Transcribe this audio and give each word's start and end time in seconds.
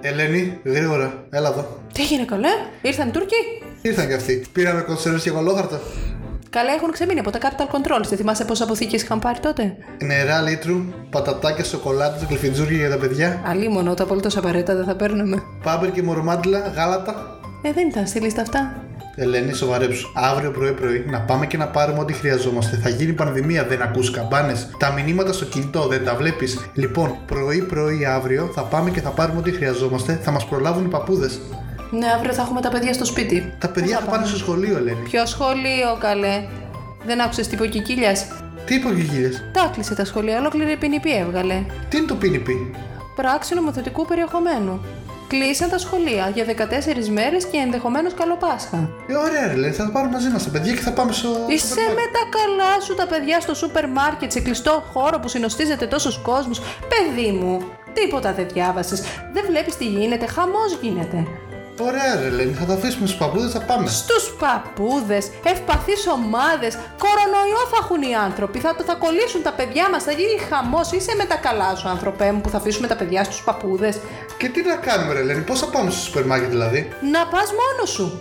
Ελένη, 0.00 0.60
γρήγορα, 0.64 1.24
έλα 1.30 1.48
εδώ. 1.48 1.80
Τι 1.92 2.02
έγινε 2.02 2.24
καλέ, 2.24 2.48
ήρθαν 2.82 3.08
οι 3.08 3.10
Τούρκοι; 3.10 3.36
Ήρθαν 3.82 4.06
και 4.06 4.14
αυτοί. 4.14 4.44
Πήραμε 4.52 4.80
κονσέρβες 4.80 5.22
και 5.22 5.30
γολόχαρτα. 5.30 5.80
Καλά 6.50 6.72
έχουν 6.72 6.92
ξεμείνει 6.92 7.20
από 7.20 7.30
τα 7.30 7.38
capital 7.38 7.74
controls. 7.74 8.06
Δεν 8.08 8.18
θυμάσαι 8.18 8.44
πόσε 8.44 8.62
αποθήκες 8.62 9.02
είχαν 9.02 9.18
πάρει 9.18 9.38
τότε; 9.38 9.76
Νερά 10.02 10.40
λίτρου, 10.40 10.84
πατατάκια, 11.10 11.64
σοκολάτε, 11.64 12.26
γλυφιτζούρια 12.28 12.76
για 12.76 12.90
τα 12.90 12.96
παιδιά. 12.96 13.42
Αλίμονο, 13.46 13.94
τα 13.94 14.02
απολύτως 14.02 14.36
απαραίτητα 14.36 14.74
δεν 14.74 14.84
θα 14.84 14.96
παίρνουμε. 14.96 15.42
Πάμπερ 15.62 15.90
και 15.90 16.02
μορομάντιλα, 16.02 16.58
γάλατα. 16.58 17.38
Ε, 17.62 17.72
δεν 17.72 17.88
ήταν 17.88 18.06
στη 18.06 18.20
λίστα 18.20 18.42
αυτά. 18.42 18.85
Ελένη, 19.18 19.52
σοβαρέψου. 19.52 20.10
Αύριο 20.14 20.50
πρωί-πρωί 20.50 21.04
να 21.10 21.20
πάμε 21.20 21.46
και 21.46 21.56
να 21.56 21.68
πάρουμε 21.68 21.98
ό,τι 21.98 22.12
χρειαζόμαστε. 22.12 22.76
Θα 22.76 22.88
γίνει 22.88 23.12
πανδημία, 23.12 23.64
δεν 23.64 23.82
ακούς 23.82 24.10
καμπάνες. 24.10 24.68
Τα 24.78 24.90
μηνύματα 24.92 25.32
στο 25.32 25.44
κινητό 25.44 25.86
δεν 25.86 26.04
τα 26.04 26.14
βλέπεις. 26.14 26.70
Λοιπόν, 26.74 27.16
πρωί-πρωί 27.26 28.04
αύριο 28.04 28.50
θα 28.54 28.62
πάμε 28.62 28.90
και 28.90 29.00
θα 29.00 29.10
πάρουμε 29.10 29.38
ό,τι 29.38 29.50
χρειαζόμαστε. 29.50 30.20
Θα 30.22 30.30
μας 30.30 30.46
προλάβουν 30.46 30.84
οι 30.84 30.88
παππούδες. 30.88 31.40
Ναι, 31.90 32.06
αύριο 32.16 32.32
θα 32.32 32.42
έχουμε 32.42 32.60
τα 32.60 32.68
παιδιά 32.68 32.92
στο 32.92 33.04
σπίτι. 33.04 33.54
Τα 33.58 33.68
παιδιά 33.68 33.98
θα 33.98 34.10
πάνε 34.10 34.26
στο 34.26 34.36
σχολείο, 34.36 34.76
Ελένη. 34.76 35.02
Ποιο 35.04 35.26
σχολείο, 35.26 35.96
καλέ; 35.98 36.44
Δεν 37.06 37.20
άκουσες 37.20 37.48
τι 37.48 37.54
είπε 37.54 37.64
Τι 38.64 38.74
είπε 38.74 38.88
ο 38.88 38.92
Κικίλιας; 38.92 39.42
Τα 39.52 39.70
κλείσε 39.74 39.94
τα 39.94 40.04
σχολεία, 40.04 40.38
ολόκληρη 40.38 40.76
ποινική 40.76 41.08
έβγαλε. 41.08 41.64
Τι 41.88 41.96
είναι 41.96 42.06
το 42.06 42.16
PNP. 42.22 42.48
Πράξη 43.16 43.54
νομοθετικού 43.54 44.06
περιεχομένου. 44.06 44.80
Κλείσαν 45.28 45.68
τα 45.70 45.78
σχολεία 45.78 46.30
για 46.34 46.44
14 46.44 47.08
μέρες 47.08 47.44
και 47.44 47.56
ενδεχομένως 47.56 48.14
καλό 48.14 48.36
Πάσχα. 48.36 48.90
Ε, 49.06 49.14
ωραία, 49.14 49.54
ρε, 49.54 49.70
θα 49.72 49.84
τα 49.84 49.90
πάρουμε 49.90 50.12
μαζί 50.12 50.28
μας 50.28 50.44
τα 50.44 50.50
παιδιά 50.50 50.72
και 50.72 50.80
θα 50.80 50.92
πάμε 50.92 51.12
στο. 51.12 51.28
Είσαι 51.48 51.80
με 51.98 52.04
τα 52.16 52.22
καλά 52.36 52.80
σου 52.80 52.94
τα 52.94 53.06
παιδιά 53.06 53.40
στο 53.40 53.54
σούπερ 53.54 53.88
μάρκετ, 53.88 54.32
σε 54.32 54.40
κλειστό 54.40 54.84
χώρο 54.92 55.18
που 55.18 55.28
συνοστίζεται 55.28 55.86
τόσος 55.86 56.18
κόσμος. 56.18 56.60
Παιδί 56.60 57.30
μου, 57.30 57.62
τίποτα 57.92 58.32
δεν 58.32 58.48
διάβασες. 58.52 59.02
Δεν 59.32 59.44
βλέπεις 59.48 59.76
τι 59.76 59.84
γίνεται, 59.84 60.26
χαμός 60.26 60.78
γίνεται. 60.80 61.26
Ωραία, 61.80 62.20
ρε 62.22 62.28
Λένι, 62.28 62.52
θα 62.52 62.64
τα 62.64 62.72
αφήσουμε 62.72 63.06
στους 63.06 63.18
παππούδες, 63.18 63.52
θα 63.52 63.60
πάμε. 63.60 63.88
Στους 63.88 64.34
παππούδες, 64.38 65.30
ευπαθείς 65.44 66.06
ομάδες, 66.06 66.78
κορονοϊό 67.04 67.62
θα 67.70 67.78
έχουν 67.82 68.02
οι 68.02 68.14
άνθρωποι, 68.14 68.58
θα, 68.58 68.76
θα 68.86 68.94
κολλήσουν 68.94 69.42
τα 69.42 69.52
παιδιά 69.52 69.90
μας, 69.90 70.02
θα 70.02 70.12
γίνει 70.12 70.36
χαμός. 70.50 70.92
Είσαι 70.92 71.14
με 71.16 71.24
τα 71.24 71.36
καλά 71.36 71.74
σου, 71.74 71.88
άνθρωπέ 71.88 72.32
μου, 72.32 72.40
που 72.40 72.48
θα 72.48 72.56
αφήσουμε 72.56 72.86
τα 72.86 72.96
παιδιά 72.96 73.24
στους 73.24 73.42
παππούδες. 73.42 73.98
Και 74.38 74.48
τι 74.48 74.62
να 74.62 74.76
κάνουμε, 74.76 75.12
ρε 75.12 75.22
Λένι, 75.22 75.40
πώς 75.40 75.60
θα 75.60 75.66
πάμε 75.66 75.90
στο 75.90 76.00
σούπερ 76.00 76.24
μάρκετ 76.26 76.48
δηλαδή; 76.48 76.88
Να 77.12 77.26
πας 77.26 77.48
μόνος 77.60 77.90
σου. 77.90 78.20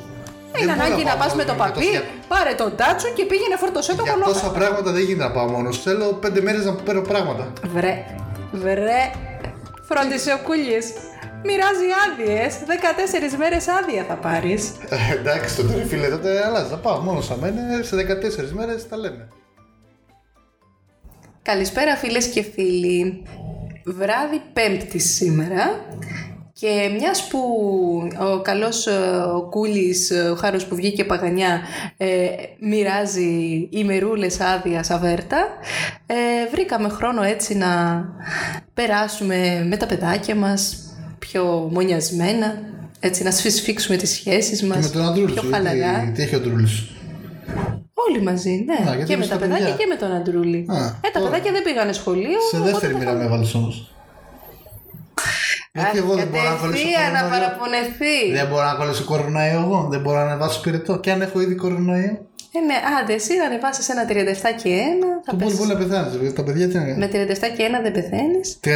Είναι 0.61 0.71
ανάγκη 0.71 1.03
να 1.03 1.15
πας 1.15 1.35
με 1.35 1.43
το 1.43 1.53
παπί, 1.53 1.85
για... 1.85 2.03
πάρε 2.27 2.53
τον 2.53 2.75
τάτσο 2.75 3.07
και 3.15 3.25
πήγαινε 3.25 3.55
φορτωσέ 3.55 3.95
το 3.95 4.03
Για 4.03 4.17
τόσα 4.25 4.51
πράγματα 4.51 4.91
δεν 4.91 5.03
γίνεται 5.03 5.27
να 5.27 5.31
πάω 5.31 5.47
μόνος. 5.47 5.81
Θέλω 5.81 6.13
πέντε 6.13 6.41
μέρες 6.41 6.65
να 6.65 6.73
παίρνω 6.73 7.01
πράγματα. 7.01 7.53
Βρε, 7.63 8.05
βρε, 8.51 9.11
φρόντισε 9.87 10.31
ο 10.33 10.39
κούλι. 10.43 10.79
Μοιράζει 11.47 11.87
άδειες. 12.05 12.53
14 13.33 13.37
μέρες 13.37 13.67
άδεια 13.67 14.05
θα 14.07 14.13
πάρεις. 14.13 14.71
Ε, 14.89 15.13
εντάξει, 15.13 15.55
τότε 15.55 15.85
φίλε, 15.89 16.07
τότε 16.07 16.45
αλλάζεις. 16.45 16.69
Θα 16.69 16.77
πάω 16.77 16.99
μόνος 16.99 17.25
σαν 17.25 17.39
μένα. 17.39 17.83
Σε 17.83 17.95
14 17.95 18.51
μέρες 18.51 18.87
τα 18.89 18.97
λέμε. 18.97 19.27
Καλησπέρα 21.41 21.95
φίλες 21.95 22.27
και 22.27 22.41
φίλοι. 22.41 23.23
Βράδυ 23.87 24.41
πέμπτη 24.53 24.99
σήμερα 24.99 25.85
και 26.53 26.89
μιας 26.99 27.27
που 27.27 27.39
ο 28.33 28.41
καλός 28.41 28.87
ε, 28.87 28.91
ο 29.35 29.41
Κούλης, 29.49 30.09
ε, 30.09 30.29
ο 30.29 30.35
Χάρος 30.35 30.65
που 30.65 30.75
βγήκε 30.75 31.03
παγανιά, 31.03 31.61
ε, 31.97 32.07
μοιράζει 32.59 33.67
ημερούλες 33.71 34.39
άδεια 34.39 34.85
αβέρτα, 34.89 35.47
ε, 36.05 36.15
βρήκαμε 36.51 36.89
χρόνο 36.89 37.23
έτσι 37.23 37.55
να 37.55 38.03
περάσουμε 38.73 39.65
με 39.69 39.77
τα 39.77 39.85
παιδάκια 39.85 40.35
μας 40.35 40.77
πιο 41.19 41.69
μονιασμένα, 41.71 42.61
έτσι 42.99 43.23
να 43.23 43.31
σφισφίξουμε 43.31 43.97
τις 43.97 44.09
σχέσεις 44.09 44.63
μας, 44.63 44.85
με 44.85 44.89
τον 44.89 45.05
Αντρούλης, 45.05 45.33
πιο 45.33 45.49
χαλαρά. 45.51 45.99
Τι, 45.99 46.11
τι 46.11 46.21
έχει 46.21 46.35
ο 46.35 46.37
Αντρούλης. 46.37 46.83
Όλοι 48.07 48.21
μαζί, 48.21 48.65
ναι. 48.65 48.89
Α, 48.91 49.03
και 49.03 49.17
με 49.17 49.27
τα 49.27 49.37
παιδάκια 49.37 49.71
και 49.71 49.85
με 49.89 49.95
τον 49.95 50.11
Αντρούλη. 50.11 50.65
Α, 50.69 50.75
ε, 50.77 51.09
τα 51.13 51.19
παιδάκια 51.19 51.51
δεν 51.51 51.63
πήγανε 51.63 51.91
σχολείο. 51.91 52.39
Σε 52.51 52.59
δεύτερη 52.59 52.95
μοίρα 52.95 53.13
με 53.13 53.23
έβαλε 53.23 53.45
όμως. 53.55 53.89
Γιατί 55.71 55.97
εγώ 55.97 56.15
δεν 56.15 56.27
μπορώ 56.27 56.49
να 56.49 56.55
κολλήσω 56.55 56.85
να 57.13 57.29
παραπονεθεί. 57.29 58.17
Δεν 58.33 58.47
μπορώ 58.47 58.65
να 58.65 58.73
κολλήσω 58.73 59.03
κορονοϊό 59.03 59.59
εγώ; 59.59 59.87
Δεν 59.91 60.01
μπορώ 60.01 60.17
να 60.17 60.23
ανεβάσω 60.23 60.61
πυρετό. 60.61 60.99
Και 60.99 61.11
αν 61.11 61.21
έχω 61.21 61.41
ήδη 61.41 61.55
κορονοϊό; 61.55 62.27
Ε, 62.57 62.59
ναι, 62.59 62.75
άντε, 63.01 63.13
εσύ 63.13 63.37
να 63.37 63.45
ανεβάσεις 63.45 63.89
ένα 63.89 64.05
37 64.05 64.11
και 64.63 64.69
1. 64.69 65.21
Θα 65.25 65.31
το 65.31 65.37
πολύ 65.43 65.55
πολύ 65.55 65.71
να 65.71 65.77
πεθάνεις. 65.77 66.33
Τα 66.33 66.43
παιδιά 66.43 66.67
τι 66.67 66.77
Με 66.77 67.07
37 67.07 67.13
και 67.57 67.63
1 67.67 67.81
δεν 67.83 67.91
πεθαίνεις. 67.91 68.59
37 68.63 68.67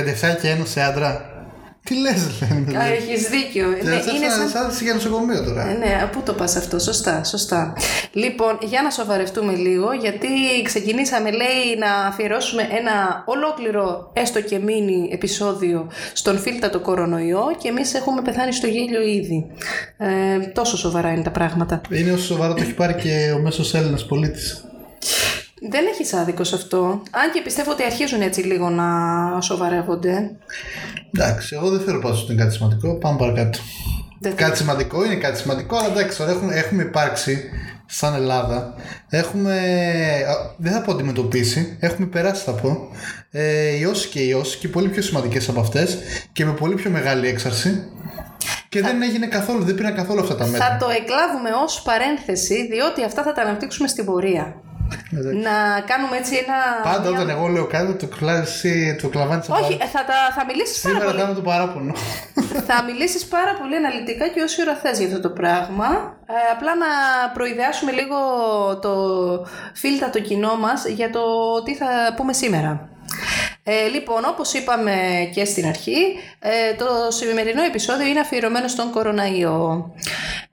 και 0.41 0.56
1 0.62 0.66
σε 0.66 0.81
άντρα. 0.81 1.39
Τι 1.84 1.96
λες, 1.96 2.42
λένε. 2.42 2.86
Έχεις 2.92 3.30
δίκιο. 3.30 3.68
Ναι, 3.68 3.96
είναι 4.16 4.30
σαν, 4.30 4.50
σαν 4.50 4.84
για 4.84 4.94
νοσοκομείο 4.94 5.44
τώρα. 5.44 5.70
Ε, 5.70 5.74
ναι, 5.74 6.10
πού 6.12 6.22
το 6.26 6.34
πας 6.34 6.56
αυτό, 6.56 6.80
σωστά, 6.80 7.24
σωστά. 7.24 7.74
Λοιπόν, 8.12 8.58
για 8.62 8.82
να 8.82 8.90
σοβαρευτούμε 8.90 9.54
λίγο, 9.54 9.94
γιατί 9.94 10.28
ξεκινήσαμε, 10.64 11.32
λέει, 11.32 11.78
να 11.80 12.08
αφιερώσουμε 12.08 12.62
ένα 12.62 13.24
ολόκληρο, 13.26 14.12
έστω 14.14 14.42
και 14.42 14.60
μίνι 14.60 15.10
επεισόδιο 15.12 15.92
στον 16.14 16.40
το 16.72 16.80
κορονοϊό 16.80 17.56
και 17.58 17.68
εμείς 17.68 17.94
έχουμε 17.94 18.22
πεθάνει 18.22 18.54
στο 18.54 18.68
γέλιο 18.68 19.02
ήδη. 19.02 19.46
Ε, 19.98 20.38
τόσο 20.54 20.78
σοβαρά 20.78 21.12
είναι 21.12 21.24
τα 21.24 21.32
πράγματα. 21.32 21.82
Είναι 21.90 22.12
όσο 22.12 22.24
σοβαρά 22.24 22.54
το 22.54 22.62
έχει 22.62 22.74
πάρει 22.74 22.94
και 22.94 23.32
ο 23.36 23.40
μέσος 23.40 23.74
Έλληνας 23.74 24.06
πολίτης. 24.06 24.69
Δεν 25.62 25.86
έχεις 25.94 26.14
άδικο 26.14 26.44
σε 26.44 26.56
αυτό. 26.56 27.02
Αν 27.12 27.31
και 27.34 27.42
πιστεύω 27.42 27.72
ότι 27.72 27.84
αρχίζουν 27.84 28.22
έτσι 28.22 28.42
λίγο 28.42 28.70
να 28.70 28.88
σοβαρεύονται. 29.42 30.31
Εντάξει, 31.14 31.56
εγώ 31.56 31.70
δεν 31.70 31.80
θέλω 31.80 32.00
πάντω 32.00 32.16
ότι 32.16 32.34
είναι 32.34 32.42
κάτι 32.42 32.53
σημαντικό. 32.56 32.97
Πάμε 32.97 33.18
παρακάτω. 33.18 33.59
Δεν 34.22 34.36
κάτι 34.36 34.58
σημαντικό 34.58 35.06
είναι 35.06 35.16
κάτι 35.16 35.38
σημαντικό, 35.38 35.78
αλλά 35.78 35.88
εντάξει, 35.88 36.24
έχουμε, 36.28 36.56
έχουμε 36.56 36.84
υπάρξει 36.84 37.50
σαν 37.86 38.14
Ελλάδα. 38.14 38.74
Έχουμε, 39.09 39.59
δεν 40.58 40.74
θα 40.74 40.81
πω 40.81 40.92
αντιμετωπίσει, 40.92 41.78
έχουμε 41.80 42.08
περάσει 42.08 42.44
θα 42.44 42.52
πω, 42.52 42.90
ε, 43.31 43.78
ιώσει 43.78 44.08
και 44.08 44.19
ιώσει 44.19 44.58
και 44.58 44.68
πολύ 44.68 44.90
πιο 44.90 45.02
σημαντικές 45.02 45.50
από 45.50 45.59
αυτές 45.59 45.98
και 46.31 46.46
με 46.46 46.53
πολύ 46.53 46.75
πιο 46.75 46.90
μεγάλη 46.90 47.28
έξαρση. 47.28 47.84
Και 48.69 48.81
δεν 48.81 49.02
έγινε 49.02 49.28
καθόλου, 49.28 49.64
δεν 49.64 49.75
πήραν 49.75 49.96
καθόλου 49.96 50.19
αυτά 50.19 50.36
τα 50.36 50.46
μέτρα. 50.46 50.68
Θα 50.68 50.78
το 50.78 50.90
εκλάβουμε 50.90 51.50
ως 51.64 51.81
παρένθεση, 51.81 52.68
διότι 52.68 53.03
αυτά 53.03 53.24
θα 53.24 53.34
τα 53.34 53.42
αναπτύξουμε 53.42 53.88
στην 53.88 54.06
πορεία 54.06 54.56
να 55.46 55.56
κάνουμε 55.86 56.18
έτσι 56.18 56.36
ένα. 56.36 56.58
Πάντα 56.94 57.10
όταν 57.10 57.30
εγώ 57.30 57.48
λέω 57.48 57.66
κάτι, 57.66 57.94
το 57.94 58.08
κλάσει, 58.08 58.96
το 59.02 59.08
κλαβάνεις 59.08 59.50
Όχι, 59.50 59.78
θα, 59.78 60.06
τα, 60.06 60.18
θα 60.36 60.46
μιλήσεις 60.46 60.82
πάρα 60.82 61.00
πολύ. 61.00 61.10
Σήμερα 61.12 61.34
το 61.34 61.42
παράπονο. 61.42 61.94
θα 62.70 62.84
μιλήσεις 62.84 63.26
πάρα 63.26 63.54
πολύ 63.60 63.76
αναλυτικά 63.76 64.28
και 64.28 64.42
όση 64.42 64.62
ώρα 64.62 64.76
θες 64.76 64.98
για 64.98 65.08
αυτό 65.08 65.20
το 65.20 65.30
πράγμα. 65.30 66.18
Ε, 66.28 66.34
απλά 66.56 66.76
να 66.76 66.88
προειδεάσουμε 67.34 67.92
λίγο 67.92 68.18
το 68.82 68.94
φίλτα 69.74 70.10
το 70.10 70.20
κοινό 70.20 70.56
μας 70.56 70.86
για 70.86 71.10
το 71.10 71.24
τι 71.64 71.76
θα 71.76 71.88
πούμε 72.16 72.34
σήμερα. 72.34 72.90
Ε, 73.64 73.88
λοιπόν, 73.88 74.26
όπως 74.26 74.54
είπαμε 74.54 74.94
και 75.34 75.46
στην 75.46 75.66
αρχή, 75.66 76.20
ε, 76.40 76.74
το 76.78 76.86
σημερινό 77.12 77.64
επεισόδιο 77.64 78.08
είναι 78.08 78.20
αφιερωμένο 78.20 78.68
στον 78.68 78.92
κοροναϊό. 78.92 79.92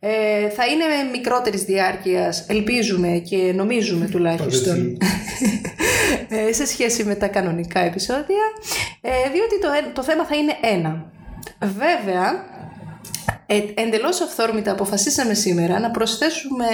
Ε, 0.00 0.48
θα 0.48 0.66
είναι 0.66 0.84
μικρότερης 1.12 1.62
διάρκειας, 1.62 2.46
ελπίζουμε 2.48 3.08
και 3.08 3.52
νομίζουμε 3.54 4.06
τουλάχιστον, 4.06 4.96
ε, 6.28 6.52
σε 6.52 6.66
σχέση 6.66 7.04
με 7.04 7.14
τα 7.14 7.28
κανονικά 7.28 7.80
επεισόδια, 7.80 8.44
ε, 9.00 9.10
διότι 9.10 9.60
το, 9.60 9.68
το 9.92 10.02
θέμα 10.02 10.24
θα 10.24 10.36
είναι 10.36 10.56
ένα. 10.60 11.12
Βέβαια, 11.60 12.44
ε, 13.46 13.60
εντελώς 13.74 14.20
αυθόρμητα 14.20 14.72
αποφασίσαμε 14.72 15.34
σήμερα 15.34 15.78
να 15.78 15.90
προσθέσουμε 15.90 16.66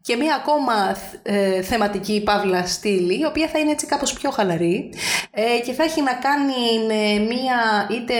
και 0.00 0.16
μία 0.16 0.34
ακόμα 0.34 0.96
ε, 1.22 1.62
θεματική 1.62 2.22
παύλα 2.24 2.66
στήλη, 2.66 3.20
η 3.20 3.24
οποία 3.24 3.48
θα 3.48 3.58
είναι 3.58 3.70
έτσι 3.70 3.86
κάπως 3.86 4.12
πιο 4.12 4.30
χαλαρή 4.30 4.92
ε, 5.30 5.60
και 5.64 5.72
θα 5.72 5.82
έχει 5.82 6.02
να 6.02 6.12
κάνει 6.12 6.86
με 6.86 7.24
μία 7.24 7.88
είτε 7.90 8.14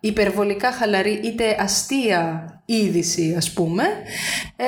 υπερβολικά 0.00 0.72
χαλαρή 0.72 1.20
είτε 1.24 1.56
αστεία 1.60 2.52
είδηση 2.70 3.34
ας 3.36 3.52
πούμε, 3.52 3.82
ε, 4.56 4.64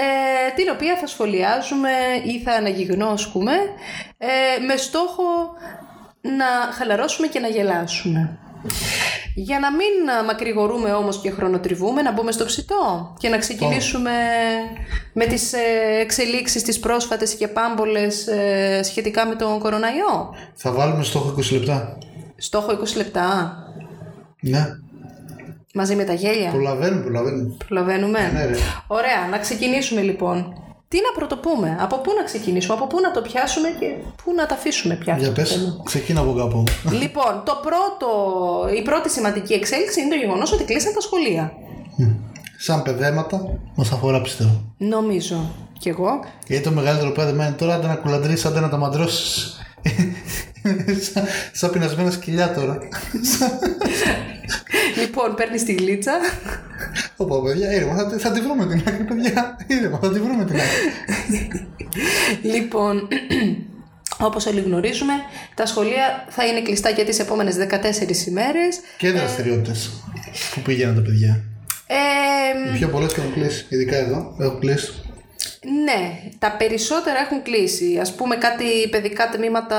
την 0.55 0.65
οποία 0.75 0.97
θα 0.97 1.07
σχολιάζουμε 1.07 1.91
ή 2.25 2.43
θα 2.43 2.53
αναγυγνώσκουμε 2.53 3.53
ε, 4.19 4.65
με 4.67 4.77
στόχο 4.77 5.25
να 6.21 6.73
χαλαρώσουμε 6.73 7.27
και 7.27 7.39
να 7.39 7.49
γελάσουμε. 7.49 8.39
Για 9.35 9.59
να 9.59 9.71
μην 9.71 10.27
μακρηγορούμε 10.27 10.93
όμως 10.93 11.21
και 11.21 11.31
χρονοτριβούμε, 11.31 12.03
να 12.03 12.13
μπούμε 12.13 12.33
στο 12.33 12.45
ψητό 12.45 13.15
και 13.19 13.29
να 13.29 13.39
ξεκινήσουμε 13.39 14.11
με 15.13 15.27
τις 15.27 15.53
ε, 15.53 15.59
εξελίξεις 16.01 16.63
τις 16.63 16.79
πρόσφατες 16.81 17.35
και 17.35 17.49
πάμπολες 17.49 18.27
ε, 18.27 18.81
σχετικά 18.83 19.27
με 19.27 19.35
τον 19.35 19.59
κοροναϊό. 19.59 20.35
Θα 20.55 20.73
βάλουμε 20.73 21.03
στόχο 21.03 21.35
20 21.39 21.53
λεπτά. 21.53 21.99
Στόχο 22.37 22.73
20 22.73 22.97
λεπτά. 22.97 23.57
Ναι. 24.41 24.67
Μαζί 25.75 25.95
με 25.97 26.05
τα 26.05 26.13
γέλια. 26.13 26.51
Προλαβαίνουμε, 26.51 27.03
προλαβαίνουμε. 27.03 27.55
Προλαβαίνουμε. 27.67 28.19
Ναι, 28.33 28.51
Ωραία, 28.87 29.29
να 29.31 29.39
ξεκινήσουμε 29.39 30.01
λοιπόν. 30.01 30.55
Τι 30.89 30.97
να 30.97 31.13
πρωτοπούμε, 31.19 31.77
από 31.81 31.99
πού 31.99 32.13
να 32.19 32.25
ξεκινήσουμε, 32.25 32.75
από 32.75 32.87
πού 32.87 33.01
να 33.01 33.11
το 33.11 33.21
πιάσουμε 33.21 33.69
και 33.79 33.87
πού 34.25 34.33
να 34.35 34.47
τα 34.47 34.55
αφήσουμε 34.55 34.95
πια. 34.95 35.17
Για 35.19 35.33
πες, 35.33 35.77
ξεκίνα 35.85 36.21
από 36.21 36.33
κάπου. 36.33 36.65
Λοιπόν, 36.91 37.43
το 37.45 37.53
πρώτο, 37.63 38.09
η 38.79 38.83
πρώτη 38.83 39.11
σημαντική 39.11 39.53
εξέλιξη 39.53 40.01
είναι 40.01 40.11
το 40.11 40.17
γεγονός 40.17 40.53
ότι 40.53 40.65
κλείσαν 40.65 40.95
τα 40.95 41.01
σχολεία. 41.01 41.53
Σαν 42.59 42.83
παιδέματα, 42.83 43.59
μας 43.75 43.93
αφορά 43.93 44.21
πιστεύω. 44.21 44.75
Νομίζω. 44.77 45.55
Κι 45.79 45.89
εγώ. 45.89 46.11
Γιατί 46.47 46.65
το 46.65 46.71
μεγαλύτερο 46.71 47.11
παιδεμα 47.11 47.47
είναι 47.47 47.57
τώρα, 47.57 47.75
άντε 47.75 47.87
να 47.87 47.95
κουλαντρήσει, 47.97 48.47
άντε 48.47 48.61
να 48.61 48.69
τα 48.69 48.77
μαντρώσεις. 48.77 49.59
σαν, 51.13 51.25
σαν 51.53 51.71
πεινασμένα 51.71 52.11
σκυλιά 52.11 52.55
τώρα. 52.55 52.79
λοιπόν, 55.01 55.35
παίρνει 55.35 55.63
τη 55.63 55.73
γλίτσα. 55.73 56.13
Ωπα, 57.17 57.43
παιδιά, 57.43 57.75
ήρεμα, 57.75 57.95
θα, 57.95 58.19
θα 58.19 58.31
τη 58.31 58.41
βρούμε 58.41 58.67
την 58.67 58.83
άκρη, 58.87 59.05
παιδιά. 59.05 59.57
Ήρεμα, 59.67 59.99
θα 60.03 60.13
τη 60.13 60.21
βρούμε 60.21 60.45
την 60.45 60.57
άκρη. 60.57 61.69
λοιπόν, 62.43 63.09
όπως 64.29 64.47
όλοι 64.47 64.61
γνωρίζουμε, 64.61 65.13
τα 65.55 65.67
σχολεία 65.67 66.27
θα 66.29 66.47
είναι 66.47 66.63
κλειστά 66.63 66.91
για 66.91 67.05
τις 67.05 67.19
επόμενες 67.19 67.57
14 67.57 68.27
ημέρες. 68.27 68.81
Και 68.99 69.11
δραστηριότητες 69.11 69.91
που 70.55 70.61
πήγαιναν 70.61 70.95
τα 70.95 71.01
παιδιά. 71.03 71.45
Ε, 71.87 72.75
Οι 72.75 72.79
πιο 72.79 72.89
πολλές 72.89 73.13
έχουν 73.17 73.33
κλείσει, 73.33 73.67
ειδικά 73.69 73.97
εδώ. 73.97 74.37
Έχουν 74.41 74.59
κλείσει. 74.61 74.93
Ναι, 75.65 76.23
τα 76.39 76.57
περισσότερα 76.59 77.19
έχουν 77.19 77.43
κλείσει. 77.43 77.99
Ας 78.01 78.15
πούμε 78.15 78.37
κάτι 78.37 78.89
παιδικά 78.91 79.29
τμήματα 79.29 79.79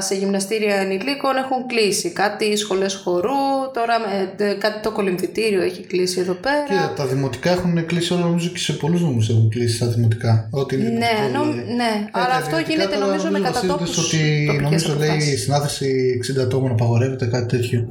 σε 0.00 0.14
γυμναστήρια 0.14 0.74
ενηλίκων 0.74 1.36
έχουν 1.36 1.66
κλείσει. 1.66 2.10
Κάτι 2.10 2.56
σχολές 2.56 2.94
χορού, 2.94 3.70
τώρα 3.74 3.98
με, 3.98 4.34
κάτι 4.58 4.80
το 4.82 4.92
κολυμβητήριο 4.92 5.62
έχει 5.62 5.82
κλείσει 5.82 6.20
εδώ 6.20 6.32
πέρα. 6.32 6.64
Και 6.68 6.96
τα 6.96 7.06
δημοτικά 7.06 7.50
έχουν 7.50 7.86
κλείσει 7.86 8.12
όλα 8.12 8.22
νομίζω 8.22 8.48
και 8.48 8.58
σε 8.58 8.72
πολλούς 8.72 9.00
νομούς 9.00 9.28
έχουν 9.28 9.48
κλείσει 9.48 9.78
τα 9.78 9.86
δημοτικά. 9.86 10.48
Ό,τι 10.50 10.74
είναι 10.74 10.88
ναι, 10.88 10.98
δημοτικό, 10.98 11.44
νο, 11.44 11.52
δηλαδή. 11.52 11.72
ναι. 11.72 11.84
Ε, 11.84 12.08
αλλά 12.10 12.26
τα 12.26 12.34
αυτό 12.34 12.56
δημοτικά 12.56 12.72
γίνεται 12.72 12.94
τώρα 12.94 13.06
νομίζω 13.06 13.30
με 13.30 13.38
βασίζονται 13.38 13.60
κατατόπους 13.60 13.88
στο 13.92 14.02
ότι 14.02 14.46
τοπικές 14.46 14.86
νομίζω 14.86 14.94
λέει 14.98 15.08
η 15.08 15.12
αποφάσεις. 15.12 15.42
συνάθρηση 15.42 16.20
60 16.38 16.42
ατόμων 16.42 16.70
απαγορεύεται 16.70 17.26
κάτι 17.26 17.56
τέτοιο. 17.56 17.88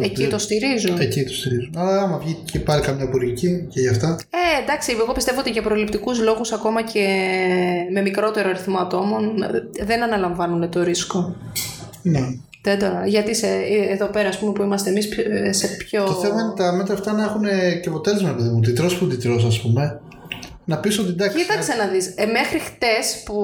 Εκεί 0.00 0.26
το 0.26 0.38
στηρίζω. 0.38 0.96
Εκεί 0.98 1.24
το 1.24 1.32
στηρίζουν. 1.32 1.74
Αλλά 1.76 2.02
άμα 2.02 2.18
βγει 2.18 2.36
και 2.52 2.58
πάλι 2.58 2.82
καμιά 2.82 3.04
υπουργική 3.04 3.66
και 3.72 3.80
γι' 3.80 3.88
αυτά. 3.88 4.18
Ε, 4.30 4.62
εντάξει, 4.62 4.96
εγώ 5.00 5.12
πιστεύω 5.12 5.40
ότι 5.40 5.50
για 5.50 5.62
προληπτικούς 5.62 6.18
λόγους 6.52 6.66
ακόμα 6.66 6.82
και 6.82 7.06
με 7.92 8.00
μικρότερο 8.00 8.48
αριθμό 8.48 8.78
ατόμων 8.78 9.42
ε, 9.42 9.84
δεν 9.84 10.02
αναλαμβάνουν 10.02 10.70
το 10.70 10.82
ρίσκο. 10.82 11.34
Ναι. 12.02 12.20
Δεν 12.64 12.78
το, 12.78 12.86
γιατί 13.06 13.34
σε, 13.34 13.46
ε, 13.46 13.92
εδώ 13.92 14.06
πέρα, 14.06 14.28
ας 14.28 14.38
πούμε, 14.38 14.52
που 14.52 14.62
είμαστε 14.62 14.90
εμείς 14.90 15.08
πιο- 15.08 15.24
ε, 15.30 15.52
σε 15.52 15.66
πιο... 15.66 16.04
Το 16.04 16.12
θέμα 16.12 16.40
είναι 16.40 16.52
τα 16.56 16.72
μέτρα 16.72 16.94
αυτά 16.94 17.12
να 17.12 17.22
έχουν 17.22 17.42
και 17.82 17.88
αποτέλεσμα, 17.88 18.30
παιδί 18.34 18.48
μου. 18.48 18.60
Τι 18.60 18.72
τρως 18.72 18.96
που 18.98 19.06
τι 19.06 19.16
τρως, 19.16 19.44
ας 19.44 19.60
πούμε. 19.60 20.00
Να 20.64 20.78
πεις 20.78 20.98
ότι 20.98 21.08
εντάξει. 21.08 21.36
Κοίταξε 21.36 21.74
να 21.74 21.86
δεις, 21.86 22.06
ε, 22.16 22.26
μέχρι 22.26 22.58
χτες 22.58 23.22
που 23.24 23.34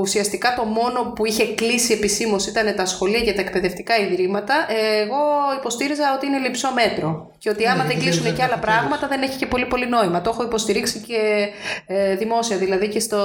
ουσιαστικά 0.00 0.54
το 0.56 0.64
μόνο 0.64 1.12
που 1.14 1.26
είχε 1.26 1.54
κλείσει 1.54 1.92
επισήμως 1.92 2.46
ήταν 2.46 2.74
τα 2.76 2.86
σχολεία 2.86 3.20
και 3.20 3.32
τα 3.32 3.40
εκπαιδευτικά 3.40 3.96
ιδρύματα, 3.96 4.54
ε, 4.68 5.02
εγώ 5.02 5.16
υποστήριζα 5.58 6.04
ότι 6.16 6.26
είναι 6.26 6.38
λειψό 6.38 6.68
μέτρο. 6.74 7.30
Και 7.38 7.50
ότι 7.50 7.66
άμα 7.66 7.74
Ναι, 7.74 7.82
δεν 7.82 7.88
γιατί 7.90 8.04
κλείσουν 8.04 8.22
δεν 8.22 8.34
και 8.34 8.42
άλλα 8.42 8.52
επιτέλους. 8.52 8.76
πράγματα 8.78 9.06
δεν 9.08 9.22
έχει 9.22 9.36
και 9.38 9.46
πολύ 9.46 9.66
πολύ 9.66 9.88
νόημα. 9.88 10.20
Το 10.20 10.30
έχω 10.30 10.42
υποστηρίξει 10.42 10.98
και 10.98 11.48
ε, 11.86 12.14
δημόσια, 12.14 12.56
δηλαδή 12.56 12.88
και, 12.88 13.00
στο, 13.00 13.20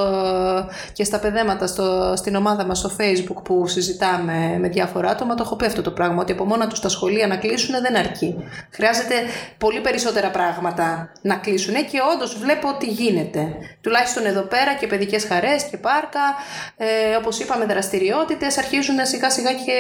και 0.94 1.04
στα 1.04 1.20
παιδέματα 1.20 1.68
στο, 1.68 2.14
στην 2.18 2.36
ομάδα 2.36 2.66
μας 2.66 2.78
στο 2.78 2.92
facebook 2.98 3.44
που 3.44 3.68
συζητάμε 3.68 4.58
με 4.60 4.68
διάφορα 4.70 5.10
άτομα, 5.10 5.36
το 5.36 5.44
έχω 5.46 5.56
πει 5.56 5.66
αυτό 5.66 5.82
το 5.82 5.92
πράγμα, 5.92 6.22
ότι 6.22 6.32
από 6.32 6.46
μόνα 6.46 6.68
τους 6.68 6.80
τα 6.80 6.90
σχολεία 6.90 7.28
να 7.28 7.36
κλείσουν 7.38 7.82
δεν 7.82 7.96
αρκεί. 7.96 8.36
Χρειάζεται 8.70 9.16
πολύ 9.58 9.80
περισσότερα 9.82 10.30
πράγματα 10.30 11.12
να 11.22 11.36
κλείσουν 11.36 11.74
και 11.74 12.00
όντως 12.14 12.38
βλέπω 12.40 12.68
ότι 12.68 12.86
γίνεται. 12.86 13.48
Τουλάχιστον 13.82 14.26
εδώ 14.26 14.42
πέρα 14.42 14.74
και 14.80 14.88
παιδικές 14.88 15.26
χαρές 15.26 15.64
και 15.64 15.78
πάρκα, 16.04 16.36
ε, 16.78 17.16
όπως 17.16 17.40
είπαμε 17.40 17.66
δραστηριότητες, 17.66 18.58
αρχίζουν 18.58 18.96
σιγά 19.04 19.30
σιγά 19.30 19.54
και 19.54 19.78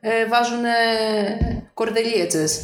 ε, 0.00 0.26
βάζουν 0.26 0.64
κορδελίετσες. 1.74 2.60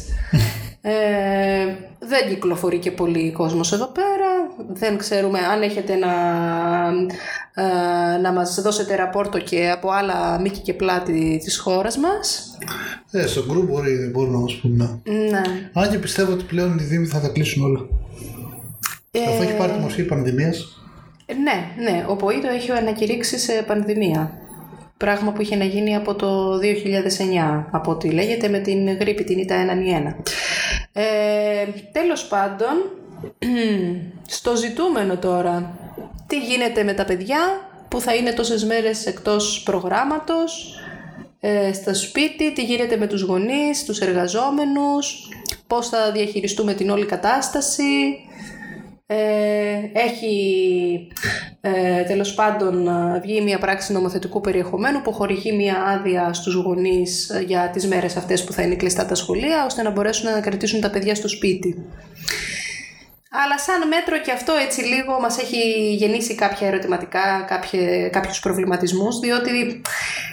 Ε, 0.81 1.65
δεν 1.99 2.27
κυκλοφορεί 2.27 2.77
και 2.79 2.91
πολύ 2.91 3.31
κόσμος 3.31 3.73
εδώ 3.73 3.87
πέρα. 3.87 4.29
Δεν 4.73 4.97
ξέρουμε 4.97 5.39
αν 5.39 5.61
έχετε 5.61 5.95
να, 5.95 6.13
ε, 7.53 8.17
να 8.17 8.31
μας 8.31 8.61
δώσετε 8.61 8.95
ραπόρτο 8.95 9.39
και 9.39 9.69
από 9.69 9.89
άλλα 9.91 10.39
μήκη 10.39 10.59
και 10.59 10.73
πλάτη 10.73 11.39
της 11.43 11.57
χώρας 11.57 11.97
μας. 11.97 12.57
Ε, 13.11 13.27
στο 13.27 13.41
group 13.49 13.63
μπορεί, 13.67 14.09
μπορούν 14.13 14.31
να 14.31 14.39
μας 14.39 14.55
πούνε. 14.55 14.99
Ναι. 15.03 15.41
Αν 15.73 15.89
και 15.89 15.97
πιστεύω 15.97 16.31
ότι 16.31 16.43
πλέον 16.43 16.77
οι 16.77 16.83
Δήμοι 16.83 17.05
θα 17.05 17.19
τα 17.19 17.27
κλείσουν 17.27 17.63
όλα. 17.63 17.87
Ε, 19.11 19.23
Αφού 19.23 19.41
έχει 19.41 19.57
πάρει 19.57 19.71
τη 19.71 19.79
μορφή 19.79 20.03
πανδημίας. 20.03 20.78
Ναι, 21.37 21.83
ναι. 21.83 22.05
Ο 22.07 22.15
ΠΟΗ 22.15 22.41
το 22.41 22.47
έχει 22.47 22.71
ανακηρύξει 22.71 23.39
σε 23.39 23.63
πανδημία. 23.67 24.31
Πράγμα 24.97 25.31
που 25.31 25.41
είχε 25.41 25.55
να 25.55 25.63
γίνει 25.63 25.95
από 25.95 26.15
το 26.15 26.57
2009, 26.57 27.65
από 27.71 27.91
ό,τι 27.91 28.09
λέγεται, 28.09 28.47
με 28.49 28.59
την 28.59 28.97
γρήπη, 28.97 29.23
την 29.23 29.37
ΙΤΑ 29.37 29.55
1 29.55 30.15
ε, 30.93 31.65
Τέλος 31.91 32.27
πάντων, 32.27 32.91
στο 34.37 34.55
ζητούμενο 34.55 35.17
τώρα, 35.17 35.77
τι 36.27 36.39
γίνεται 36.39 36.83
με 36.83 36.93
τα 36.93 37.05
παιδιά 37.05 37.39
που 37.87 38.01
θα 38.01 38.15
είναι 38.15 38.31
τόσες 38.31 38.63
μέρες 38.63 39.05
εκτός 39.05 39.61
προγράμματος, 39.65 40.79
ε, 41.39 41.73
στα 41.73 41.93
σπίτι, 41.93 42.53
τι 42.53 42.63
γίνεται 42.63 42.97
με 42.97 43.07
τους 43.07 43.21
γονείς, 43.21 43.85
τους 43.85 43.99
εργαζόμενους, 43.99 45.27
πώς 45.67 45.89
θα 45.89 46.11
διαχειριστούμε 46.11 46.73
την 46.73 46.89
όλη 46.89 47.05
κατάσταση, 47.05 47.83
ε, 49.11 49.89
έχει 49.93 51.07
ε, 51.61 52.03
τέλος 52.03 52.33
πάντων 52.33 52.87
ε, 52.87 53.19
βγει 53.19 53.41
μια 53.41 53.57
πράξη 53.57 53.93
νομοθετικού 53.93 54.41
περιεχομένου 54.41 55.01
που 55.01 55.13
χορηγεί 55.13 55.51
μια 55.51 55.83
άδεια 55.83 56.33
στους 56.33 56.53
γονείς 56.53 57.29
ε, 57.29 57.39
για 57.39 57.69
τις 57.73 57.87
μέρες 57.87 58.15
αυτές 58.15 58.43
που 58.43 58.53
θα 58.53 58.61
είναι 58.61 58.75
κλειστά 58.75 59.05
τα 59.05 59.15
σχολεία 59.15 59.65
ώστε 59.65 59.81
να 59.81 59.89
μπορέσουν 59.89 60.31
να 60.31 60.39
κρατήσουν 60.39 60.81
τα 60.81 60.89
παιδιά 60.89 61.15
στο 61.15 61.27
σπίτι. 61.27 61.85
Αλλά 63.29 63.57
σαν 63.59 63.87
μέτρο 63.87 64.17
και 64.17 64.31
αυτό 64.31 64.53
έτσι 64.65 64.81
λίγο 64.81 65.19
μας 65.19 65.37
έχει 65.37 65.93
γεννήσει 65.95 66.35
κάποια 66.35 66.67
ερωτηματικά, 66.67 67.45
κάποια, 67.47 68.09
κάποιους 68.09 68.39
προβληματισμούς 68.39 69.19
διότι 69.19 69.81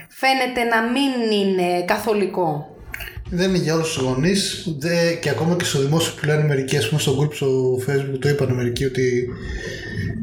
φαίνεται 0.09 0.63
να 0.65 0.83
μην 0.83 1.31
είναι 1.31 1.85
καθολικό. 1.85 2.76
Δεν 3.31 3.49
είναι 3.49 3.59
για 3.59 3.75
όλους 3.75 3.93
τους 3.93 4.03
γονείς 4.03 4.67
και 5.21 5.31
ακόμα 5.31 5.57
και 5.59 5.65
στο 5.65 5.79
δημόσιο 5.81 6.13
που 6.21 6.27
λένε 6.27 6.43
μερικοί, 6.45 6.77
α 6.77 6.83
πούμε 6.89 7.01
στο 7.01 7.19
group 7.21 7.35
στο 7.35 7.79
facebook 7.87 8.19
το 8.21 8.29
είπαν 8.29 8.53
μερικοί 8.55 8.85
ότι 8.85 9.29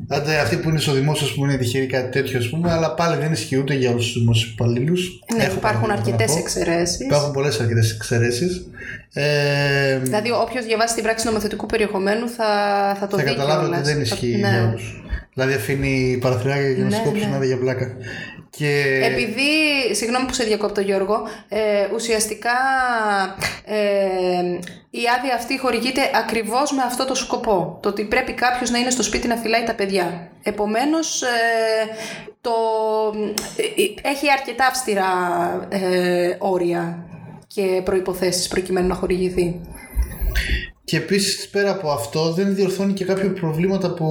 άντε 0.08 0.36
αυτοί 0.40 0.56
που 0.58 0.70
είναι 0.70 0.80
στο 0.80 0.92
δημόσιο 0.92 1.28
που 1.36 1.46
είναι 1.46 1.58
τυχεροί 1.58 1.86
κάτι 1.86 2.12
τέτοιο 2.12 2.38
ας 2.40 2.50
πούμε, 2.50 2.72
αλλά 2.72 2.94
πάλι 2.94 3.22
δεν 3.22 3.32
ισχύει 3.32 3.58
ούτε 3.58 3.74
για 3.74 3.90
όλους 3.90 4.06
τους 4.12 4.20
δημόσιους 4.22 4.52
υπαλλήλους. 4.52 5.20
Ναι, 5.38 5.44
υπάρχουν 5.56 5.92
αρκετές 5.92 6.36
εξαιρέσεις. 6.36 7.00
Υπάρχουν 7.00 7.32
πολλές 7.32 7.60
αρκετές 7.60 7.92
εξαιρέσεις. 7.92 8.68
Ε, 9.13 10.00
Δηλαδή, 10.00 10.30
όποιος 10.32 10.66
διαβάσει 10.66 10.94
την 10.94 11.04
πράξη 11.04 11.25
νομοθετικού 11.25 11.66
περιεχομένου 11.66 12.30
θα, 12.30 12.46
θα 13.00 13.08
το 13.08 13.18
θα 13.18 13.24
δει 13.24 13.30
καταλάβει 13.30 13.60
κιόλας. 13.66 13.80
ότι 13.80 13.88
δεν 13.94 13.96
Θα- 13.96 14.16
ισχύει 14.16 14.38
ναι. 14.38 14.50
για 14.50 14.68
όλους. 14.68 15.02
Δηλαδή 15.34 15.54
αφήνει 15.54 16.18
παραθυράκια 16.22 16.70
για 16.70 16.84
να 16.84 16.90
Ναι, 16.90 16.96
σου 16.96 17.04
κόψουν 17.04 17.30
ναι. 17.30 17.36
άδεια 17.36 17.48
για 17.48 17.58
πλάκα. 17.58 17.98
Και 18.58 19.00
Επειδή, 19.04 19.96
συγγνώμη 19.96 20.25
που 20.25 20.34
σε 20.34 20.44
διακόπτω 20.44 20.82
Γιώργο, 20.82 21.22
ε, 21.50 21.60
ουσιαστικά 21.94 22.52
ε, 23.66 23.78
η 24.90 25.02
άδεια 25.18 25.36
αυτή 25.36 25.60
χορηγείται 25.60 26.02
ακριβώς 26.16 26.72
με 26.72 26.82
αυτό 26.82 27.06
το 27.06 27.16
σκοπό. 27.16 27.80
Το 27.82 27.90
ότι 27.90 28.04
πρέπει 28.04 28.34
κάποιος 28.34 28.70
να 28.70 28.78
είναι 28.78 28.90
στο 28.90 29.04
σπίτι 29.04 29.28
να 29.28 29.36
φυλάει 29.36 29.63
τα 29.63 29.74
παιδιά. 29.74 30.30
Επομένως, 30.44 31.22
ε, 31.22 31.28
το, 32.42 32.52
ε, 33.58 34.10
έχει 34.10 34.32
αρκετά 34.32 34.66
αυστηρά 34.66 35.12
ε, 35.70 36.36
όρια 36.40 37.06
και 37.48 37.82
προϋποθέσεις 37.84 38.48
προκειμένου 38.48 38.88
να 38.88 38.96
χορηγηθεί. 38.96 39.62
Και 40.86 40.98
επίσης 40.98 41.50
πέρα 41.50 41.72
από 41.72 41.92
αυτό 41.92 42.34
δεν 42.34 42.56
διορθώνει 42.56 42.94
και 42.94 43.06
κάποια 43.06 43.34
προβλήματα 43.34 43.94
που 43.94 44.08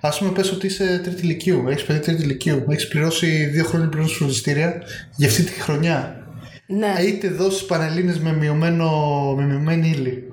ας 0.00 0.18
πούμε 0.18 0.30
πες 0.30 0.52
ότι 0.52 0.66
είσαι 0.66 1.00
τρίτη 1.04 1.22
ηλικίου, 1.22 1.64
έχεις 1.68 1.84
παιδί 1.84 1.98
τρίτη 1.98 2.22
ηλικίου, 2.22 2.64
έχεις 2.68 2.88
πληρώσει 2.88 3.44
δύο 3.44 3.64
χρόνια 3.64 3.88
πληρώσει 3.88 4.14
φροντιστήρια 4.14 4.82
για 5.16 5.28
αυτή 5.28 5.42
τη 5.42 5.52
χρονιά. 5.52 6.26
Ναι. 6.66 6.94
Είτε 7.06 7.28
δώσεις 7.28 7.64
πανελλήνες 7.64 8.18
με, 8.18 8.32
μειωμένο, 8.32 8.90
με 9.36 9.44
μειωμένη 9.44 9.88
ύλη, 9.88 10.32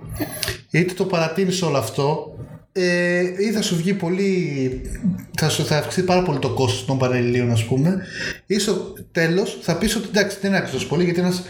είτε 0.71 0.93
το 0.93 1.05
παρατείνεις 1.05 1.61
όλο 1.61 1.77
αυτό, 1.77 2.37
ε, 2.75 3.19
ή 3.37 3.51
θα 3.51 3.61
σου 3.61 3.75
βγει 3.75 3.93
πολύ. 3.93 4.81
θα, 5.39 5.49
σου, 5.49 5.65
θα 5.65 5.77
αυξηθεί 5.77 6.05
πάρα 6.05 6.21
πολύ 6.23 6.39
το 6.39 6.49
κόστο 6.49 6.85
των 6.85 6.97
πανελλήνιων, 6.97 7.51
ας 7.51 7.63
πούμε, 7.65 8.01
ή 8.45 8.59
στο 8.59 8.93
τέλος 9.11 9.59
θα 9.61 9.75
πεις 9.77 9.95
ότι 9.95 10.07
εντάξει 10.09 10.37
δεν 10.41 10.53
άξιζε 10.55 10.73
τόσο 10.73 10.87
πολύ 10.87 11.03
γιατί 11.03 11.19
ένας 11.19 11.43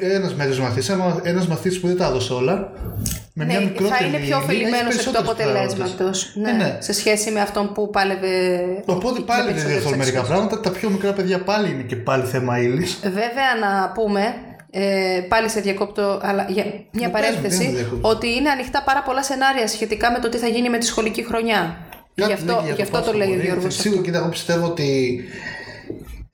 ένας 0.00 0.34
μέτρος 0.34 0.60
μαθητής, 0.60 0.88
ένα 0.88 1.20
ένας 1.24 1.46
μαθητής 1.46 1.80
που 1.80 1.86
δεν 1.86 1.96
τα 1.96 2.06
έδωσε 2.06 2.32
όλα, 2.32 2.72
με 3.32 3.44
μια 3.44 3.58
Ναι, 3.58 3.64
μικρότερη 3.64 3.94
θα 3.98 4.06
είναι 4.06 4.16
πιο 4.16 4.24
ύλη, 4.26 4.32
έχει 4.32 4.42
ωφελημένος 4.42 4.94
επί 4.94 5.04
του 5.04 5.10
περισσότερες 5.10 5.28
αποτελέσματος. 5.30 5.94
προτεραιότητες. 5.94 6.32
Ναι, 6.36 6.52
Ναι, 6.52 6.64
ναι. 6.64 6.76
Σε 6.80 6.92
σχέση 6.92 7.30
με 7.30 7.40
αυτόν 7.40 7.72
που 7.72 7.90
πάλευε. 7.90 8.28
Οπότε 8.86 9.18
με 9.18 9.24
πάλι 9.24 9.42
δεν 9.42 9.46
περισσότερες 9.46 9.66
διορθώνει 9.78 9.96
μερικά 9.96 10.18
αξίες. 10.20 10.36
πράγματα. 10.38 10.60
Τα 10.60 10.70
πιο 10.78 10.90
μικρά 10.90 11.12
παιδιά 11.12 11.38
πάλι 11.42 11.70
είναι 11.70 11.82
και 11.82 11.96
πάλι 11.96 12.24
θέμα 12.24 12.60
ύλης. 12.60 12.98
Βέβαια 13.02 13.50
να 13.60 13.92
πούμε, 13.94 14.34
ε, 14.78 15.20
πάλι 15.28 15.48
σε 15.48 15.60
διακόπτω, 15.60 16.20
αλλά 16.22 16.46
για 16.48 16.64
μια 16.64 16.72
Ναι, 16.72 16.80
πες 16.92 17.06
μου, 17.06 17.10
παρένθεση, 17.10 17.56
δεν 17.64 17.70
με 17.72 17.78
διακόπτω. 17.78 18.08
ότι 18.08 18.28
είναι 18.34 18.50
ανοιχτά 18.50 18.82
πάρα 18.82 19.02
πολλά 19.02 19.22
σενάρια 19.22 19.66
σχετικά 19.68 20.10
με 20.12 20.18
το 20.18 20.28
τι 20.28 20.36
θα 20.36 20.46
γίνει 20.46 20.70
με 20.70 20.78
τη 20.78 20.86
σχολική 20.86 21.24
χρονιά. 21.24 21.76
Γι' 22.14 22.32
αυτό, 22.32 22.64
γι 22.76 22.82
αυτό 22.82 23.00
το 23.00 23.12
λέει 23.12 23.30
ο 23.30 23.40
Γιώργος. 23.42 23.74
Σίγουρα, 23.74 24.02
κοίτα, 24.02 24.18
εγώ 24.18 24.28
πιστεύω 24.28 24.66
ότι 24.66 25.20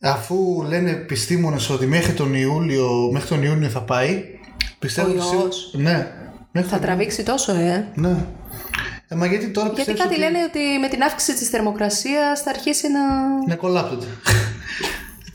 αφού 0.00 0.64
λένε 0.68 0.90
επιστήμονες 0.90 1.70
ότι 1.70 1.87
μέχρι 1.87 2.12
τον 2.12 2.34
Ιούλιο, 2.34 3.08
μέχρι 3.12 3.28
τον 3.28 3.42
Ιούνιο 3.42 3.68
θα 3.68 3.82
πάει. 3.82 4.25
Πιστεύω 4.78 5.08
Ο 5.08 5.11
ότι 5.11 5.20
σίγουρα- 5.22 5.42
ιός. 5.44 5.70
Ναι. 5.76 6.06
Μέχρι 6.52 6.70
Θα 6.70 6.76
τον- 6.76 6.87
τραβήξει 6.87 7.22
τόσο, 7.22 7.52
ε. 7.54 7.87
Ναι. 7.94 8.16
Ε, 9.08 9.14
μα 9.14 9.26
γιατί 9.26 9.49
τώρα 9.49 9.66
Γιατί 9.66 9.76
πιστεύεις 9.92 10.00
κάτι 10.02 10.14
ότι... 10.14 10.22
λένε 10.32 10.38
ότι 10.49 10.78
με 10.80 10.88
την 10.88 11.02
αύξηση 11.02 11.38
της 11.38 11.49
θερμοκρασίας 11.49 12.40
θα 12.40 12.50
αρχίσει 12.50 12.87
να... 12.90 13.00
Να 13.49 13.54
κολλάπτονται. 13.54 14.06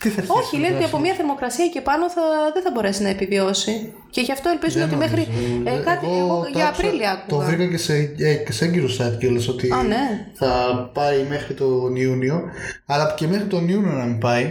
Τι 0.01 0.09
θα 0.09 0.21
αρχίσει 0.21 0.37
Όχι, 0.39 0.55
να 0.55 0.61
λένε 0.61 0.73
ότι 0.73 0.79
γράφει; 0.83 0.93
από 0.93 1.03
μια 1.03 1.13
θερμοκρασία 1.13 1.67
και 1.67 1.81
πάνω 1.81 2.09
θα, 2.09 2.21
δεν 2.53 2.63
θα 2.63 2.71
μπορέσει 2.73 3.01
να 3.03 3.09
επιβιώσει. 3.09 3.93
Και 4.09 4.21
γι' 4.21 4.31
αυτό 4.31 4.49
ελπίζουν 4.49 4.79
Δεν 4.79 4.87
ότι 4.89 4.97
μέχρι. 5.03 5.27
νομίζω. 5.27 5.77
Ε, 5.79 5.83
κάτι, 5.89 6.05
Εγώ 6.05 6.15
εγώ, 6.17 6.37
το 6.43 6.49
για 6.57 6.65
άκουσα- 6.67 6.85
Απρίλιο 6.87 7.07
Το 7.27 7.35
άκουγα. 7.35 7.45
βρήκα 7.47 7.65
και 7.71 7.77
σε, 7.77 7.93
ε, 8.17 8.33
και 8.45 8.51
σε 8.51 8.65
έγκυρο 8.65 8.87
site 8.97 9.15
κιόλας 9.19 9.47
ότι 9.47 9.65
Α, 9.71 9.83
ναι. 9.83 10.03
θα 10.33 10.49
πάει 10.93 11.19
μέχρι 11.29 11.53
τον 11.53 11.95
Ιούνιο. 11.95 12.41
Αλλά 12.85 13.13
και 13.17 13.27
μέχρι 13.27 13.45
τον 13.45 13.67
Ιούνιο 13.69 13.91
να 13.91 14.03
μην 14.05 14.17
πάει. 14.19 14.45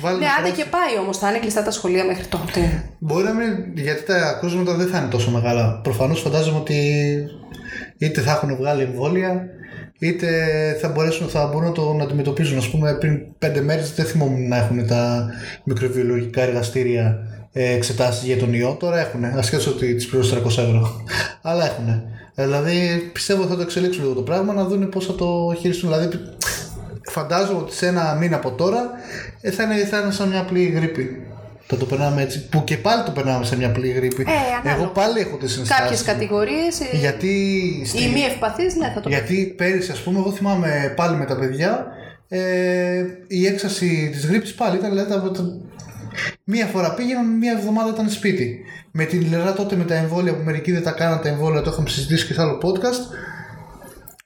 Βάλει 0.00 0.18
Ναι, 0.18 0.24
να 0.26 0.32
άντε 0.32 0.42
περάσει- 0.42 0.62
και 0.62 0.68
πάει 0.70 0.98
όμως, 1.02 1.18
θα 1.18 1.28
είναι 1.28 1.38
κλειστά 1.38 1.62
τα 1.62 1.70
σχολεία 1.70 2.04
μέχρι 2.04 2.24
τότε. 2.26 2.84
Μπορεί 2.98 3.24
να 3.24 3.32
μην. 3.32 3.48
Γιατί 3.74 4.02
τα 4.02 4.36
κρούσματα 4.40 4.74
δεν 4.74 4.86
θα 4.86 4.98
είναι 4.98 5.08
τόσο 5.10 5.30
μεγάλα. 5.30 5.80
Προφανώς 5.82 6.20
φαντάζομαι 6.20 6.58
ότι 6.58 6.76
είτε 7.98 8.20
θα 8.20 8.30
έχουν 8.32 8.56
βγάλει 8.56 8.82
εμβόλια, 8.82 9.46
είτε 9.98 10.28
θα, 10.80 10.88
μπορέσουν, 10.88 11.28
θα 11.28 11.46
μπορούν 11.46 11.68
να 11.68 11.74
το 11.74 11.92
να 11.92 12.04
αντιμετωπίζουν. 12.04 12.58
Α 12.58 12.62
πούμε, 12.70 12.94
πριν 12.94 13.20
πέντε 13.38 13.60
μέρες 13.60 13.94
δεν 13.94 14.04
θυμόμουν 14.04 14.48
να 14.48 14.56
έχουν 14.56 14.86
τα 14.86 15.30
μικροβιολογικά 15.64 16.42
εργαστήρια 16.42 17.18
ε, 17.52 17.72
εξετάσεις 17.72 18.24
για 18.24 18.36
τον 18.36 18.52
ιό. 18.54 18.76
Τώρα 18.80 18.98
έχουν. 18.98 19.24
Ασχέτω 19.24 19.70
ότι 19.70 19.94
τις 19.94 20.06
πληρώσει 20.06 20.34
300 20.44 20.46
ευρώ. 20.46 21.04
Αλλά 21.48 21.64
έχουν. 21.64 22.02
Δηλαδή 22.34 23.10
πιστεύω 23.12 23.40
ότι 23.40 23.50
θα 23.50 23.56
το 23.56 23.62
εξελίξουν 23.62 24.02
λίγο 24.02 24.14
το 24.14 24.22
πράγμα 24.22 24.52
να 24.52 24.64
δουν 24.64 24.88
πώς 24.88 25.06
θα 25.06 25.14
το 25.14 25.56
χειριστούν. 25.58 25.92
Δηλαδή 25.92 26.18
φαντάζομαι 27.10 27.58
ότι 27.58 27.74
σε 27.74 27.86
ένα 27.86 28.14
μήνα 28.14 28.36
από 28.36 28.50
τώρα 28.50 28.90
ε, 29.40 29.50
θα 29.50 29.62
είναι, 29.62 29.74
θα 29.74 29.98
είναι 29.98 30.10
σαν 30.10 30.28
μια 30.28 30.40
απλή 30.40 30.64
γρήπη. 30.64 31.23
Θα 31.66 31.76
το 31.76 31.84
περνάμε 31.84 32.22
έτσι. 32.22 32.48
Που 32.48 32.64
και 32.64 32.76
πάλι 32.76 33.02
το 33.04 33.10
περνάμε 33.10 33.44
σε 33.44 33.56
μια 33.56 33.66
απλή 33.66 33.88
γρήπη. 33.88 34.22
Ε, 34.22 34.30
ανάλογα. 34.60 34.82
Εγώ 34.82 34.92
πάλι 34.92 35.20
έχω 35.20 35.36
τις 35.36 35.52
συναισθήσει. 35.52 35.80
Κάποιες 35.80 36.02
κατηγορίες. 36.02 36.80
Γιατί. 36.92 37.32
στη- 37.86 38.02
Οι 38.02 38.08
μη 38.08 38.20
ευπαθεί, 38.20 38.62
ναι, 38.78 38.90
θα 38.94 39.00
το 39.00 39.08
γιατί 39.08 39.54
πέρυσι, 39.56 39.90
ας 39.90 40.00
πούμε, 40.00 40.18
εγώ 40.18 40.32
θυμάμαι 40.32 40.92
πάλι 40.96 41.16
με 41.16 41.24
τα 41.24 41.36
παιδιά 41.36 41.86
ε, 42.28 43.04
η 43.26 43.46
έξαση 43.46 44.08
της 44.12 44.26
γρήπης 44.26 44.54
πάλι 44.54 44.76
ήταν. 44.76 44.90
Δηλαδή, 44.90 45.10
τα- 45.10 45.30
τα- 45.30 45.56
μία 46.44 46.66
φορά 46.66 46.94
πήγαιναν, 46.94 47.26
μία 47.38 47.52
εβδομάδα 47.52 47.90
ήταν 47.90 48.10
σπίτι. 48.10 48.60
Με 48.90 49.04
την 49.04 49.28
λερά 49.30 49.52
τότε 49.52 49.76
με 49.76 49.84
τα 49.84 49.94
εμβόλια 49.94 50.34
που 50.34 50.42
μερικοί 50.44 50.72
δεν 50.72 50.82
τα 50.82 50.90
κάναν 50.90 51.20
τα 51.22 51.28
εμβόλια, 51.28 51.60
το 51.62 51.70
είχαμε 51.72 51.88
συζητήσει 51.88 52.26
και 52.26 52.32
σε 52.32 52.40
άλλο 52.40 52.58
podcast. 52.62 53.14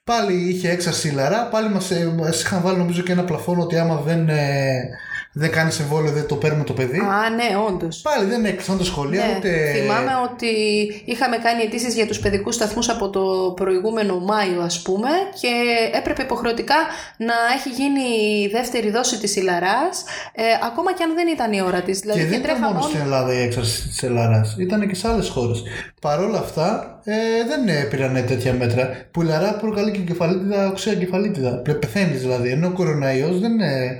Πάλι 0.03 0.33
είχε 0.49 0.69
έξαση 0.69 1.07
η 1.07 1.11
λαρά, 1.11 1.47
πάλι 1.51 1.69
μας, 1.69 1.91
ε, 1.91 2.13
μας 2.17 2.41
είχαν 2.41 2.61
βάλει 2.61 2.77
νομίζω 2.77 3.01
και 3.01 3.11
ένα 3.11 3.23
πλαφόν 3.23 3.59
ότι 3.59 3.77
άμα 3.77 3.95
δεν, 4.05 4.29
ε, 4.29 4.89
δεν 5.31 5.51
κάνεις 5.51 5.79
εμβόλιο 5.79 6.11
δεν 6.11 6.27
το 6.27 6.35
παίρνουμε 6.35 6.63
το 6.63 6.73
παιδί. 6.73 6.97
Α, 6.99 7.29
ναι, 7.29 7.57
όντως. 7.67 8.01
Πάλι 8.01 8.29
δεν 8.29 8.45
έκλεισαν 8.45 8.77
τα 8.77 8.83
σχολεία 8.83 9.25
Ναι, 9.25 9.33
ούτε... 9.37 9.71
Θυμάμαι 9.75 10.11
ότι 10.31 10.47
είχαμε 11.05 11.37
κάνει 11.37 11.61
αιτήσεις 11.63 11.93
για 11.93 12.07
τους 12.07 12.19
παιδικούς 12.19 12.55
σταθμούς 12.55 12.89
από 12.89 13.09
το 13.09 13.53
προηγούμενο 13.55 14.19
Μάιο 14.19 14.61
ας 14.61 14.81
πούμε 14.81 15.09
και 15.41 15.47
έπρεπε 15.97 16.21
υποχρεωτικά 16.21 16.75
να 17.17 17.33
έχει 17.57 17.69
γίνει 17.69 18.01
η 18.43 18.47
δεύτερη 18.47 18.91
δόση 18.91 19.19
της 19.19 19.35
ηλαράς 19.35 20.03
ε, 20.35 20.43
ακόμα 20.65 20.93
και 20.93 21.03
αν 21.03 21.13
δεν 21.15 21.27
ήταν 21.27 21.53
η 21.53 21.61
ώρα 21.61 21.81
της. 21.81 21.99
Δηλαδή 21.99 22.19
Και 22.19 22.25
δεν 22.25 22.39
ήταν 22.39 22.43
τρέχαμε 22.43 22.65
μόνο 22.65 22.79
όλοι- 22.79 22.89
στην 22.89 22.99
Ελλάδα 23.05 23.33
η 23.33 23.41
έξαρση 23.41 23.87
της 23.87 24.03
Ελλάδα, 24.03 24.45
ήταν 24.57 24.87
και 24.87 24.95
σε 24.95 25.07
άλλες 25.07 25.29
χώρες. 25.29 25.63
Παρ' 26.01 26.19
όλα 26.19 26.37
αυτά 26.39 26.99
ε, 27.03 27.13
δεν 27.47 27.67
ε, 27.67 27.83
πήραν 27.83 28.25
τέτοια 28.27 28.53
μέτρα. 28.53 28.89
Που 29.11 29.21
η 29.21 29.25
λαρά 29.25 29.53
προκαλεί 29.53 29.91
και 29.91 29.99
εγκεφαλίτιδα, 29.99 30.67
οξέα 30.67 30.93
εγκεφαλίτιδα. 30.93 31.61
Πεθαίνεις 31.79 32.21
δηλαδή. 32.21 32.49
Ενώ 32.49 32.67
ο 32.67 32.71
κοροναϊός 32.71 33.39
δεν 33.39 33.51
είναι. 33.51 33.97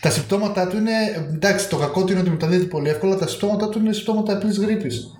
Τα 0.00 0.10
συμπτώματά 0.10 0.66
του 0.66 0.76
είναι. 0.76 0.90
Εντάξει, 1.34 1.68
το 1.68 1.76
κακό 1.76 2.04
του 2.04 2.12
είναι 2.12 2.20
ότι 2.20 2.30
μεταδίδεται 2.30 2.68
πολύ 2.68 2.88
εύκολα. 2.88 3.16
Τα 3.16 3.26
συμπτώματά 3.26 3.68
του 3.68 3.78
είναι 3.78 3.92
συμπτώματα 3.92 4.32
απλής 4.32 4.58
γρήπης. 4.58 5.14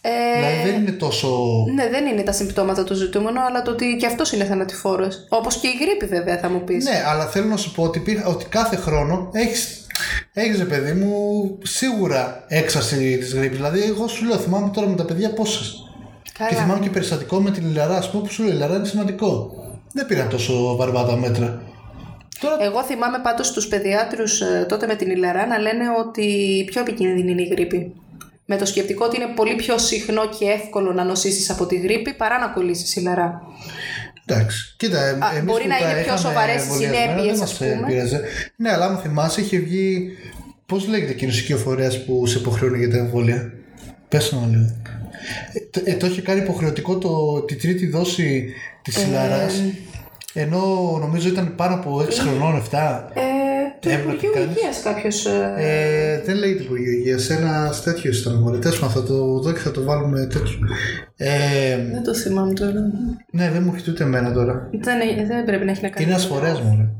Ε, 0.00 0.10
Δηλαδή 0.38 0.70
δεν 0.70 0.80
είναι 0.80 0.90
τόσο. 0.90 1.28
Ναι, 1.74 1.88
δεν 1.88 2.06
είναι 2.06 2.22
τα 2.22 2.32
συμπτώματα 2.32 2.84
το 2.84 2.94
ζητούμενο, 2.94 3.40
αλλά 3.48 3.62
το 3.62 3.70
ότι 3.70 3.96
και 4.00 4.06
αυτός 4.06 4.32
είναι 4.32 4.44
θανατηφόρος. 4.44 5.26
Όπως 5.28 5.56
και 5.56 5.66
η 5.66 5.70
γρήπη, 5.80 6.06
βέβαια, 6.06 6.38
θα 6.38 6.48
μου 6.48 6.64
πεις. 6.64 6.84
Ναι, 6.84 7.02
αλλά 7.06 7.26
θέλω 7.26 7.46
να 7.46 7.56
σου 7.56 7.72
πω 7.72 7.82
ότι, 7.82 7.98
υπήρχε- 7.98 8.26
ότι 8.26 8.44
κάθε 8.44 8.76
χρόνο 8.76 9.28
έχει. 9.32 9.66
Έχεις 10.32 10.58
ρε 10.58 10.64
παιδί 10.64 10.92
μου 10.92 11.12
σίγουρα 11.62 12.44
έξαρση 12.48 13.18
της 13.18 13.34
γρήπης. 13.34 13.56
Δηλαδή, 13.56 13.82
εγώ 13.82 14.08
σου 14.08 14.24
λέω, 14.24 14.36
θυμάμαι 14.36 14.70
τώρα 14.74 14.86
με 14.88 14.96
τα 14.96 15.04
παιδιά 15.04 15.32
πόσες. 15.32 15.74
Καλά. 16.38 16.50
Και 16.50 16.56
θυμάμαι 16.56 16.80
και 16.80 16.90
περιστατικό 16.90 17.40
με 17.40 17.50
την 17.50 17.66
Λιλαρά, 17.66 17.96
ας 17.96 18.10
πούμε, 18.10 18.22
που 18.22 18.32
σου 18.32 18.42
λέει: 18.42 18.50
Η 18.50 18.54
Λιλαρά 18.54 18.74
είναι 18.76 18.86
σημαντικό. 18.86 19.50
Δεν 19.92 20.06
πήραν 20.06 20.28
τόσο 20.28 20.76
βαρβάτα 20.76 21.16
μέτρα. 21.16 21.62
Τώρα 22.40 22.56
Εγώ 22.60 22.82
θυμάμαι 22.84 23.18
πάντως 23.22 23.52
τους 23.52 23.66
παιδιάτρους 23.68 24.42
τότε 24.68 24.86
με 24.86 24.94
την 24.94 25.10
Ιλαρά 25.10 25.46
να 25.46 25.58
λένε 25.58 25.84
ότι 26.06 26.26
πιο 26.66 26.80
επικίνδυνη 26.80 27.30
είναι 27.30 27.42
η 27.42 27.46
γρήπη. 27.46 27.92
Με 28.50 28.56
το 28.56 28.64
σκεπτικό 28.66 29.04
ότι 29.04 29.16
είναι 29.16 29.32
πολύ 29.34 29.54
πιο 29.54 29.78
συχνό 29.78 30.28
και 30.38 30.44
εύκολο 30.44 30.92
να 30.92 31.04
νοσήσεις 31.04 31.50
από 31.50 31.66
τη 31.66 31.76
γρήπη 31.76 32.12
παρά 32.14 32.38
να 32.38 32.46
κολλήσεις 32.46 32.96
ηλαρά. 32.96 33.42
εντάξει. 34.26 34.74
Κοίτα, 34.76 35.04
ε, 35.06 35.10
εμείς 35.10 35.42
μπορεί 35.44 35.62
που 35.62 35.68
να 35.68 35.78
τα 35.78 35.84
είναι 35.84 35.92
πιο 35.92 36.02
είχαμε 36.02 36.18
σοβαρές 36.18 36.62
οι 36.62 36.66
εμβολιασμένα, 36.66 37.00
συνέπειες, 37.04 37.24
δεν 37.34 37.42
ας 37.42 37.58
μας, 37.58 37.60
ε, 37.60 37.74
πούμε. 37.74 37.86
πείραζε. 37.86 38.20
Ναι, 38.56 38.70
αλλά 38.72 38.84
άμα 38.84 38.98
θυμάσαι, 38.98 39.40
είχε 39.40 39.58
βγει. 39.58 40.08
Πώς 40.66 40.88
λέγεται 40.88 41.10
εκείνος 41.10 41.50
ο 41.50 41.56
φορέα 41.56 41.90
που 42.06 42.26
σε 42.26 42.38
υποχρεώνει 42.38 42.78
για 42.78 42.90
τα 42.90 42.96
εμβόλια; 42.96 43.52
Πες 44.08 44.28
το 44.28 44.36
να 44.36 44.46
λίγο. 44.46 44.64
Ε, 45.52 45.60
το- 45.70 45.80
ε, 45.84 45.94
το 45.94 46.06
είχε 46.06 46.20
κάνει 46.20 46.40
υποχρεωτικό 46.40 46.98
το, 46.98 47.40
τη 47.40 47.54
τρίτη 47.56 47.86
δόση 47.86 48.52
της 48.82 48.96
ε, 48.96 49.06
Ενώ 50.32 50.60
νομίζω 51.00 51.28
ήταν 51.28 51.54
πάνω 51.56 51.74
από 51.74 52.00
6 52.00 52.12
χρονών, 52.12 52.62
7. 52.70 53.04
Ε, 53.14 53.22
του 53.80 53.88
Έβλεπε 53.88 54.10
Υπουργείου 54.10 54.30
κανείς. 54.34 54.56
Υγείας 54.56 54.82
κάποιος. 54.82 55.26
Ε, 55.56 56.22
δεν 56.24 56.36
λέγεται 56.36 56.62
Υπουργείο 56.62 56.92
Υγείας. 56.92 57.30
Ένας 57.30 57.82
τέτοιος 57.82 58.20
ήταν 58.20 58.34
μωρέ. 58.34 58.58
Τέλος 58.58 58.78
πάντων, 58.78 58.94
θα 58.94 59.02
το 59.02 59.38
δω 59.38 59.52
και 59.52 59.58
θα 59.58 59.70
το 59.70 59.82
βάλουμε 59.82 60.26
τέτοιο. 60.26 60.58
Ε, 61.16 61.76
δεν 61.92 62.02
το 62.02 62.14
θυμάμαι 62.14 62.52
τώρα. 62.52 62.72
ναι, 63.30 63.50
δεν 63.50 63.62
μου 63.62 63.72
έχει 63.76 63.90
ούτε 63.90 64.04
εμένα 64.04 64.32
τώρα. 64.32 64.68
Δεν, 64.72 65.00
ε, 65.00 65.24
δεν 65.26 65.44
πρέπει 65.44 65.64
να 65.64 65.70
έχει 65.70 65.82
να 65.82 65.88
κάνει. 65.88 66.04
Είναι 66.04 66.14
ένα 66.14 66.22
φορέα 66.22 66.52
μου. 66.52 66.92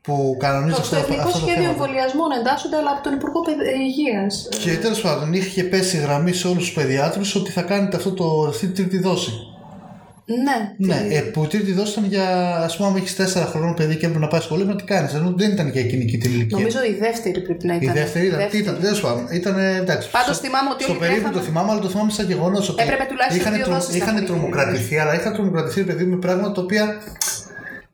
Που 0.00 0.36
κανονίζει 0.38 0.74
Το, 0.74 0.80
αυτό, 0.80 0.96
στο 0.96 1.04
Εθνικό 1.04 1.22
αυτά 1.22 1.32
τα 1.32 1.38
Σχέδιο 1.38 1.62
θέματα. 1.62 1.82
Εμβολιασμών 1.82 2.30
εντάσσονται, 2.40 2.76
αλλά 2.76 2.90
από 2.90 3.02
τον 3.02 3.12
Υπουργό 3.12 3.40
Υγείας. 3.86 4.48
Και 4.62 4.72
τέλος 4.84 5.00
πάντων, 5.00 5.32
είχε 5.32 5.64
πέσει 5.64 5.96
η 5.96 6.00
γραμμή 6.00 6.32
σε 6.32 6.48
όλους 6.48 6.64
τους 6.64 6.72
παιδιάτρους 6.72 7.34
ότι 7.34 7.50
θα 7.50 7.62
κάνετε 7.62 7.96
αυτό 7.96 8.10
το, 8.12 8.46
αυτή 8.48 8.66
τη 8.66 8.72
τρίτη 8.72 8.98
δόση. 8.98 9.32
Ναι. 10.46 10.86
Ναι, 10.86 11.14
ε, 11.14 11.20
που 11.20 11.44
η 11.44 11.46
τρίτη 11.46 11.72
δόση 11.72 11.90
ήταν 11.92 12.04
για, 12.04 12.26
ας 12.56 12.76
πούμε, 12.76 12.88
αν 12.88 12.96
έχεις 12.96 13.14
4 13.16 13.46
χρόνων 13.50 13.74
παιδί 13.74 13.96
και 13.96 14.06
έπρεπε 14.06 14.24
να 14.24 14.28
πάει 14.30 14.40
σχολείο, 14.40 14.64
να 14.64 14.76
τι 14.76 14.84
κάνεις. 14.84 15.14
Ενώ 15.14 15.32
δεν 15.36 15.50
ήταν 15.50 15.68
για 15.68 15.80
εκείνη 15.80 16.04
και 16.04 16.18
την 16.18 16.30
ηλικία. 16.32 16.56
Νομίζω 16.58 16.78
η 16.84 16.96
δεύτερη 17.00 17.40
πρέπει 17.40 17.66
να 17.66 17.74
Η 17.74 17.78
ήταν. 17.82 17.94
δεύτερη 17.94 18.26
ήταν. 18.26 18.48
Τι 18.50 18.58
ήταν, 18.58 18.78
τέλος 18.80 19.00
πάντων. 19.00 19.26
Ήταν 19.30 19.58
εντάξει. 19.58 20.10
Πάντως 20.10 20.36
στο- 20.36 20.44
θυμάμαι 20.46 20.70
ότι 20.72 20.82
Στο 20.82 20.92
όλοι 20.92 21.00
περίπου 21.00 21.20
το 21.22 21.28
τρέχαμε. 21.28 21.46
θυμάμαι, 21.48 21.70
αλλά 21.70 21.80
το 21.80 21.88
θυμάμαι 21.88 22.10
σαν 22.10 22.26
γεγονός 22.26 22.68
ότι. 22.68 22.82
Έπρεπε 22.82 23.04
τουλάχιστον 23.08 23.40
είχαν, 23.40 23.54
δύο 23.54 23.64
τρο- 23.64 23.74
δόσεις 23.74 23.90
να 23.90 23.96
είχαν 23.96 24.14
έχουν 24.14 24.26
τρομοκρατηθεί, 24.26 24.98
αλλά 24.98 25.14
είχαν 25.14 25.32
τρομοκρατηθεί, 25.32 25.82
παιδί 25.84 26.04
μου, 26.04 26.10
με 26.14 26.18
πράγματα 26.26 26.52
τα 26.52 26.60
οποία 26.62 26.84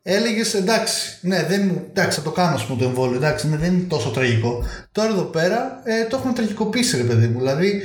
έλεγες 0.07 0.53
εντάξει, 0.53 1.17
ναι, 1.21 1.45
δεν, 1.49 1.61
μου- 1.65 1.83
εντάξει, 1.89 2.17
θα 2.17 2.23
το 2.23 2.31
κάνω, 2.31 2.55
ας 2.55 2.65
πούμε, 2.65 2.79
το 2.81 2.85
εμβόλιο. 2.87 3.15
Εντάξει, 3.15 3.47
ναι, 3.49 3.57
δεν 3.57 3.73
είναι 3.73 3.83
τόσο 3.87 4.09
τραγικό. 4.09 4.63
Τώρα 4.91 5.09
εδώ 5.09 5.23
πέρα 5.23 5.81
ε, 5.83 6.03
το 6.09 6.17
έχουν 6.17 6.33
τραγικοποιήσει, 6.33 6.97
ρε 6.97 7.03
παιδί 7.03 7.27
μου. 7.27 7.39
Δηλαδή, 7.39 7.81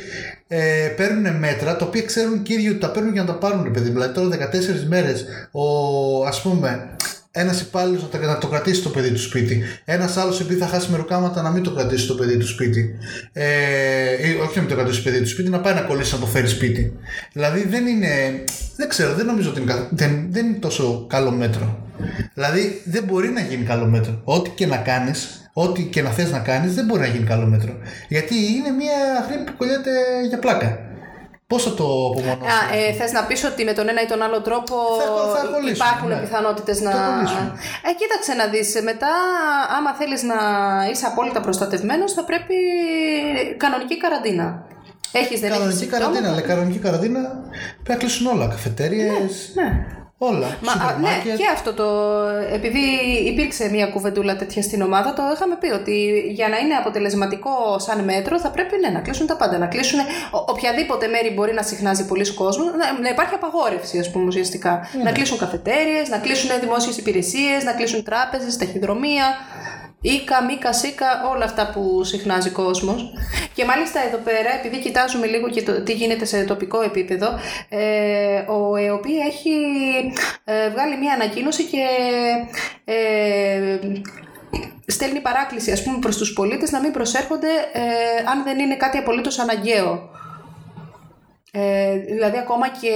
ε, 0.53 0.89
παίρνουν 0.97 1.37
μέτρα 1.39 1.77
τα 1.77 1.85
οποία 1.87 2.03
ξέρουν 2.03 2.43
και 2.43 2.53
οι 2.53 2.57
ίδιοι 2.57 2.69
ότι 2.69 2.79
τα 2.79 2.91
παίρνουν 2.91 3.13
για 3.13 3.23
να 3.23 3.27
τα 3.33 3.39
πάρουν, 3.39 3.63
ρε 3.63 3.71
παιδί 3.71 3.87
μου. 3.87 3.93
Δηλαδή, 3.93 4.13
τώρα 4.15 4.29
14 4.29 4.85
μέρες, 4.89 5.25
ας 6.27 6.43
πούμε, 6.43 6.97
ένας 7.33 7.61
υπάλληλος 7.61 8.03
να, 8.03 8.09
τα- 8.09 8.19
να 8.27 8.39
το 8.39 8.47
κρατήσει 8.47 8.83
το 8.83 8.89
παιδί 8.89 9.11
του 9.11 9.21
σπίτι. 9.21 9.63
Ένας 9.85 10.17
άλλος, 10.17 10.41
επειδή 10.41 10.61
θα 10.61 10.67
χάσει 10.67 10.91
μεροκάματα, 10.91 11.43
να 11.43 11.51
μην 11.51 11.63
το 11.63 11.71
κρατήσει 11.71 12.07
το 12.07 12.15
παιδί 12.15 12.37
του 12.37 12.47
σπίτι. 12.47 12.95
Ε, 13.33 14.29
ή 14.29 14.35
όχι 14.43 14.55
να 14.55 14.61
μην 14.61 14.69
το 14.71 14.75
κρατήσει 14.75 15.03
το 15.03 15.11
παιδί 15.11 15.23
του 15.23 15.29
σπίτι, 15.29 15.49
να 15.51 15.61
πάει 15.61 15.75
να 15.75 15.81
κολλήσει 15.81 16.15
να 16.15 16.21
το 16.21 16.27
φέρει 16.27 16.47
σπίτι. 16.49 16.93
Δηλαδή 17.33 17.67
δεν 17.69 17.87
είναι. 17.87 18.09
Δεν 18.77 18.89
ξέρω, 18.89 19.15
δεν 19.15 19.27
νομίζω 19.27 19.51
ότι 19.51 19.61
είναι, 19.61 19.73
κα- 19.73 19.89
δεν, 19.91 20.27
δεν 20.31 20.47
είναι 20.47 20.59
τόσο 20.59 21.07
καλό 21.09 21.31
μέτρο. 21.31 21.89
Δηλαδή 22.35 22.83
δεν 22.85 23.03
μπορεί 23.05 23.29
να 23.29 23.41
γίνει 23.41 23.65
καλό 23.65 23.87
μέτρο. 23.87 24.21
Ό,τι 24.25 24.51
και 24.51 24.67
να 24.67 24.77
κάνεις, 24.77 25.51
ό,τι 25.53 25.83
και 25.83 26.03
να 26.03 26.11
θες 26.11 26.31
να 26.31 26.39
κάνεις, 26.39 26.75
δεν 26.75 26.85
μπορεί 26.85 27.01
να 27.01 27.07
γίνει 27.07 27.25
καλό 27.27 27.47
μέτρο. 27.47 27.73
Γιατί 28.09 28.35
είναι 28.35 28.71
μια 28.71 28.99
γρήπη 29.29 29.43
που 29.51 29.57
κολλιέται 29.57 29.91
για 30.29 30.39
πλάκα. 30.39 30.79
Πώ 31.47 31.59
θα 31.59 31.75
το 31.75 31.85
απομονώσει. 31.85 32.51
Α, 32.57 32.59
ε, 32.89 32.93
θες 32.93 33.13
να 33.13 33.23
πεις 33.25 33.45
ότι 33.45 33.65
με 33.65 33.73
τον 33.73 33.89
ένα 33.89 34.03
ή 34.03 34.07
τον 34.07 34.23
άλλο 34.23 34.41
τρόπο 34.41 34.75
Θα- 35.01 35.39
θα 35.41 35.47
κολλήσουμε, 35.55 35.87
υπάρχουν 35.87 36.09
ναι. 36.09 36.17
πιθανότητες 36.25 36.81
να... 36.81 36.91
Θα 36.91 37.03
κολλήσουμε. 37.11 37.53
Ε, 37.89 37.91
κοίταξε 38.01 38.33
να 38.41 38.47
δεις, 38.53 38.69
μετά 38.91 39.13
άμα 39.79 39.91
θέλεις 40.01 40.23
να 40.23 40.39
είσαι 40.91 41.07
απόλυτα 41.07 41.41
προστατευμένος 41.41 42.13
θα 42.13 42.25
πρέπει 42.25 42.55
κανονική 43.57 43.97
καραντίνα. 43.99 44.47
Έχεις 45.13 45.41
δεν 45.41 45.51
Κανονική 45.51 45.77
έχεις 45.77 45.91
καραντίνα, 45.93 46.15
συμπτώματα; 46.17 46.33
αλλά 46.33 46.55
κανονική 46.55 46.79
καραντίνα 46.79 47.21
πρέπει 47.83 47.89
να 47.89 47.95
κλείσουν 47.97 48.27
όλα. 48.27 48.47
Καφετέρειε, 48.55 49.11
Ναι. 49.55 49.69
Όλα. 50.23 50.59
Μα, 50.61 50.73
α, 50.73 50.99
ναι, 51.01 51.33
και 51.37 51.47
αυτό 51.53 51.75
το. 51.75 51.87
Επειδή 52.53 52.79
υπήρξε 53.25 53.69
μια 53.71 53.87
κουβεντούλα 53.87 54.37
τέτοια 54.37 54.63
στην 54.63 54.83
ομάδα, 54.83 55.13
το 55.13 55.23
είχαμε 55.35 55.57
πει 55.61 55.71
ότι 55.71 56.27
για 56.31 56.49
να 56.49 56.59
είναι 56.59 56.75
αποτελεσματικό 56.75 57.79
σαν 57.79 58.05
μέτρο 58.05 58.41
θα 58.41 58.51
πρέπει 58.51 58.77
ναι, 58.81 58.89
να 58.89 59.01
κλείσουν 59.01 59.27
τα 59.27 59.37
πάντα. 59.37 59.59
Να 59.59 59.67
κλείσουν 59.67 59.99
οποιαδήποτε 60.31 61.07
μέρη 61.07 61.31
μπορεί 61.31 61.53
να 61.55 61.63
συχνάζει 61.63 62.07
πολλοί 62.07 62.35
κόσμος. 62.35 62.67
Να, 62.67 63.01
να 63.01 63.09
υπάρχει 63.09 63.35
απαγόρευση, 63.35 63.99
ας 63.99 64.11
πούμε, 64.11 64.25
ουσιαστικά. 64.25 64.89
Ναι. 64.97 65.03
Να 65.03 65.13
κλείσουν 65.13 65.39
καφετέρειες, 65.39 66.09
να 66.09 66.19
κλείσουν 66.19 66.51
δημόσιες 66.61 66.97
υπηρεσίες, 66.97 67.65
να 67.65 67.73
κλείσουν 67.73 68.05
τράπεζες, 68.05 68.57
ταχυδρομεία. 68.57 69.25
Ήκα, 70.03 70.45
μήκα, 70.45 70.73
σίκα, 70.73 71.07
όλα 71.31 71.45
αυτά 71.45 71.71
που 71.71 72.05
συχνάζει 72.05 72.51
κόσμος. 72.51 73.13
Και 73.55 73.65
μάλιστα 73.65 74.01
εδώ 74.07 74.17
πέρα, 74.17 74.55
επειδή 74.59 74.79
κοιτάζουμε 74.79 75.27
λίγο 75.27 75.49
και 75.49 75.63
το, 75.63 75.83
τι 75.83 75.93
γίνεται 75.93 76.25
σε 76.25 76.45
τοπικό 76.45 76.83
επίπεδο, 76.83 77.39
ε, 77.69 78.45
ο 78.47 78.77
ΕΟΠΗ 78.77 79.19
έχει 79.19 79.51
ε, 80.45 80.71
βγάλει 80.71 80.97
μια 80.97 81.13
ανακοίνωση 81.13 81.65
και 81.65 81.87
ε, 82.85 83.79
στέλνει 84.87 85.21
παράκληση 85.21 85.73
ας 85.73 85.83
πούμε 85.83 85.99
προς 85.99 86.17
τους 86.17 86.33
πολίτες 86.33 86.71
να 86.71 86.81
μην 86.81 86.93
προσέρχονται 86.93 87.51
ε, 87.73 87.81
αν 88.31 88.43
δεν 88.45 88.59
είναι 88.59 88.77
κάτι 88.77 88.99
απολύτως 88.99 89.39
αναγκαίο. 89.39 90.11
Ε, 91.53 91.97
δηλαδή 91.99 92.39
ακόμα 92.39 92.67
και 92.69 92.93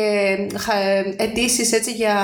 αιτήσεις 1.17 1.73
έτσι 1.73 1.93
για, 1.93 2.17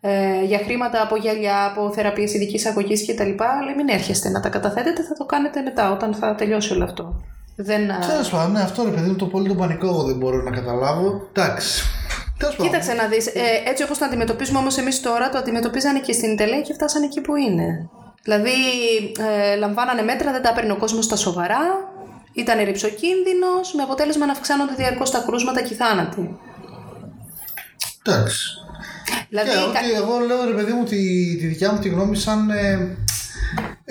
ε, 0.00 0.44
για 0.44 0.58
χρήματα 0.58 1.02
από 1.02 1.16
γυαλιά, 1.16 1.64
από 1.64 1.92
θεραπείες 1.92 2.34
ειδικής 2.34 2.66
αγωγής 2.66 3.02
και 3.02 3.14
τα 3.14 3.24
λοιπά, 3.24 3.48
λέει 3.64 3.74
μην 3.74 3.88
έρχεστε 3.88 4.28
να 4.28 4.40
τα 4.40 4.48
καταθέτετε, 4.48 5.02
θα 5.02 5.14
το 5.14 5.24
κάνετε 5.24 5.60
μετά 5.60 5.92
όταν 5.92 6.14
θα 6.14 6.34
τελειώσει 6.34 6.72
όλο 6.72 6.84
αυτό. 6.84 7.22
Δεν... 7.56 7.80
Τέλος 8.08 8.30
πάντων, 8.30 8.52
ναι, 8.52 8.60
αυτό 8.60 8.84
ρε 8.84 8.90
παιδί 8.90 9.08
μου 9.08 9.16
το 9.16 9.26
πολύ 9.26 9.48
το 9.48 9.54
πανικό 9.54 9.86
εγώ 9.86 10.02
δεν 10.02 10.16
μπορώ 10.16 10.42
να 10.42 10.50
καταλάβω. 10.50 11.28
Εντάξει. 11.32 11.82
Κοίταξε 12.62 12.92
να 12.92 13.06
δεις, 13.06 13.26
ε, 13.26 13.40
έτσι 13.66 13.82
όπως 13.82 13.98
το 13.98 14.04
αντιμετωπίζουμε 14.04 14.58
όμως 14.58 14.78
εμείς 14.78 15.00
τώρα, 15.00 15.28
το 15.28 15.38
αντιμετωπίζανε 15.38 16.00
και 16.00 16.12
στην 16.12 16.32
Ιταλία 16.32 16.60
και 16.60 16.72
φτάσανε 16.72 17.04
εκεί 17.04 17.20
που 17.20 17.36
είναι. 17.36 17.88
Δηλαδή, 18.22 18.50
ε, 19.18 19.56
λαμβάνανε 19.56 20.02
μέτρα, 20.02 20.32
δεν 20.32 20.42
τα 20.42 20.52
παίρνει 20.52 20.70
ο 20.70 20.76
κόσμος 20.76 21.04
στα 21.04 21.16
σοβαρά, 21.16 21.60
ήταν 22.38 22.64
ρηψοκίνδυνος, 22.64 23.74
με 23.76 23.82
αποτέλεσμα 23.82 24.26
να 24.26 24.32
αυξάνονται 24.32 24.74
διαρκώς 24.76 25.10
τα 25.10 25.24
κρούσματα 25.26 25.62
και 25.62 25.74
οι 25.74 25.76
θάνατοι. 25.76 26.38
Εντάξει. 28.02 28.44
Δηλαδή, 29.28 29.50
και 29.50 29.56
ότι 29.56 29.92
εγώ 29.96 30.18
λέω 30.26 30.44
ρε 30.44 30.54
παιδί 30.54 30.72
μου 30.72 30.84
τη, 30.84 30.96
τη 31.36 31.46
δικιά 31.46 31.72
μου 31.72 31.78
τη 31.78 31.88
γνώμη 31.88 32.16
σαν, 32.16 32.50
ε, 32.50 32.96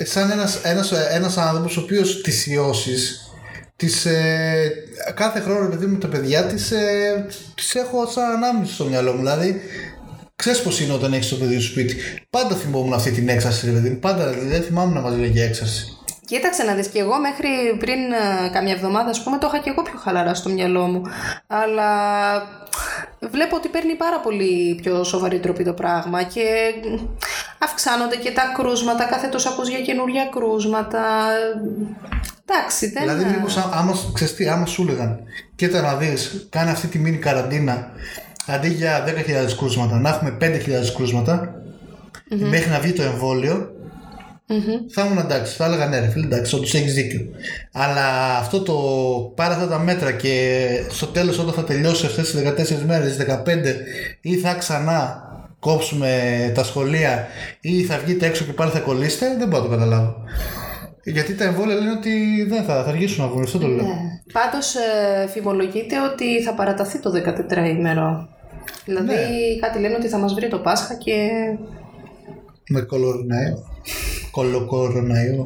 σαν 0.04 0.32
ένας, 0.32 0.62
ένας, 0.63 0.92
ένας 0.92 1.38
άνθρωπος 1.38 1.77
ο 1.77 1.82
οποίος 1.82 2.22
τις 2.22 2.48
ιώσεις 2.48 3.32
τις, 3.75 4.06
ε, 4.06 4.72
κάθε 5.16 5.39
χρόνο 5.39 5.60
ρε 5.60 5.75
παιδί 5.75 5.86
μου 5.86 5.98
τα 5.98 6.08
παιδιά 6.08 6.46
τις, 6.46 6.72
ε, 6.72 7.25
τις 7.56 7.75
έχω 7.75 8.08
σαν 8.08 8.32
ανάμνηση 8.32 8.74
στο 8.74 8.86
μυαλό 8.86 9.12
μου 9.12 9.18
δηλαδή 9.18 9.62
Ξέρεις 10.38 10.62
πώς 10.62 10.80
είναι 10.80 10.94
όταν 10.94 11.13
έχεις 11.13 11.30
το 11.30 11.36
παιδί 11.36 11.60
σου 11.60 11.70
σπίτι. 11.70 11.96
Πάντα 12.30 12.56
θυμόμουν 12.56 12.94
αυτή 12.94 13.12
την 13.12 13.30
έξαρση, 13.30 13.66
ρε 13.66 13.72
παιδί. 13.72 13.89
Πάντα 13.89 14.32
δεν 14.32 14.63
θυμάμαι 14.63 14.94
να 14.94 15.01
μας 15.01 15.18
λέγει 15.18 15.42
έξαρση. 15.42 15.97
Κοίταξε 16.27 16.63
να 16.63 16.74
δεις 16.74 16.88
και 16.88 17.00
εγώ 17.00 17.19
μέχρι 17.19 17.77
πριν 17.79 18.00
uh, 18.00 18.51
καμιά 18.53 18.74
εβδομάδα 18.74 19.10
ας 19.10 19.24
πούμε 19.24 19.38
το 19.38 19.48
είχα 19.48 19.63
και 19.63 19.69
εγώ 19.69 19.81
πιο 19.81 20.00
χαλαρά 20.03 20.34
στο 20.34 20.50
μυαλό 20.50 20.86
μου. 20.86 21.01
Αλλά 21.48 21.91
βλέπω 23.19 23.55
ότι 23.55 23.67
παίρνει 23.67 23.96
πάρα 23.96 24.19
πολύ 24.19 24.79
πιο 24.81 25.03
σοβαρή 25.03 25.39
τροπή 25.39 25.63
το 25.63 25.74
πράγμα 25.74 26.24
και 26.24 26.74
αυξάνονται 27.57 28.15
και 28.15 28.31
τα 28.31 28.41
κρούσματα 28.57 29.03
κάθε 29.03 29.27
τόσο 29.27 29.50
ακούς 29.50 29.67
για 29.69 29.81
καινούργια 29.81 30.25
κρούσματα. 30.25 31.03
Εντάξει 32.46 32.88
δεν 32.88 33.01
Δηλαδή 33.01 33.25
μήπως 33.25 33.57
άμα, 33.57 33.93
ξέρεις 34.13 34.36
τι, 34.36 34.48
άμα 34.48 34.65
σου 34.65 34.81
έλεγαν 34.81 35.19
κοίτα 35.55 35.81
να 35.81 35.96
δεις 35.96 36.48
κάνει 36.50 36.69
αυτή 36.69 36.88
τη 36.88 37.00
μίνι 37.00 37.17
καραντίνα. 37.17 37.91
Αντί 38.48 38.67
για 38.67 39.05
10.000 39.05 39.12
κρούσματα 39.57 40.00
να 40.00 40.10
έχουμε 40.10 40.38
5.000 40.41 40.48
κρούσματα 40.96 41.55
mm-hmm. 42.31 42.38
μέχρι 42.38 42.69
να 42.69 42.79
βγει 42.79 42.93
το 42.93 43.03
εμβόλιο 43.03 43.72
Mm-hmm. 44.50 44.89
Θα 44.89 45.06
ήμουν 45.06 45.18
εντάξει, 45.18 45.56
θα 45.56 45.66
έλεγα 45.66 45.88
ναι, 45.88 46.00
ρε 46.00 46.08
φίλε, 46.08 46.25
εντάξει, 46.25 46.56
όντως 46.56 46.74
έχεις 46.74 46.94
δίκιο. 46.94 47.22
Αλλά 47.72 48.38
αυτό 48.38 48.62
το 48.62 48.74
πάρε 49.36 49.54
αυτά 49.54 49.68
τα 49.68 49.80
μέτρα 49.80 50.12
και 50.12 50.68
στο 50.89 51.06
τέλος, 51.06 51.39
όταν 51.39 51.54
θα 51.54 51.63
τελειώσει 51.63 52.06
αυτές 52.06 52.32
τις 52.32 52.42
14 52.82 52.86
μέρες, 52.86 53.18
15 53.18 53.75
ή 54.22 54.36
θα 54.36 54.54
ξανά 54.54 55.22
κόψουμε 55.60 56.12
τα 56.56 56.63
σχολεία 56.63 57.27
ή 57.62 57.84
θα 57.84 57.98
βγείτε 57.98 58.25
έξω 58.25 58.46
και 58.46 58.51
πάλι 58.51 58.72
θα 58.72 58.80
κολλήσετε, 58.80 59.36
δεν 59.38 59.48
μπορώ 59.48 59.63
να 59.63 59.70
το 59.70 59.75
καταλάβω. 59.75 60.16
Γιατί 61.04 61.36
τα 61.36 61.44
εμβόλια 61.44 61.75
λένε 61.75 61.92
ότι 61.92 62.44
δεν 62.50 62.63
θα, 62.63 62.84
θα 62.84 62.89
αργήσουν 62.89 63.24
να 63.24 63.30
βγουν, 63.30 63.44
αυτό 63.44 63.58
το 63.58 63.68
λέω. 63.68 63.86
Ναι. 63.86 63.94
Πάντως 64.34 64.75
ε, 64.75 65.27
φημολογείται 65.27 65.96
ότι 66.01 66.44
θα 66.44 66.54
παραταθεί 66.54 67.00
το 67.00 67.12
14ημερο. 67.12 68.27
Δηλαδή 68.86 69.07
ναι. 69.07 69.60
κάτι 69.62 69.79
λένε 69.79 69.96
ότι 69.96 70.07
θα 70.07 70.18
μας 70.18 70.33
βρει 70.33 70.48
το 70.48 70.60
Πάσχα 70.60 70.96
και. 70.96 71.29
Με 72.70 72.81
κολοριναίο 72.81 73.66
κολοκοροναϊό. 74.37 75.41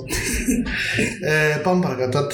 ε, 1.22 1.58
πάμε 1.64 1.82
παρακάτω. 1.82 2.28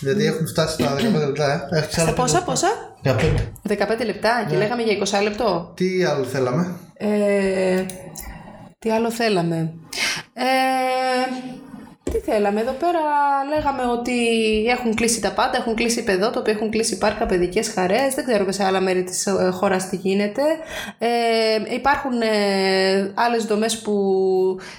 Γιατί 0.00 0.26
έχουμε 0.26 0.48
φτάσει 0.48 0.74
στα 0.74 0.96
15 0.96 1.00
λεπτά. 1.26 1.68
Ε. 1.70 1.82
Στα 1.90 2.12
πόσα, 2.12 2.42
πόσα; 2.42 2.68
15. 3.04 3.10
15 3.10 4.04
λεπτά 4.04 4.44
και 4.48 4.54
ναι. 4.54 4.60
λέγαμε 4.62 4.82
για 4.82 5.20
20 5.20 5.22
λεπτό. 5.22 5.72
Τι 5.74 6.04
άλλο 6.04 6.24
θέλαμε; 6.24 6.76
Ε, 6.94 7.84
τι 8.78 8.90
άλλο 8.90 9.10
θέλαμε; 9.10 9.74
Ε, 10.32 10.44
τι 12.12 12.18
θέλαμε 12.18 12.60
εδώ 12.60 12.72
πέρα, 12.72 13.00
λέγαμε 13.54 13.92
ότι 13.92 14.12
έχουν 14.66 14.94
κλείσει 14.94 15.20
τα 15.20 15.32
πάντα, 15.32 15.56
έχουν 15.56 15.74
κλείσει 15.74 16.04
παιδότοποι, 16.04 16.50
έχουν 16.50 16.70
κλείσει 16.70 16.98
πάρκα, 16.98 17.26
παιδικές 17.26 17.72
χαρές, 17.74 18.14
δεν 18.14 18.24
ξέρουμε 18.24 18.52
σε 18.52 18.64
άλλα 18.64 18.80
μέρη 18.80 19.02
της 19.02 19.26
ε, 19.26 19.50
χώρας 19.52 19.88
τι 19.88 19.96
γίνεται. 19.96 20.42
Ε, 20.98 21.08
υπάρχουν 21.74 22.20
ε, 22.20 23.12
άλλες 23.14 23.44
δομές 23.44 23.78
που 23.78 23.94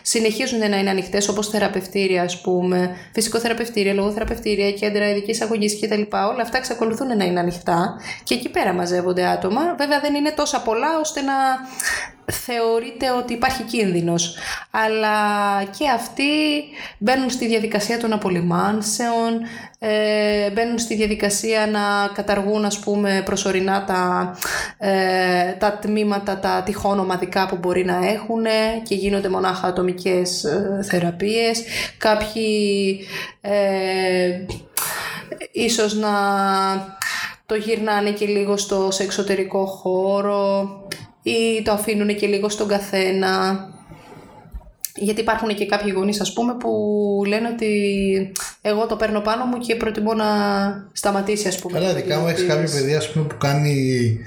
συνεχίζουν 0.02 0.60
να 0.70 0.78
είναι 0.78 0.90
ανοιχτές, 0.90 1.28
όπως 1.28 1.50
θεραπευτήρια 1.50 2.24
ας 2.24 2.42
πούμε, 2.42 2.96
φυσικοθεραπευτήρια, 3.14 3.94
λογοθεραπευτήρια, 3.94 4.72
κέντρα 4.72 5.10
ειδικής 5.10 5.42
αγωγής 5.42 5.80
κτλ. 5.80 6.02
Όλα 6.12 6.42
αυτά 6.42 6.58
εξακολουθούν 6.58 7.18
να 7.18 7.26
είναι 7.26 7.40
ανοιχτά 7.40 8.00
και 8.24 8.34
εκεί 8.34 8.50
πέρα 8.50 8.74
μαζεύονται 8.74 9.26
άτομα. 9.26 9.76
Βέβαια 9.78 10.00
δεν 10.00 10.16
είναι 10.16 10.32
τόσα 10.32 10.62
πολλά 10.62 11.00
ώστε 11.00 11.22
να 11.22 11.34
θεωρείται 12.32 13.12
ότι 13.12 13.34
υπάρχει 13.34 13.64
κίνδυνος. 13.64 14.36
Αλλά 14.72 15.18
και 15.78 15.90
αυτοί 15.90 16.24
μπαίνουν 16.98 17.30
στη 17.30 17.48
διαδικασία 17.48 17.98
των 17.98 18.14
απολυμάνσεων, 18.14 19.42
ε, 19.80 20.50
μπαίνουν 20.50 20.80
στη 20.80 20.96
διαδικασία 20.96 21.68
να 21.68 22.14
καταργούν 22.14 22.66
ας 22.66 22.80
πούμε 22.80 23.22
προσωρινά 23.26 23.84
τα, 23.84 24.34
ε, 24.78 25.52
τα 25.52 25.78
τμήματα, 25.78 26.40
τα 26.40 26.64
τυχόν 26.66 27.00
ομαδικά 27.00 27.48
που 27.48 27.56
μπορεί 27.56 27.86
να 27.86 28.08
έχουν 28.08 28.44
και 28.84 28.96
γίνονται 28.96 29.30
μονάχα 29.30 29.68
ατομικές 29.68 30.44
ε, 30.44 30.80
θεραπείες. 30.90 31.64
Κάποιοι 31.98 33.00
ε, 33.42 34.46
ίσως 35.52 35.96
να 35.96 36.12
το 37.46 37.56
γυρνάνε 37.56 38.12
και 38.12 38.26
λίγο 38.26 38.58
στο, 38.58 38.92
σε 38.92 39.04
εξωτερικό 39.04 39.66
χώρο 39.66 40.70
ή 41.24 41.62
το 41.64 41.72
αφήνουν 41.72 42.16
και 42.16 42.28
λίγο 42.28 42.50
στον 42.50 42.68
καθένα. 42.68 43.58
Γιατί 44.96 45.22
υπάρχουν 45.22 45.56
και 45.56 45.66
κάποιοι 45.66 45.94
γονείς 45.96 46.22
ας 46.22 46.34
πούμε 46.34 46.56
που 46.60 46.72
λένε 47.28 47.48
ότι 47.48 47.72
εγώ 48.62 48.86
το 48.86 48.96
παίρνω 48.96 49.20
πάνω 49.20 49.46
μου 49.46 49.58
και 49.58 49.76
προτιμώ 49.76 50.14
να 50.14 50.26
σταματήσει 50.92 51.48
ας 51.48 51.60
πούμε. 51.60 51.80
Καλά, 51.80 51.94
δικά 51.94 52.20
μου 52.20 52.28
έχεις 52.28 52.46
κάποιο 52.46 52.70
παιδί 52.72 52.96
ας 52.96 53.12
πούμε 53.12 53.26
που 53.26 53.38
κάνει 53.38 54.18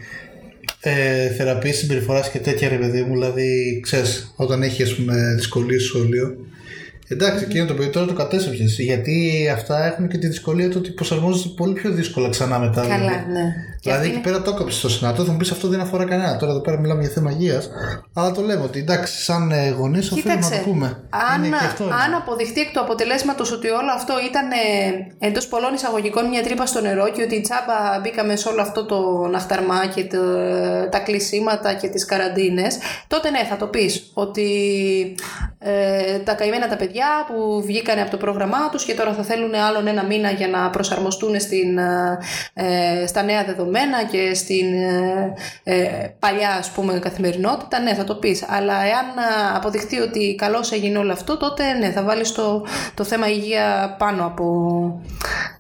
ε, 0.81 1.29
θεραπεία 1.29 1.73
συμπεριφοράς 1.73 2.31
και 2.31 2.39
τέτοια 2.39 2.69
ρε 2.69 2.77
παιδί 2.77 3.03
μου, 3.03 3.13
δηλαδή 3.13 3.81
ξέρεις 3.83 4.33
όταν 4.37 4.63
έχει 4.63 4.83
ας 4.83 4.95
πούμε 4.95 5.35
δυσκολίες 5.35 5.83
στο 5.83 5.99
σχολείο 5.99 6.37
Εντάξει, 7.09 7.45
εκείνο 7.45 7.67
το 7.67 7.75
παιδί 7.75 7.91
τώρα 7.91 8.07
το 8.07 8.13
κατέστρεψες. 8.13 8.79
Γιατί 8.79 9.49
αυτά 9.53 9.87
έχουν 9.87 10.09
και 10.09 10.19
τη 10.19 10.27
δυσκολία 10.27 10.69
του 10.69 10.77
ότι 10.79 10.91
προσαρμόζονται 10.91 11.55
πολύ 11.57 11.73
πιο 11.73 11.91
δύσκολα 11.91 12.29
ξανά 12.29 12.59
μετά. 12.59 12.81
Καλά, 12.81 12.97
δηλαδή. 12.97 13.33
ναι. 13.33 13.45
Δηλαδή 13.91 14.09
εκεί 14.09 14.21
πέρα 14.21 14.43
το 14.43 14.51
έκοψες 14.51 14.79
στο 14.79 14.89
συνατό, 14.89 15.25
θα 15.25 15.33
μου 15.33 15.37
πεις 15.37 15.51
αυτό 15.51 15.69
δεν 15.69 15.81
αφορά 15.81 16.05
κανένα. 16.05 16.37
Τώρα 16.37 16.53
εδώ 16.53 16.61
πέρα 16.61 16.79
μιλάμε 16.79 17.01
για 17.01 17.11
θέμα 17.11 17.31
υγείας. 17.31 17.71
Αλλά 18.15 18.31
το 18.33 18.43
λέμε 18.43 18.63
ότι 18.63 18.79
εντάξει, 18.79 19.23
σαν 19.23 19.51
ε, 19.51 19.71
γονείς 19.71 20.11
οφείλουμε 20.11 20.41
να 20.41 20.51
το 20.51 20.57
πούμε. 20.65 20.87
Αν, 21.35 21.45
αν 22.05 22.15
αποδειχτεί 22.17 22.61
εκ 22.61 22.71
του 22.73 22.81
αποτελέσματος 22.81 23.53
ότι 23.53 23.69
όλο 23.69 23.91
αυτό 23.95 24.15
ήταν 24.31 24.51
ε, 24.51 25.27
εντός 25.27 25.47
πολλών 25.47 25.75
εισαγωγικών 25.75 26.29
μια 26.29 26.43
τρύπα 26.43 26.67
στο 26.67 26.81
νερό 26.81 27.09
και 27.09 27.23
ότι 27.23 27.35
η 27.35 27.41
τσάμπα 27.41 28.01
μπήκαμε 28.03 28.37
σε 28.37 28.49
όλο 28.49 28.61
αυτό 28.63 28.85
το 28.85 29.27
ναχταρμά 29.31 29.87
και 29.95 30.05
το, 30.05 30.19
τα 30.91 30.99
κλεισίματα 30.99 31.73
και 31.75 31.89
τις 31.89 32.05
καραντίνες, 32.05 32.79
τότε 33.07 33.31
ναι, 33.31 33.45
θα 33.49 33.57
το 33.57 33.67
πεις 33.67 34.11
ότι 34.15 34.49
ε, 35.59 36.19
τα 36.19 36.35
καημένα 36.35 36.69
τα 36.69 36.77
παιδιά 36.77 37.07
που 37.27 37.63
βγήκαν 37.67 37.99
από 37.99 38.11
το 38.11 38.17
πρόγραμμά 38.17 38.69
τους 38.71 38.85
και 38.85 38.95
τώρα 38.95 39.13
θα 39.13 39.23
θέλουν 39.23 39.55
άλλον 39.55 39.87
ένα 39.87 40.05
μήνα 40.05 40.31
για 40.31 40.49
να 40.49 40.71
προσαρμοστούν 40.71 41.41
στην, 41.41 41.79
ε, 42.55 43.07
στα 43.07 43.23
νέα 43.23 43.45
δεδομένα 43.45 43.75
και 44.11 44.35
στην 44.35 44.75
ε, 44.75 45.33
ε, 45.65 46.07
παλιά 46.19 46.51
ας 46.51 46.71
πούμε 46.71 46.99
καθημερινότητα, 46.99 47.81
ναι 47.81 47.95
θα 47.95 48.05
το 48.05 48.15
πεις. 48.15 48.45
Αλλά 48.49 48.75
εάν 48.85 49.07
αποδειχτεί 49.55 49.99
ότι 49.99 50.35
καλώς 50.35 50.73
έγινε 50.73 50.99
όλο 50.99 51.13
αυτό, 51.13 51.37
τότε 51.37 51.73
ναι 51.73 51.91
θα 51.91 52.03
βάλεις 52.03 52.33
το, 52.33 52.67
το 52.95 53.05
θέμα 53.05 53.29
υγεία 53.29 53.97
πάνω 53.99 54.27
από, 54.27 54.45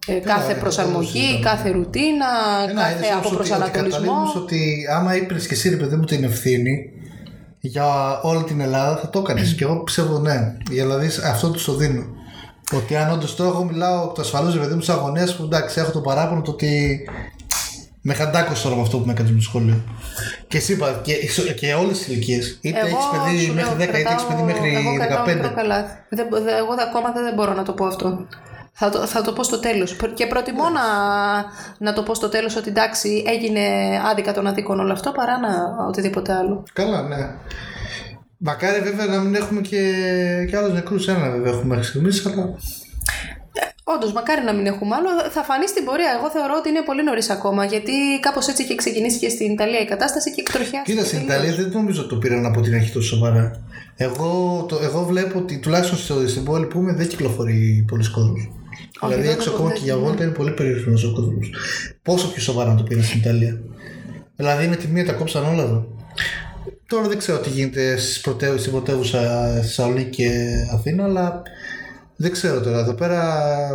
ε, 0.06 0.12
κάθε 0.12 0.54
προσαρμογή, 0.54 1.40
κάθε 1.42 1.70
ρουτίνα, 1.70 2.26
κάθε 2.74 3.06
αποπροσανατολισμό. 3.16 4.32
Ότι, 4.36 4.38
ότι 4.38 4.86
άμα 4.90 5.16
είπες 5.16 5.46
και 5.46 5.54
εσύ, 5.54 5.68
ρε 5.68 5.76
παιδί 5.76 5.96
μου, 5.96 6.04
την 6.04 6.24
ευθύνη 6.24 6.90
για 7.60 8.20
όλη 8.22 8.44
την 8.44 8.60
Ελλάδα, 8.60 8.96
θα 8.96 9.08
το 9.08 9.18
έκανες. 9.18 9.54
και 9.54 9.64
εγώ 9.64 9.76
πιστεύω 9.76 10.18
ναι. 10.18 10.56
Δηλαδή 10.70 11.06
αυτό 11.06 11.50
τους 11.50 11.64
το 11.64 11.74
δίνω. 11.74 12.04
Ότι 12.72 12.96
αν 12.96 13.10
όντως 13.10 13.36
το 13.36 13.44
έχω, 13.44 13.64
μιλάω 13.64 14.12
το 14.12 14.20
ασφαλώς, 14.20 14.54
ρε 14.54 14.60
παιδί 14.60 14.74
μου, 14.74 14.80
σε 14.80 14.92
αγωνία 14.92 15.28
που 15.36 15.42
εντάξει, 15.42 15.80
έχω 15.80 15.90
το 15.90 16.00
παράπονο 16.00 16.40
το 16.40 16.50
ότι 16.50 17.00
με 18.08 18.14
χαντάκωσε 18.14 18.62
τώρα 18.62 18.76
με 18.76 18.82
αυτό 18.82 18.98
που 18.98 19.06
με 19.06 19.12
έκανε 19.12 19.28
στο 19.28 19.40
σχολείο. 19.40 19.80
Και 20.48 20.56
εσύ 20.56 20.72
είπα 20.72 21.00
και, 21.02 21.14
και 21.56 21.74
όλες 21.74 21.98
τις 21.98 22.06
ηλικίες. 22.06 22.58
Είτε 22.60 22.78
έχεις 22.78 23.06
παιδί 23.12 23.52
μέχρι 23.54 23.74
10, 23.74 23.80
είτε 23.80 24.10
έχεις 24.10 24.24
παιδί 24.28 24.42
μέχρι 24.42 24.74
15. 25.26 25.28
Εγώ 26.58 26.74
ακόμα 26.88 27.12
δεν 27.12 27.34
μπορώ 27.34 27.54
να 27.54 27.62
το 27.62 27.72
πω 27.72 27.86
αυτό. 27.86 28.26
Θα 28.72 28.90
το, 28.90 29.06
θα 29.06 29.22
το 29.22 29.32
πω 29.32 29.42
στο 29.42 29.58
τέλος. 29.58 29.96
Και 30.14 30.26
προτιμώ 30.26 30.64
να, 30.68 30.82
να 31.78 31.92
το 31.92 32.02
πω 32.02 32.14
στο 32.14 32.28
τέλος 32.28 32.56
ότι 32.56 32.68
εντάξει 32.68 33.24
έγινε 33.26 33.60
άδικα 34.10 34.32
των 34.32 34.46
αδίκων 34.46 34.80
όλο 34.80 34.92
αυτό 34.92 35.12
παρά 35.12 35.38
να 35.38 35.48
οτιδήποτε 35.88 36.32
άλλο. 36.32 36.62
Καλά, 36.72 37.02
ναι. 37.02 37.30
Μακάρι 38.36 38.80
βέβαια 38.80 39.06
να 39.06 39.20
μην 39.20 39.34
έχουμε 39.34 39.60
και, 39.60 39.80
και 40.50 40.56
άλλους 40.56 40.72
νεκρούς. 40.72 41.08
Ένα 41.08 41.30
βέβαια 41.30 41.52
έχουμε 41.52 41.74
μέχρι 41.74 41.84
στιγμής, 41.84 42.26
αλλά 42.26 42.54
Όντως, 43.94 44.12
μακάρι 44.12 44.42
να 44.44 44.52
μην 44.52 44.66
έχουμε 44.66 44.94
άλλο. 44.94 45.08
Θα 45.30 45.42
φανεί 45.42 45.68
στην 45.68 45.84
πορεία. 45.84 46.10
Εγώ 46.18 46.30
θεωρώ 46.30 46.54
ότι 46.58 46.68
είναι 46.68 46.82
πολύ 46.88 47.02
νωρίς 47.04 47.30
ακόμα. 47.30 47.64
Γιατί 47.64 47.92
κάπως 48.20 48.48
έτσι 48.48 48.62
είχε 48.62 48.74
ξεκινήσει 48.74 49.18
και 49.18 49.28
στην 49.28 49.52
Ιταλία 49.52 49.80
η 49.80 49.84
κατάσταση 49.84 50.28
και 50.34 50.40
εκτροχιάστηκε. 50.40 50.92
Κοίτα, 50.92 51.04
στην 51.04 51.20
Ιταλία 51.20 51.54
δεν 51.54 51.68
νομίζω 51.68 52.00
ότι 52.00 52.08
το 52.08 52.16
πήραν 52.16 52.46
από 52.46 52.60
την 52.60 52.74
αρχή 52.74 52.92
τόσο 52.92 53.08
σοβαρά. 53.14 53.50
Εγώ, 53.96 54.30
το, 54.68 54.78
εγώ 54.82 55.04
βλέπω 55.04 55.38
ότι 55.38 55.58
τουλάχιστον 55.58 56.28
στην 56.28 56.44
πόλη 56.44 56.66
που 56.66 56.78
είμαι 56.78 56.92
δεν 56.92 57.08
κυκλοφορεί 57.08 57.84
πολλοί 57.88 58.10
κόσμος. 58.10 58.50
Δηλαδή 59.08 59.28
έξω 59.28 59.50
ακόμα 59.50 59.72
και 59.72 59.80
για 59.82 59.96
βόλτα 59.96 60.22
είναι 60.24 60.32
πολύ 60.32 60.50
περιορισμένος 60.50 61.04
ο 61.04 61.12
κόσμος. 61.12 61.50
Πόσο 62.02 62.32
πιο 62.32 62.42
σοβαρά 62.42 62.70
να 62.70 62.76
το 62.76 62.82
πήραν 62.82 63.04
στην 63.04 63.20
Ιταλία. 63.20 63.60
Δηλαδή 64.36 64.66
με 64.66 64.76
τη 64.76 64.86
μία 64.86 65.04
τα 65.04 65.12
κόψαν 65.12 65.44
όλα 65.44 65.62
εδώ. 65.62 65.86
Τώρα 66.86 67.08
δεν 67.08 67.18
ξέρω 67.18 67.38
τι 67.38 67.48
γίνεται 67.48 67.96
στην 67.96 68.72
πρωτεύουσα 68.72 69.50
Θεσσαλονίκη 69.62 70.10
και 70.10 70.30
Αθήνα, 70.74 71.04
αλλά 71.04 71.42
δεν 72.16 72.32
ξέρω 72.32 72.60
τώρα. 72.60 72.78
Εδώ 72.78 72.92
πέρα 72.92 73.20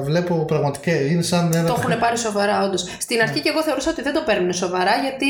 βλέπω 0.03 0.45
πραγματικά 0.45 0.91
είναι 0.91 1.21
σαν 1.21 1.53
ένα. 1.53 1.67
Το 1.67 1.75
έχουν 1.77 1.99
πάρει 1.99 2.17
σοβαρά, 2.17 2.63
όντως. 2.63 2.81
Στην 2.99 3.21
αρχή 3.21 3.39
και 3.41 3.49
εγώ 3.49 3.63
θεωρούσα 3.63 3.89
ότι 3.89 4.01
δεν 4.01 4.13
το 4.13 4.21
παίρνουν 4.25 4.53
σοβαρά, 4.53 4.95
γιατί 4.95 5.25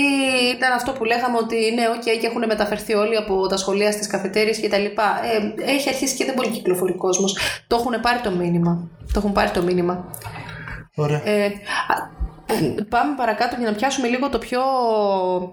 ήταν 0.55 0.71
αυτό 0.71 0.91
που 0.91 1.03
λέγαμε 1.03 1.37
ότι 1.37 1.55
ναι, 1.55 1.87
OK, 1.87 2.01
okay, 2.01 2.17
και 2.21 2.27
έχουν 2.27 2.43
μεταφερθεί 2.47 2.93
όλοι 2.93 3.17
από 3.17 3.47
τα 3.47 3.57
σχολεία 3.57 3.91
στις 3.91 4.07
καφετέρειες 4.07 4.61
κτλ. 4.61 4.85
Ε, 4.85 5.71
έχει 5.71 5.89
αρχίσει 5.89 6.15
και 6.15 6.25
δεν 6.25 6.33
πολύ 6.33 6.49
κυκλοφορεί 6.49 6.95
κόσμος. 6.95 7.37
Το 7.67 7.75
έχουν 7.75 8.01
πάρει 8.01 8.19
το 8.19 8.31
μήνυμα. 8.31 8.87
Το 9.05 9.13
έχουν 9.15 9.31
πάρει 9.31 9.49
το 9.49 9.61
μήνυμα. 9.61 10.05
Ωραία. 10.95 11.21
Ε, 11.25 11.51
πάμε 12.89 13.15
παρακάτω 13.17 13.55
για 13.59 13.69
να 13.69 13.75
πιάσουμε 13.75 14.07
λίγο 14.07 14.29
το 14.29 14.37
πιο 14.37 14.61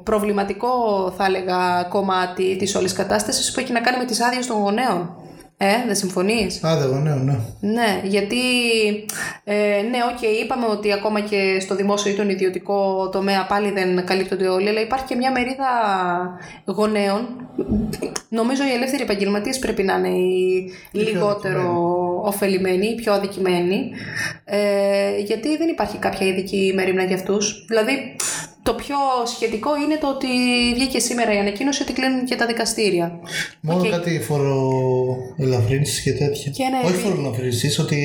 προβληματικό 0.02 0.68
θα 1.16 1.24
έλεγα 1.24 1.82
κομμάτι 1.88 2.56
της 2.56 2.74
όλης 2.74 2.92
κατάστασης 2.92 3.52
που 3.52 3.60
έχει 3.60 3.72
να 3.72 3.80
κάνει 3.80 3.98
με 3.98 4.04
τις 4.04 4.20
άδειες 4.20 4.46
των 4.46 4.56
γονέων. 4.56 5.10
Ε, 5.60 5.66
δεν 5.86 5.94
συμφωνείς; 5.94 6.64
Α, 6.64 6.76
δεν 6.76 7.02
ναι, 7.02 7.14
ναι. 7.14 7.38
Ναι, 7.60 8.00
γιατί, 8.04 8.36
ε, 9.44 9.82
ναι, 9.90 9.98
OK, 10.12 10.18
okay, 10.18 10.42
είπαμε 10.42 10.66
ότι 10.66 10.92
ακόμα 10.92 11.20
και 11.20 11.58
στο 11.60 11.74
δημόσιο 11.74 12.12
ή 12.12 12.14
τον 12.14 12.28
ιδιωτικό 12.28 13.08
τομέα 13.12 13.46
πάλι 13.46 13.70
δεν 13.70 14.06
καλύπτονται 14.06 14.48
όλοι, 14.48 14.68
αλλά 14.68 14.80
υπάρχει 14.80 15.04
και 15.04 15.14
μια 15.14 15.32
μερίδα 15.32 15.68
γονέων. 16.64 17.26
Νομίζω 18.28 18.64
οι 18.64 18.72
ελεύθεροι 18.72 19.02
επαγγελματίες 19.02 19.58
πρέπει 19.58 19.82
να 19.82 19.94
είναι 19.94 20.08
οι 20.08 20.70
λιγότερο 20.90 21.88
ωφελημένοι, 22.24 22.86
οι 22.86 22.94
πιο 22.94 23.12
αδικημένοι, 23.12 23.90
ε, 24.44 25.18
γιατί 25.18 25.56
δεν 25.56 25.68
υπάρχει 25.68 25.96
κάποια 25.96 26.26
ειδική 26.26 26.72
μερίμνα 26.74 27.04
για 27.04 27.16
αυτούς. 27.16 27.64
Δηλαδή, 27.68 28.16
το 28.68 28.74
πιο 28.74 28.96
σχετικό 29.35 29.70
είναι 29.76 29.96
το 30.00 30.09
ότι 30.09 30.26
βγήκε 30.74 30.98
σήμερα 30.98 31.35
η 31.35 31.38
ανακοίνωση 31.38 31.83
ότι 31.83 31.92
κλείνουν 31.92 32.24
και 32.24 32.37
τα 32.37 32.46
δικαστήρια. 32.46 33.20
Μόνο 33.61 33.83
okay. 33.83 33.88
κάτι 33.88 34.20
φοροελαφρύνσεις 34.20 36.02
και 36.02 36.12
τέτοια. 36.12 36.50
Και 36.52 36.64
ναι, 36.64 36.88
Όχι 36.88 36.96
φοροελαφρύνσεις, 36.96 37.78
ότι 37.78 37.98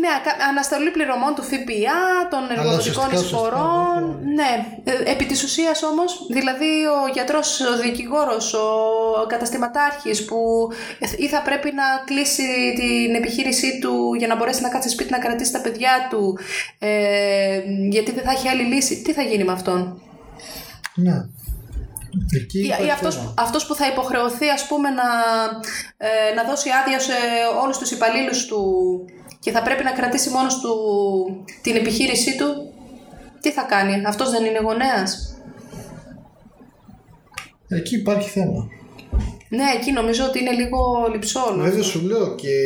ναι, 0.00 0.08
αναστολή 0.48 0.90
πληρωμών 0.90 1.34
του 1.34 1.42
ΦΠΑ, 1.42 2.00
των 2.30 2.42
εργοδοτικών 2.56 3.10
εισφορών. 3.12 4.00
Ναι, 4.34 4.52
ε, 4.84 5.10
επί 5.10 5.24
της 5.24 5.42
ουσίας 5.42 5.82
όμως, 5.82 6.26
δηλαδή 6.30 6.70
ο 6.86 7.08
γιατρός, 7.12 7.60
ο 7.60 7.78
δικηγόρος, 7.78 8.54
ο 8.54 9.26
καταστηματάρχης 9.26 10.24
που 10.24 10.68
ή 11.16 11.28
θα 11.28 11.42
πρέπει 11.42 11.72
να 11.72 11.84
κλείσει 12.04 12.74
την 12.76 13.14
επιχείρησή 13.14 13.78
του 13.78 14.14
για 14.14 14.26
να 14.26 14.36
μπορέσει 14.36 14.62
να 14.62 14.68
κάτσει 14.68 14.88
σπίτι 14.88 15.10
να 15.10 15.18
κρατήσει 15.18 15.52
τα 15.52 15.60
παιδιά 15.60 16.06
του, 16.10 16.38
ε, 16.78 17.60
γιατί 17.90 18.12
δεν 18.12 18.24
θα 18.24 18.30
έχει 18.30 18.48
άλλη 18.48 18.62
λύση. 18.62 19.02
Τι 19.02 19.12
θα 19.12 19.22
γίνει 19.22 19.44
με 19.44 19.52
αυτόν; 19.52 20.02
Ναι. 20.94 21.16
Εκεί 22.34 22.58
ή, 22.86 22.90
αυτός, 22.92 23.34
αυτός 23.38 23.66
που 23.66 23.74
θα 23.74 23.86
υποχρεωθεί 23.86 24.48
ας 24.48 24.66
πούμε 24.66 24.88
να, 24.90 25.02
ε, 25.96 26.34
να 26.34 26.44
δώσει 26.44 26.68
άδεια 26.82 27.00
σε 27.00 27.12
όλους 27.62 27.78
τους 27.78 27.90
υπαλλήλους 27.90 28.46
του 28.46 28.60
και 29.44 29.50
θα 29.50 29.62
πρέπει 29.62 29.84
να 29.84 29.92
κρατήσει 29.92 30.30
μόνος 30.30 30.60
του 30.60 30.74
την 31.62 31.76
επιχείρησή 31.76 32.36
του, 32.36 32.72
τι 33.40 33.50
θα 33.50 33.62
κάνει, 33.62 34.02
αυτός 34.06 34.30
δεν 34.30 34.44
είναι 34.44 34.60
γονέας; 34.62 35.38
Εκεί 37.68 37.94
υπάρχει 37.94 38.30
θέμα. 38.30 38.68
Ναι, 39.48 39.64
εκεί 39.78 39.92
νομίζω 39.92 40.24
ότι 40.24 40.38
είναι 40.40 40.50
λίγο 40.50 40.78
λυψό. 41.12 41.54
Βέβαια 41.58 41.82
σου 41.82 42.00
λέω 42.00 42.34
και, 42.34 42.56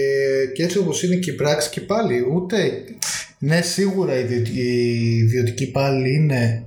και 0.55 0.63
έτσι 0.63 0.79
όπως 0.79 1.03
είναι 1.03 1.17
και 1.17 1.31
η 1.31 1.35
πράξη 1.35 1.71
και 1.71 1.81
πάλι 1.81 2.27
ούτε 2.35 2.85
ναι 3.39 3.61
σίγουρα 3.61 4.19
οι 4.19 4.25
ιδιωτικοί 5.19 5.71
πάλι 5.71 6.15
είναι 6.15 6.65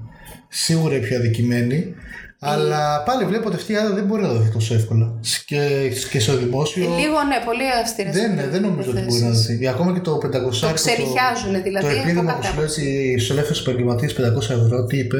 σίγουρα 0.47 0.95
οι 0.95 0.99
πιο 0.99 1.17
αδικημένοι 1.17 1.95
αλλά 2.43 3.03
πάλι 3.03 3.25
βλέπω 3.25 3.47
ότι 3.47 3.55
αυτή 3.55 3.71
η 3.73 3.77
άδεια 3.77 3.95
δεν 3.95 4.03
μπορεί 4.03 4.21
να 4.21 4.27
δοθεί 4.27 4.49
τόσο 4.51 4.73
εύκολα. 4.73 5.13
Και, 5.45 5.91
και 6.11 6.19
στο 6.19 6.37
δημόσιο. 6.37 6.83
Λίγο, 6.83 7.23
ναι, 7.23 7.37
πολύ 7.45 7.63
αυστηρές. 7.81 8.15
Δεν, 8.15 8.33
ναι, 8.33 8.47
δεν 8.47 8.61
νομίζω 8.61 8.89
ότι 8.91 9.01
μπορεί 9.01 9.21
να 9.21 9.29
δοθεί. 9.29 9.67
Ακόμα 9.67 9.93
και 9.93 9.99
το 9.99 10.15
500 10.15 10.19
Το 10.61 10.73
ξεριχιάζουν 10.73 11.63
δηλαδή. 11.63 11.85
Το 11.85 12.01
επίδομα 12.01 12.33
που 12.33 12.43
σου 12.43 12.81
λέει 12.81 13.17
στου 13.17 13.33
ελεύθερου 13.33 13.59
επαγγελματίε 13.59 14.09
500 14.09 14.37
ευρώ, 14.37 14.85
τι 14.85 14.97
είπε; 14.97 15.17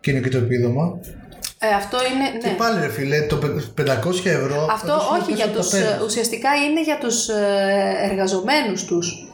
Και 0.00 0.10
είναι 0.10 0.20
και 0.20 0.28
το 0.28 0.38
επίδομα. 0.38 0.98
Ε, 1.58 1.68
αυτό 1.74 1.96
είναι. 2.10 2.24
Ναι. 2.42 2.50
Και 2.50 2.56
πάλι, 2.56 2.80
ρε 2.80 2.88
φίλε, 2.88 3.20
το 3.20 3.38
500 3.82 3.86
ευρώ. 4.24 4.66
Αυτό 4.70 4.92
όχι 5.20 5.32
για 5.32 5.48
τους. 5.48 5.72
Ουσιαστικά 6.04 6.50
είναι 6.54 6.82
για 6.82 6.98
τους 6.98 7.28
ε, 7.28 8.08
εργαζομένους 8.10 8.84
τους. 8.84 9.25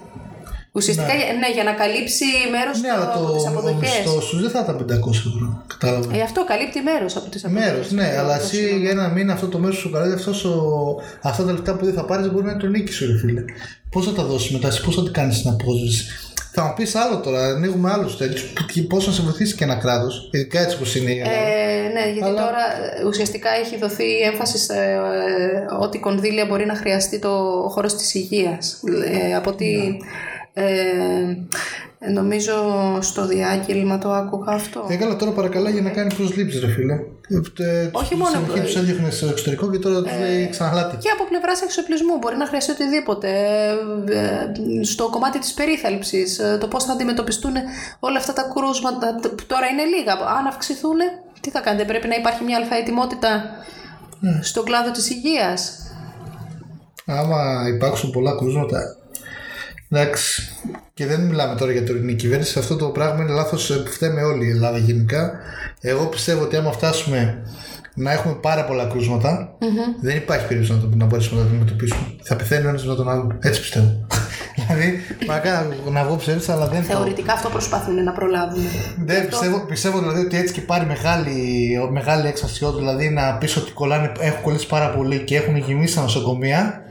Ουσιαστικά 0.73 1.15
ναι. 1.15 1.25
ναι. 1.43 1.51
για 1.55 1.65
να 1.65 1.73
καλύψει 1.73 2.25
μέρος 2.51 2.81
ναι, 2.81 2.89
από 2.89 3.33
τις 3.33 3.47
αποδοχές. 3.47 4.03
Το 4.05 4.21
σου 4.21 4.41
δεν 4.41 4.51
θα 4.51 4.61
ήταν 4.63 4.77
500 4.77 5.11
ευρώ. 5.31 5.65
Κατάλαβα. 5.67 6.17
Ε, 6.17 6.21
αυτό 6.21 6.45
καλύπτει 6.45 6.81
μέρος 6.81 7.17
από 7.17 7.29
τις 7.31 7.45
αποδοχές. 7.45 7.71
Μέρος, 7.71 7.91
ναι, 7.91 8.09
αλλά 8.19 8.35
εσύ 8.41 8.79
για 8.79 8.91
ένα 8.91 9.09
μήνα 9.09 9.33
αυτό 9.33 9.47
το 9.49 9.59
μέρος 9.59 9.77
σου 9.77 9.91
καλύπτει 9.91 10.23
αυτά 11.23 11.45
τα 11.45 11.53
λεφτά 11.53 11.75
που 11.77 11.85
δεν 11.85 11.95
θα 11.95 12.05
πάρεις 12.05 12.31
μπορεί 12.31 12.45
να 12.45 12.51
είναι 12.51 12.61
το 12.61 12.67
νίκη 12.67 12.93
σου, 12.93 13.07
ρε 13.07 13.19
φίλε. 13.19 13.45
Πώς 13.91 14.05
θα 14.07 14.13
τα 14.13 14.23
δώσεις 14.23 14.51
μετά, 14.51 14.69
πώς 14.85 14.95
θα 14.95 15.03
την 15.03 15.13
κάνεις 15.13 15.43
την 15.43 15.51
απόσβεση. 15.51 16.05
Θα 16.55 16.63
μου 16.63 16.73
πεις 16.77 16.95
άλλο 16.95 17.17
τώρα, 17.21 17.45
ανοίγουμε 17.45 17.91
άλλους 17.91 18.17
τέτοιους. 18.17 18.53
Πώς 18.89 19.07
να 19.07 19.13
σε 19.13 19.23
βοηθήσει 19.23 19.55
και 19.55 19.65
ένα 19.65 19.75
κράτος, 19.75 20.29
ειδικά 20.33 20.61
έτσι 20.61 20.79
που 20.79 20.85
είναι 20.99 21.11
η 21.11 21.19
Ελλάδα. 21.19 21.39
Ε, 21.39 21.89
ναι, 21.93 22.13
γιατί 22.13 22.29
Αλλά... 22.29 22.41
τώρα 22.45 22.65
ε, 23.01 23.05
ουσιαστικά 23.07 23.51
έχει 23.51 23.79
δοθεί 23.79 24.19
έμφαση 24.19 24.59
σε 24.59 24.75
ε, 24.75 25.75
ό,τι 25.81 25.99
κονδύλια 25.99 26.47
μπορεί 26.47 26.67
να 26.67 26.75
χρειαστεί 26.75 27.19
το 27.19 27.29
χώρος 27.69 27.95
της 27.95 28.15
υγείας. 28.15 28.81
Ε, 29.05 29.35
από 29.35 29.51
ότι. 29.51 29.65
Ναι. 29.65 30.07
Ε, 30.55 31.37
νομίζω 32.13 32.53
στο 33.01 33.27
διάγγελμα 33.27 33.99
το 33.99 34.13
άκουγα 34.13 34.53
αυτό. 34.53 34.87
Έκανα 34.89 35.17
τώρα 35.17 35.33
παρακαλά 35.33 35.71
για 35.71 35.83
να 35.83 35.91
κάνει 35.91 36.15
προσλήψει, 36.15 36.59
ρε 36.59 36.67
φίλε. 36.67 36.95
Ε, 37.59 37.91
Όχι 37.93 38.15
μόνο. 38.15 38.31
Στην 38.31 38.45
αρχή 38.51 38.61
τους 38.61 38.77
έδιωχνε 38.77 39.11
στο 39.11 39.27
εξωτερικό 39.27 39.71
και 39.71 39.79
τώρα 39.79 40.03
τους 40.03 40.19
λέει 40.19 40.49
ξαναλάτε. 40.49 40.97
Και 41.01 41.09
από 41.09 41.25
πλευράς 41.29 41.63
εξοπλισμού 41.63 42.19
μπορεί 42.19 42.37
να 42.37 42.47
χρειαστεί 42.47 42.71
οτιδήποτε. 42.71 43.29
Ε, 44.09 44.83
στο 44.85 45.11
κομμάτι 45.11 45.39
της 45.39 45.53
περίθαλψης, 45.53 46.41
το 46.61 46.69
πώς 46.69 46.85
θα 46.85 46.93
αντιμετωπιστούν 46.93 47.55
όλα 48.01 48.19
αυτά 48.19 48.33
τα 48.33 48.51
κρούσματα. 48.55 49.21
Τώρα 49.47 49.67
είναι 49.67 49.85
λίγα. 49.85 50.13
Αν 50.13 50.47
αυξηθούν, 50.47 50.99
τι 51.41 51.51
θα 51.51 51.61
κάνετε, 51.61 51.85
πρέπει 51.85 52.09
να 52.09 52.15
υπάρχει 52.15 52.45
μια 52.45 52.57
αλφαετοιμότητα 52.57 53.45
ναι. 54.21 54.39
στον 54.43 54.65
κλάδο 54.65 54.91
της 54.91 55.11
υγείας. 55.11 55.77
Άμα 57.07 57.69
υπάρξουν 57.75 58.11
πολλά 58.11 58.37
κρούσματα, 58.37 58.97
Εντάξει. 59.93 60.57
Και 60.95 61.07
δεν 61.07 61.21
μιλάμε 61.21 61.55
τώρα 61.55 61.73
για 61.73 61.85
τωρινή 61.85 62.15
κυβέρνηση. 62.15 62.59
Αυτό 62.59 62.77
το 62.77 62.87
πράγμα 62.87 63.23
είναι 63.23 63.33
λάθος. 63.33 63.85
Φταίμε 63.87 64.23
όλη 64.23 64.47
η 64.47 64.51
Ελλάδα 64.51 64.79
γενικά. 64.79 65.33
Εγώ 65.81 66.07
πιστεύω 66.07 66.43
ότι 66.43 66.57
άμα 66.57 66.73
φτάσουμε 66.73 67.43
να 67.95 68.13
έχουμε 68.13 68.35
πάρα 68.35 68.65
πολλά 68.65 68.85
κρούσματα, 68.85 69.57
mm-hmm. 69.61 70.01
δεν 70.01 70.17
υπάρχει 70.17 70.47
περίπτωση 70.47 70.73
να, 70.73 70.89
το, 70.89 70.97
να 70.97 71.05
μπορέσουμε 71.05 71.41
να 71.41 71.47
το 71.47 71.53
αντιμετωπίσουμε. 71.53 72.01
Θα 72.23 72.37
πεθαίνει 72.37 72.67
ο 72.67 72.69
ένας 72.69 72.87
με 72.87 72.95
τον 72.95 73.09
άλλον. 73.09 73.39
Έτσι 73.41 73.61
πιστεύω. 73.61 74.07
δηλαδή, 74.57 75.01
μακάρι 75.27 75.69
να 75.91 76.05
βγω 76.05 76.17
ψεύδι, 76.17 76.53
αλλά 76.53 76.67
δεν 76.67 76.83
Θεωρητικά 76.83 77.33
αυτό 77.33 77.49
προσπαθούν 77.49 78.03
να 78.05 78.13
προλάβουν. 78.13 78.63
Δεν, 79.05 79.29
πιστεύω, 79.29 79.67
πιστεύω 79.67 79.99
δηλαδή 79.99 80.21
ότι 80.21 80.37
έτσι 80.37 80.53
και 80.53 80.61
πάρει 80.61 80.87
μεγάλη, 80.87 81.79
μεγάλη 81.91 82.27
έξαρση, 82.27 82.67
δηλαδή 82.77 83.09
να 83.09 83.35
πεις 83.35 83.57
ότι 83.57 83.73
κολλάνε, 83.73 84.13
έχουν 84.19 84.43
κολλήσει 84.43 84.67
πάρα 84.67 84.91
πολύ 84.91 85.25
και 85.25 85.37
έχουν 85.37 85.57
γεμίσει 85.57 85.95
τα 85.95 86.01
νοσοκομεία 86.01 86.85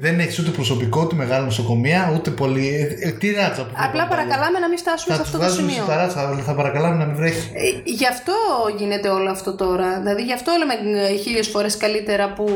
δεν 0.00 0.20
έχεις 0.20 0.38
ούτε 0.38 0.50
προσωπικό, 0.50 1.00
ούτε 1.00 1.14
μεγάλη 1.14 1.44
νοσοκομεία, 1.44 2.12
ούτε 2.16 2.30
πολύ. 2.30 2.66
Ε, 3.02 3.08
ε, 3.08 3.12
τι 3.12 3.32
ράτσα 3.32 3.62
που 3.64 3.74
Απλά 3.76 4.06
παρακαλάμε 4.06 4.58
να 4.58 4.68
μην 4.68 4.78
φτάσουμε 4.78 5.14
σε 5.14 5.20
αυτό 5.20 5.38
το 5.38 5.48
σημείο. 5.48 5.84
Θα, 5.84 5.96
ράτσα, 5.96 6.42
θα 6.46 6.54
παρακαλάμε 6.54 6.96
να 6.96 7.04
μην 7.04 7.16
βρέχει. 7.16 7.50
Ε, 7.54 7.90
γι' 7.90 8.06
αυτό 8.06 8.32
γίνεται 8.78 9.08
όλο 9.08 9.30
αυτό 9.30 9.54
τώρα. 9.54 9.98
Δηλαδή 9.98 10.22
γι' 10.22 10.32
αυτό 10.32 10.52
λέμε 10.58 11.00
ε, 11.00 11.16
χίλιες 11.16 11.48
φορές 11.48 11.76
καλύτερα 11.76 12.32
που 12.32 12.48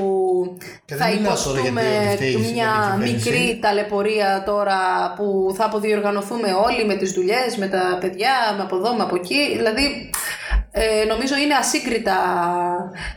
θα 0.85 1.11
υποστούμε 1.11 1.83
μια 2.53 2.99
μικρή 3.03 3.59
ταλαιπωρία 3.63 4.43
τώρα 4.47 4.79
που 5.17 5.55
θα 5.57 5.65
αποδιοργανωθούμε 5.65 6.49
όλοι 6.67 6.85
με 6.87 6.95
τις 6.95 7.13
δουλειές, 7.13 7.57
με 7.57 7.67
τα 7.67 7.99
παιδιά, 8.01 8.35
με 8.57 8.63
από 8.63 8.77
εδώ, 8.77 8.95
με 8.95 9.03
από 9.03 9.15
εκεί. 9.15 9.57
Δηλαδή 9.57 10.11
ε, 10.75 11.05
νομίζω 11.05 11.35
είναι 11.37 11.55
ασύγκριτα 11.55 12.17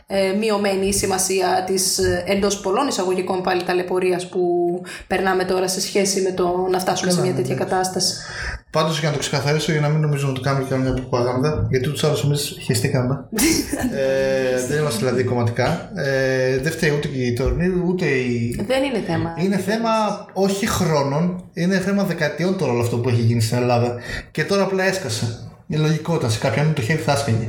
ε, 0.06 0.32
μειωμένη 0.38 0.86
η 0.86 0.92
σημασία 0.92 1.64
της 1.66 1.98
ε, 1.98 2.24
εντός 2.26 2.60
πολλών 2.60 2.88
εισαγωγικών 2.88 3.42
πάλι 3.42 3.62
ταλαιπωρίας 3.62 4.28
που 4.28 4.40
περνάμε 5.06 5.44
τώρα 5.44 5.68
σε 5.68 5.80
σχέση 5.80 6.20
με 6.20 6.30
το 6.30 6.66
να 6.70 6.78
φτάσουμε 6.78 7.10
σε 7.10 7.20
μια 7.20 7.34
τέτοια 7.34 7.54
κατάσταση. 7.54 8.14
Πάντως 8.70 8.98
για 8.98 9.08
να 9.08 9.14
το 9.14 9.20
ξεκαθαρίσω, 9.20 9.72
για 9.72 9.80
να 9.80 9.88
μην 9.88 10.00
νομίζουμε 10.00 10.30
ότι 10.30 10.40
κάνουμε 10.40 10.64
και 10.64 10.70
καμιά 10.70 10.92
προπαγάνδα, 10.92 11.66
γιατί 11.70 11.88
του 11.88 12.06
άλλου 12.06 12.16
εμείς 12.24 12.58
χεστήκαμε. 12.62 13.24
ε, 13.96 14.66
δεν 14.66 14.78
είμαστε 14.78 14.98
δηλαδή 14.98 15.24
κομματικά. 15.24 15.90
Ε, 15.94 16.58
δεν 16.58 16.72
φταίει 16.72 16.90
ούτε 16.90 17.08
η 17.08 17.32
τωρινή, 17.32 17.82
ούτε 17.86 18.06
η. 18.06 18.64
Δεν 18.66 18.82
είναι 18.82 19.02
θέμα. 19.06 19.34
Είναι 19.38 19.56
θέμα 19.56 19.90
όχι 20.32 20.66
χρόνων, 20.66 21.44
είναι 21.52 21.78
θέμα 21.78 22.04
δεκαετιών 22.04 22.58
τώρα 22.58 22.72
όλο 22.72 22.80
αυτό 22.80 22.96
που 22.98 23.08
έχει 23.08 23.20
γίνει 23.20 23.40
στην 23.40 23.56
Ελλάδα. 23.56 23.94
Και 24.30 24.44
τώρα 24.44 24.62
απλά 24.62 24.84
έσκασε. 24.84 25.45
Είναι 25.68 25.80
λογικό 25.80 26.14
όταν 26.14 26.30
σε 26.30 26.38
κάποιον 26.38 26.74
το 26.74 26.82
χέρι 26.82 26.98
θα 26.98 27.12
άσχεγε. 27.12 27.48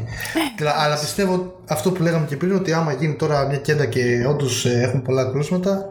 Ε, 0.60 0.72
αλλά 0.76 1.00
πιστεύω 1.00 1.62
αυτό 1.68 1.92
που 1.92 2.04
λέγαμε 2.04 2.26
και 2.26 2.38
πριν, 2.38 2.56
ότι 2.56 2.74
άμα 2.74 2.94
γίνει 2.94 3.14
τώρα 3.14 3.46
μια 3.48 3.58
κέντα 3.58 3.86
και 3.86 4.26
όντως 4.28 4.66
ε, 4.66 4.82
έχουν 4.82 5.02
πολλά 5.02 5.26
κρούσματα, 5.26 5.86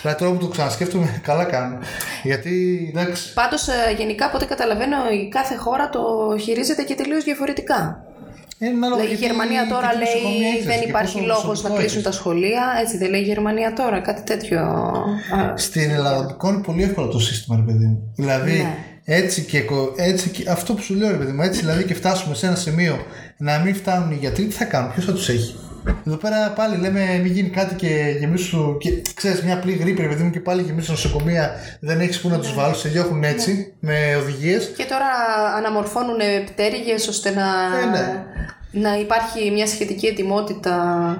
Δηλαδή 0.00 0.18
τώρα 0.18 0.32
που 0.32 0.38
το 0.38 0.48
ξανασκέφτομαι, 0.48 1.20
καλά 1.28 1.44
κάνω. 1.44 1.78
Γιατί 2.22 2.86
εντάξει. 2.94 3.32
Πάντως, 3.32 3.68
ε, 3.68 3.94
γενικά 3.96 4.26
από 4.26 4.36
ό,τι 4.36 4.46
καταλαβαίνω, 4.46 4.96
η 5.22 5.28
κάθε 5.28 5.56
χώρα 5.56 5.88
το 5.88 6.00
χειρίζεται 6.40 6.82
και 6.82 6.94
τελείως 6.94 7.24
διαφορετικά. 7.24 8.04
Ε, 8.62 8.70
δηλαδή, 8.70 9.12
η 9.12 9.14
Γερμανία 9.14 9.66
τώρα 9.68 9.88
λέει 9.94 10.62
δεν 10.64 10.88
υπάρχει 10.88 11.20
λόγος 11.20 11.62
να 11.62 11.70
κλείσουν 11.70 12.02
τα 12.02 12.12
σχολεία. 12.12 12.62
Έτσι 12.80 12.96
δεν 12.96 13.10
λέει 13.10 13.20
η 13.20 13.24
Γερμανία 13.24 13.72
τώρα, 13.72 14.00
κάτι 14.00 14.22
τέτοιο. 14.22 14.92
Στην 15.54 15.90
Ελλάδα 15.90 16.36
είναι 16.44 16.62
πολύ 16.62 16.82
εύκολο 16.82 17.06
το 17.06 17.18
σύστημα, 17.18 17.56
ρε 17.56 17.62
παιδί 17.62 17.84
μου. 17.84 18.12
Δηλαδή, 18.16 18.52
ναι. 18.52 18.76
Έτσι 19.04 19.42
και, 19.42 19.64
έτσι 19.96 20.28
και 20.28 20.50
αυτό 20.50 20.74
που 20.74 20.82
σου 20.82 20.94
λέω 20.94 21.10
ρε 21.10 21.16
παιδί 21.16 21.32
μου, 21.32 21.42
έτσι 21.42 21.60
δηλαδή 21.60 21.84
και 21.84 21.94
φτάσουμε 21.94 22.34
σε 22.34 22.46
ένα 22.46 22.56
σημείο 22.56 23.06
να 23.36 23.58
μην 23.58 23.74
φτάνουν 23.74 24.10
οι 24.10 24.14
γιατροί, 24.14 24.44
τι 24.44 24.54
θα 24.54 24.64
κάνουν, 24.64 24.92
ποιος 24.92 25.04
θα 25.04 25.12
τους 25.12 25.28
έχει; 25.28 25.58
Εδώ 26.06 26.16
πέρα 26.16 26.50
πάλι 26.50 26.76
λέμε 26.76 27.20
μην 27.22 27.32
γίνει 27.32 27.48
κάτι 27.48 27.74
και 27.74 28.16
γεμίσου. 28.18 28.76
Και 28.78 29.02
ξέρεις, 29.14 29.42
μια 29.42 29.54
απλή 29.54 29.72
γρήπη, 29.72 30.02
παιδί 30.08 30.22
μου, 30.22 30.30
και 30.30 30.40
πάλι 30.40 30.62
γεμίσου 30.62 30.90
νοσοκομεία. 30.90 31.50
Δεν 31.80 32.00
έχεις 32.00 32.20
που 32.20 32.28
να 32.28 32.38
τους 32.38 32.48
ναι. 32.48 32.62
βάλεις, 32.62 32.78
σε 32.78 32.88
διώχνουν 32.88 33.24
έτσι 33.24 33.74
ναι. 33.80 33.92
με 33.92 34.16
οδηγίες. 34.16 34.72
Και 34.76 34.84
τώρα 34.84 35.06
αναμορφώνουν 35.56 36.18
πτέρυγες 36.46 37.08
ώστε 37.08 37.30
να. 37.30 37.44
Ε, 37.82 37.90
ναι 37.90 38.24
να 38.70 38.98
υπάρχει 38.98 39.50
μια 39.50 39.66
σχετική 39.66 40.06
ετοιμότητα. 40.06 40.74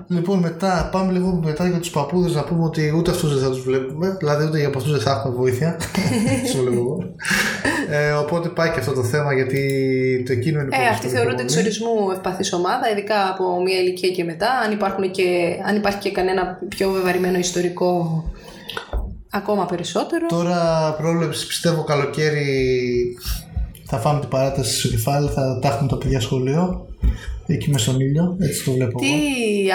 Λοιπόν, 0.09 0.39
μετά 0.39 0.89
πάμε 0.93 1.13
λίγο 1.13 1.41
μετά 1.45 1.69
για 1.69 1.79
τους 1.79 1.91
παππούδες 1.91 2.35
να 2.35 2.45
πούμε 2.45 2.65
ότι 2.65 2.95
ούτε 2.97 3.11
αυτούς 3.11 3.35
δεν 3.35 3.43
θα 3.43 3.51
τους 3.51 3.63
βλέπουμε. 3.63 4.17
Δηλαδή, 4.19 4.45
ούτε 4.45 4.59
για 4.59 4.69
αυτού 4.77 4.91
δεν 4.91 5.01
θα 5.01 5.11
έχουμε 5.11 5.35
βοήθεια. 5.35 5.81
Σου 6.53 6.63
λέω 6.63 6.73
εγώ. 6.73 7.15
Ε, 7.91 8.11
οπότε 8.11 8.49
πάει 8.49 8.71
και 8.71 8.79
αυτό 8.79 8.93
το 8.93 9.05
θέμα 9.05 9.35
γιατί 9.35 9.61
το 10.27 10.33
εκείνο 10.33 10.61
είναι 10.61 10.77
ε, 10.77 10.89
Αυτοί 10.89 11.09
θεωρούνται 11.09 11.45
της 11.45 11.57
ορισμού 11.57 12.11
ευπαθής 12.13 12.53
ομάδα, 12.53 12.91
ειδικά 12.93 13.29
από 13.29 13.63
μια 13.63 13.79
ηλικία 13.79 14.09
και 14.09 14.25
μετά. 14.25 14.49
Αν, 14.65 14.73
υπάρχουν 14.73 15.11
και, 15.11 15.57
αν 15.67 15.77
υπάρχει 15.77 15.99
και 15.99 16.11
κανένα 16.11 16.59
πιο 16.69 16.91
βεβαρημένο 16.91 17.39
ιστορικό 17.39 18.25
ακόμα 19.31 19.67
περισσότερο. 19.67 20.27
Τώρα 20.27 20.93
πρόβλεψη 20.99 21.47
πιστεύω 21.47 21.85
καλοκαίρι 21.85 22.47
θα 23.85 23.99
φάμε 23.99 24.21
την 24.21 24.29
παράταση 24.29 24.79
στο 24.79 24.89
κεφάλι, 24.89 25.29
θα 25.29 25.59
τα 25.63 25.69
έχουμε 25.69 25.89
τα 25.89 25.99
παιδιά 25.99 26.21
σχολείο 26.21 26.87
εκεί 27.53 27.71
με 27.71 27.79
στον 27.79 28.01
ήλιο, 28.01 28.37
έτσι 28.41 28.65
το 28.65 28.73
βλέπω. 28.73 28.99
Τι 28.99 29.07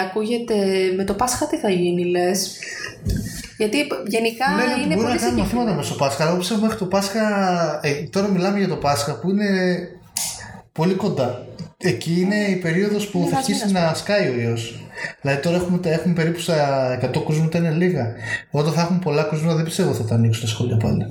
ακούγεται 0.08 0.54
με 0.96 1.04
το 1.04 1.14
Πάσχα, 1.14 1.46
τι 1.46 1.56
θα 1.56 1.70
γίνει, 1.70 2.04
λες; 2.04 2.58
Γιατί 3.56 3.76
γενικά 4.06 4.44
Λένε 4.56 4.84
είναι 4.84 4.94
μπορεί 4.94 5.06
να 5.06 5.16
κάνουμε 5.16 5.40
μαθήματα 5.40 5.74
με 5.74 5.82
το 5.82 5.94
Πάσχα, 5.94 6.24
αλλά 6.24 6.32
όπως 6.32 6.50
μέχρι 6.60 6.78
το 6.78 6.84
Πάσχα. 6.84 7.20
Ε, 7.82 7.92
τώρα 8.10 8.28
μιλάμε 8.28 8.58
για 8.58 8.68
το 8.68 8.76
Πάσχα 8.76 9.18
που 9.18 9.30
είναι 9.30 9.48
πολύ 10.72 10.94
κοντά. 10.94 11.46
Εκεί 11.78 12.20
είναι 12.20 12.36
η 12.36 12.56
περίοδος 12.56 13.08
που 13.08 13.28
θα 13.30 13.36
αρχίσει 13.36 13.72
να 13.72 13.94
σκάει 13.94 14.28
ο 14.28 14.40
ιός. 14.40 14.80
Δηλαδή 15.20 15.42
τώρα 15.42 15.56
έχουμε, 15.56 15.80
έχουμε 15.82 16.14
περίπου 16.14 16.40
στα 16.40 16.98
100 17.02 17.24
κρούσματα 17.24 17.58
είναι 17.58 17.70
λίγα. 17.70 18.14
Όταν 18.50 18.72
θα 18.72 18.80
έχουμε 18.80 18.98
πολλά 19.02 19.22
κρούσματα 19.22 19.54
δεν 19.54 19.64
πιστεύω 19.64 19.92
θα 19.92 20.04
τα 20.04 20.14
ανοίξουν 20.14 20.42
τα 20.42 20.48
σχολεία 20.48 20.76
πάλι. 20.76 21.04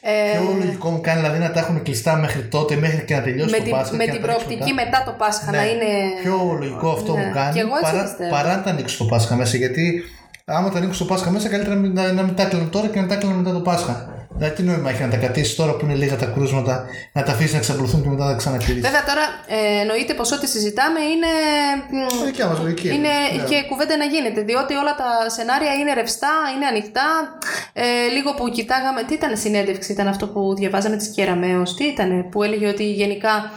Ε, 0.00 0.38
Πιο 0.38 0.54
λογικό 0.58 0.90
μου 0.90 1.00
κάνει 1.00 1.20
δηλαδή 1.20 1.38
να 1.38 1.50
τα 1.50 1.60
έχουν 1.60 1.82
κλειστά 1.82 2.16
μέχρι 2.16 2.42
τότε, 2.42 2.76
μέχρι 2.76 3.04
και 3.04 3.14
να 3.14 3.22
τελειώσει 3.22 3.50
με 3.50 3.58
το 3.58 3.70
Πάσχα. 3.70 3.96
Με 3.96 4.06
την 4.06 4.20
προοπτική 4.20 4.72
μετά 4.72 5.02
το 5.06 5.14
Πάσχα 5.18 5.50
να 5.50 5.60
ναι. 5.60 5.66
είναι. 5.66 5.90
Πιο 6.22 6.56
λογικό 6.58 6.90
αυτό 6.90 7.16
ναι. 7.16 7.24
μου 7.24 7.32
κάνει 7.32 7.60
παρά, 7.82 8.16
παρά 8.30 8.56
να 8.56 8.62
τα 8.62 8.70
ανοίξει 8.70 8.98
το 8.98 9.04
Πάσχα 9.04 9.34
μέσα. 9.36 9.56
Γιατί 9.56 10.04
άμα 10.44 10.70
τα 10.70 10.78
ανοίξει 10.78 10.98
το 10.98 11.04
Πάσχα 11.04 11.30
μέσα, 11.30 11.48
καλύτερα 11.48 11.74
να, 11.76 12.12
να 12.12 12.22
μην 12.22 12.34
τα 12.34 12.44
κλείνουν 12.44 12.70
τώρα 12.70 12.86
και 12.86 13.00
να 13.00 13.06
τα 13.06 13.16
κλείνουν 13.16 13.36
μετά 13.36 13.52
το 13.52 13.60
Πάσχα. 13.60 14.17
Δηλαδή, 14.38 14.54
τι 14.56 14.62
νόημα 14.62 14.90
έχει 14.90 15.02
να 15.02 15.08
τα 15.08 15.16
κρατήσεις 15.16 15.54
τώρα 15.54 15.72
που 15.72 15.84
είναι 15.84 15.94
λίγα 15.94 16.16
τα 16.16 16.26
κρούσματα, 16.26 16.84
να 17.12 17.22
τα 17.22 17.32
αφήσεις 17.32 17.52
να 17.52 17.58
εξαπλωθούν 17.58 18.02
και 18.02 18.08
μετά 18.08 18.24
να 18.24 18.30
τα 18.30 18.36
ξανακλείσει. 18.36 18.80
Βέβαια, 18.80 19.04
τώρα 19.04 19.24
ε, 19.46 19.80
εννοείται 19.80 20.14
πως 20.14 20.32
ό,τι 20.32 20.46
συζητάμε 20.46 21.00
είναι. 21.00 21.30
Δικιά 22.24 22.46
μας 22.46 22.58
λογική. 22.58 22.88
Είναι 22.88 23.08
yeah. 23.08 23.48
και 23.48 23.56
κουβέντα 23.68 23.96
να 23.96 24.04
γίνεται. 24.04 24.40
Διότι 24.40 24.74
όλα 24.74 24.94
τα 24.94 25.30
σενάρια 25.30 25.72
είναι 25.72 25.92
ρευστά, 25.94 26.32
είναι 26.54 26.66
ανοιχτά. 26.66 27.08
Ε, 27.72 27.82
λίγο 28.14 28.34
που 28.34 28.48
κοιτάγαμε. 28.48 29.02
Τι 29.02 29.14
ήταν 29.14 29.36
συνέντευξη, 29.36 29.92
ήταν 29.92 30.08
αυτό 30.08 30.26
που 30.28 30.54
διαβάζαμε 30.54 30.96
της 30.96 31.08
Κεραμαίο. 31.08 31.62
Τι 31.76 31.84
ήταν 31.84 32.28
που 32.30 32.42
έλεγε 32.42 32.66
ότι 32.68 32.84
γενικά 32.92 33.50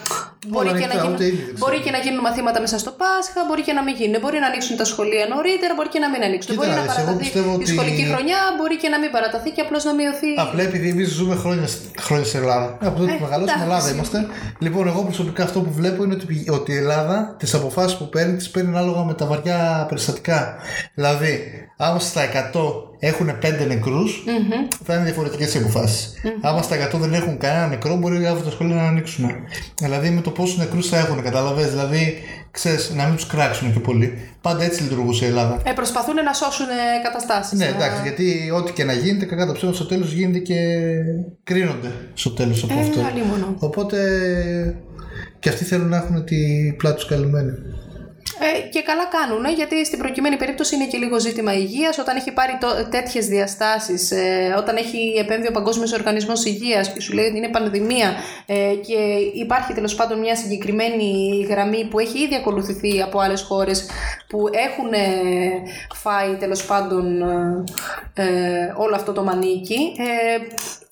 Μπορεί, 0.48 0.70
και, 0.80 0.88
να 0.94 0.96
γίνουν, 1.02 1.18
μπορεί 1.58 1.80
και 1.86 1.92
να 1.92 1.98
γίνουν 1.98 2.20
μαθήματα 2.20 2.60
μέσα 2.62 2.78
στο 2.84 2.92
Πάσχα, 3.02 3.42
μπορεί 3.48 3.62
και 3.68 3.74
να 3.74 3.84
μην 3.84 3.96
γίνουν. 3.96 4.22
Μπορεί 4.22 4.40
να 4.40 4.48
ανοίξουν 4.48 4.76
τα 4.78 4.86
σχολεία 4.92 5.26
νωρίτερα, 5.34 5.74
μπορεί 5.78 5.90
και 5.90 6.00
να 6.00 6.10
μην 6.10 6.22
ανοίξουν. 6.24 6.56
μπορεί 6.56 6.70
να 6.70 6.86
παραταθεί 6.92 7.26
η 7.64 7.66
σχολική 7.74 8.04
χρονιά, 8.12 8.40
μπορεί 8.58 8.76
και 8.78 8.90
να 8.90 9.00
μην 9.00 9.12
παραταθεί 9.12 9.50
και 9.56 9.62
απλώς 9.62 9.84
να 9.84 9.94
μειωθεί. 9.94 10.32
Απλά 10.38 10.62
επειδή 10.64 10.90
εμείς 10.90 11.10
ζούμε 11.10 11.36
χρόνια, 11.36 11.68
χρόνια 12.00 12.26
στην 12.26 12.40
Ελλάδα. 12.40 12.78
Από 12.82 13.00
τότε 13.00 13.12
που 13.14 13.24
μεγαλώσαμε 13.26 13.60
στην 13.60 13.62
Ελλάδα 13.62 13.90
είμαστε. 13.94 14.18
Λοιπόν, 14.60 14.88
εγώ 14.88 15.02
προσωπικά 15.04 15.44
αυτό 15.44 15.60
που 15.62 15.72
βλέπω 15.80 16.04
είναι 16.04 16.14
ότι, 16.14 16.46
ότι 16.50 16.72
η 16.72 16.78
Ελλάδα 16.78 17.36
τις 17.40 17.54
αποφάσεις 17.54 17.98
που 17.98 18.10
παίρνει, 18.10 18.36
τις 18.38 18.50
παίρνει 18.50 18.70
ανάλογα 18.70 19.04
με 19.04 19.14
τα 19.14 19.26
βαριά 19.26 19.86
περιστατικά. 19.90 20.56
Δηλαδή, 20.94 21.32
άμα 21.78 22.00
στα 22.00 22.22
100 22.54 22.91
έχουν 23.04 23.30
5 23.30 23.68
νεκρούς, 23.68 24.24
mm-hmm. 24.26 24.76
θα 24.84 24.94
είναι 24.94 25.04
διαφορετικές 25.04 25.54
οι 25.54 25.58
αποφάσεις. 25.58 26.14
Mm-hmm. 26.14 26.40
Άμα 26.42 26.62
στα 26.62 26.90
100 26.94 27.00
δεν 27.00 27.14
έχουν 27.14 27.38
κανένα 27.38 27.68
νεκρό, 27.68 27.96
μπορεί 27.96 28.26
αύριο 28.26 28.44
τα 28.44 28.52
σχολεία 28.52 28.76
να 28.76 28.88
ανοίξουν. 28.88 29.26
Δηλαδή 29.80 30.10
με 30.10 30.22
το 30.22 30.30
πόσους 30.30 30.58
νεκρούς 30.58 30.88
θα 30.88 30.98
έχουν, 30.98 31.24
καταλαβέ. 31.24 31.68
Δηλαδή, 31.68 32.18
ξέρεις, 32.52 32.92
να 32.96 33.06
μην 33.06 33.16
τους 33.16 33.28
κράξουν 33.28 33.74
και 33.74 33.80
πολύ. 33.80 34.18
Πάντα 34.42 34.64
έτσι 34.64 34.82
λειτουργούσε 34.82 35.26
η 35.26 35.28
Ελλάδα. 35.28 35.62
Ε, 35.64 35.72
προσπαθούν 35.72 36.16
να 36.16 36.34
σώσουν 36.34 36.66
καταστάσεις. 37.04 37.60
Ναι, 37.60 37.66
εντάξει, 37.66 38.02
γιατί 38.02 38.52
ό,τι 38.56 38.72
και 38.72 38.84
να 38.84 38.94
γίνεται, 38.94 39.26
κακά 39.26 39.46
τα 39.46 39.54
ψέματα 39.54 39.78
στο 39.78 39.86
τέλος 39.86 40.12
γίνεται 40.12 40.40
και 40.40 40.56
κρίνονται 41.44 41.92
στο 42.14 42.32
τέλος 42.32 42.64
από 42.64 42.74
ε, 42.74 42.82
αυτό. 42.82 43.02
Οπότε 43.60 43.98
και 45.40 45.50
αυτοί 45.50 45.64
θέλουν 45.64 45.88
να 45.88 45.98
έχουν 45.98 46.26
τη 46.26 46.38
πλάτη 46.78 46.96
τους 46.96 47.06
καλυμμένη. 47.06 47.52
Ε, 48.39 48.70
και 48.70 48.82
καλά 48.82 49.06
κάνουν, 49.06 49.46
γιατί 49.56 49.86
στην 49.86 50.00
προκειμένη 50.00 50.38
περίπτωση 50.38 50.76
είναι 50.76 50.86
και 50.86 50.98
λίγο 50.98 51.20
ζήτημα 51.20 51.54
υγείας. 51.54 51.98
Όταν 51.98 52.15
έχει 52.15 52.32
πάρει 52.32 52.58
τέτοιες 52.89 53.26
διαστάσεις, 53.28 54.12
ε, 54.12 54.56
όταν 54.58 54.76
έχει 54.76 55.13
επέμβει 55.20 55.48
ο 55.48 55.52
Παγκόσμιος 55.52 55.91
Οργανισμός 55.91 56.46
Υγείας 56.46 56.94
και 56.94 57.02
σου 57.02 57.13
λέει 57.13 57.26
ότι 57.26 57.38
είναι 57.38 57.50
πανδημία 57.50 58.15
ε, 58.46 58.74
και 58.88 58.98
υπάρχει 59.34 59.74
τέλος 59.74 59.96
πάντων 59.96 60.20
μια 60.20 60.36
συγκεκριμένη 60.36 61.41
γραμμή 61.50 61.88
που 61.89 62.00
έχει 62.00 62.20
ήδη 62.20 62.36
ακολουθηθεί 62.36 63.02
από 63.02 63.20
άλλες 63.20 63.41
χώρες 63.41 63.86
που 64.28 64.50
έχουν 64.52 64.94
ε, 64.94 65.10
φάει 65.96 66.36
τέλος 66.36 66.65
πάντων 66.65 67.22
ε, 67.22 67.63
ε, 68.13 68.74
όλο 68.78 68.96
αυτό 68.96 69.12
το 69.12 69.24
μανίκι, 69.24 69.91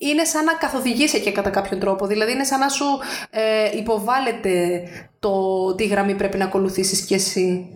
είναι 0.01 0.23
σαν 0.23 0.43
να 0.43 0.53
καθοδηγήσει 0.53 1.19
και 1.19 1.31
κατά 1.31 1.49
κάποιον 1.49 1.79
τρόπο. 1.79 2.07
Δηλαδή 2.07 2.31
είναι 2.31 2.43
σαν 2.43 2.59
να 2.59 2.69
σου 2.69 2.85
ε, 3.29 3.77
υποβάλλεται 3.77 4.83
το 5.19 5.31
τι 5.75 5.85
γραμμή 5.85 6.15
πρέπει 6.15 6.37
να 6.37 6.45
ακολουθήσεις 6.45 7.01
κι 7.01 7.13
εσύ. 7.13 7.67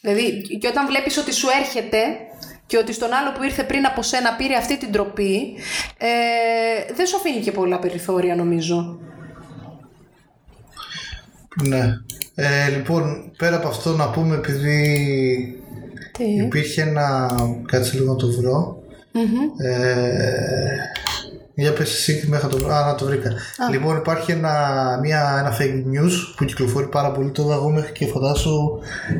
Δηλαδή 0.00 0.40
και 0.60 0.68
όταν 0.68 0.86
βλέπεις 0.86 1.16
ότι 1.16 1.32
σου 1.34 1.48
έρχεται 1.60 1.98
και 2.66 2.78
ότι 2.78 2.92
στον 2.92 3.12
άλλο 3.12 3.32
που 3.32 3.42
ήρθε 3.42 3.62
πριν 3.62 3.86
από 3.86 4.02
σένα 4.02 4.34
πήρε 4.34 4.56
αυτή 4.56 4.78
την 4.78 4.92
τροπή, 4.92 5.54
ε, 5.98 6.94
δεν 6.94 7.06
σου 7.06 7.16
αφήνει 7.16 7.40
και 7.40 7.52
πολλά 7.52 7.78
περιθώρια 7.78 8.34
νομίζω. 8.34 8.98
Ναι. 11.62 11.82
Ε, 12.34 12.68
λοιπόν, 12.68 13.32
πέρα 13.36 13.56
από 13.56 13.68
αυτό 13.68 13.96
να 13.96 14.10
πούμε 14.10 14.34
επειδή 14.34 15.62
υπήρχε 16.44 16.82
ένα... 16.82 17.30
Κάτσε 17.66 17.96
λίγο 17.98 18.12
να 18.12 18.18
το 18.18 18.32
βρω. 18.32 18.82
Ε, 19.58 20.92
Για 21.54 21.72
πες 21.72 21.92
εσύ 21.92 22.26
μέχρι 22.28 22.48
το 22.48 22.66
Α, 22.66 22.86
να 22.86 22.94
το 22.94 23.04
βρήκα. 23.04 23.32
Λοιπόν, 23.70 23.96
υπάρχει 23.96 24.32
ένα, 24.32 24.52
μια, 25.02 25.36
ένα 25.38 25.56
fake 25.58 25.94
news 25.94 26.12
που 26.36 26.44
κυκλοφορεί 26.44 26.86
πάρα 26.86 27.12
πολύ 27.12 27.30
τώρα 27.30 27.54
εγώ 27.54 27.70
μέχρι 27.70 27.92
και 27.92 28.06
φαντάσου 28.06 28.78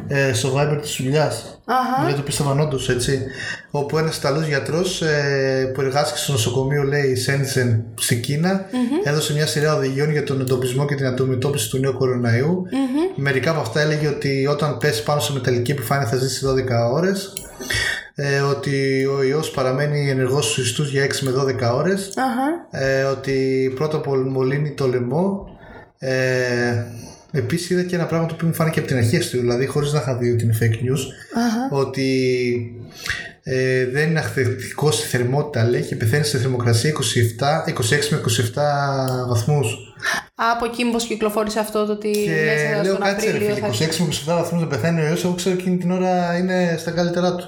ε, 0.08 0.32
στο 0.32 0.52
Viber 0.56 0.78
της 0.82 0.96
δουλειάς. 1.00 1.60
Δεν 2.06 2.16
το 2.16 2.22
πίστευαν 2.22 2.60
όντως 2.60 2.88
έτσι. 2.88 3.22
Όπου 3.70 3.98
ένας 3.98 4.16
Ιταλός 4.16 4.46
γιατρός 4.46 5.02
ε, 5.02 5.70
που 5.74 5.80
εργάστηκε 5.80 6.18
στο 6.18 6.32
νοσοκομείο, 6.32 6.82
λέει, 6.82 7.14
Σέντζεν 7.14 7.84
στην 7.94 8.22
κινα 8.22 8.64
έδωσε 9.04 9.32
μια 9.32 9.46
σειρά 9.46 9.76
οδηγιών 9.76 10.10
για 10.10 10.24
τον 10.24 10.40
εντοπισμό 10.40 10.84
και 10.86 10.94
την 10.94 11.06
αντιμετώπιση 11.06 11.70
του 11.70 11.78
νέου 11.78 11.92
κοροναϊού. 11.92 12.62
Μερικά 13.14 13.50
από 13.50 13.60
αυτά 13.60 13.80
έλεγε 13.80 14.08
ότι 14.08 14.46
όταν 14.46 14.78
πέσει 14.78 15.02
πάνω 15.02 15.20
σε 15.20 15.32
μεταλλική 15.32 15.70
επιφάνεια 15.70 16.06
θα 16.06 16.16
ζήσεις 16.16 16.44
12 16.46 16.92
ώρες 16.92 17.32
ε, 18.14 18.40
ότι 18.40 19.06
ο 19.06 19.22
ιός 19.22 19.50
παραμένει 19.50 20.10
ενεργός 20.10 20.50
στους 20.50 20.66
ιστούς 20.66 20.90
για 20.90 21.04
6 21.04 21.18
με 21.20 21.30
12 21.70 21.74
ωρες 21.74 22.14
ε, 22.70 23.02
ότι 23.02 23.72
πρώτα 23.74 24.02
μολύνει 24.30 24.70
το 24.70 24.86
λαιμό. 24.86 25.46
Ε, 25.98 26.84
Επίσης 27.34 27.70
είδα 27.70 27.82
και 27.82 27.94
ένα 27.94 28.06
πράγμα 28.06 28.26
το 28.26 28.34
οποίο 28.34 28.46
μου 28.46 28.54
φάνηκε 28.54 28.78
από 28.78 28.88
την 28.88 28.96
αρχή 28.96 29.18
του, 29.18 29.38
δηλαδή 29.38 29.66
χωρίς 29.66 29.92
να 29.92 30.00
είχα 30.00 30.16
δει 30.16 30.30
ότι 30.30 30.44
είναι 30.44 30.56
fake 30.60 30.74
news, 30.74 31.00
ότι 31.70 32.10
ε, 33.42 33.86
δεν 33.86 34.10
είναι 34.10 34.18
αυθεντικό 34.18 34.90
στη 34.90 35.06
θερμότητα 35.06 35.64
λέει 35.64 35.82
και 35.82 35.96
πεθαίνει 35.96 36.24
στη 36.24 36.36
θερμοκρασία 36.36 36.92
27, 36.92 37.72
26 37.72 38.08
με 38.10 38.20
27 38.54 39.28
βαθμούς. 39.28 39.91
Από 40.34 40.64
εκεί 40.64 40.84
μήπως 40.84 41.04
κυκλοφόρησε 41.04 41.58
αυτό 41.58 41.86
το 41.86 41.92
ότι 41.92 42.10
και 42.10 42.80
λέω 42.82 42.98
κάτσε 42.98 43.30
ρε 43.30 43.38
φίλε, 43.38 43.54
26 43.54 43.96
με 43.98 44.08
27 44.08 44.24
βαθμούς 44.26 44.60
δεν 44.60 44.68
πεθαίνει 44.68 45.00
ο 45.00 45.06
ιός, 45.06 45.24
εγώ 45.24 45.34
ξέρω 45.34 45.54
εκείνη 45.54 45.78
την 45.78 45.90
ώρα 45.90 46.36
είναι 46.36 46.76
στα 46.78 46.90
καλύτερά 46.90 47.34
του. 47.34 47.46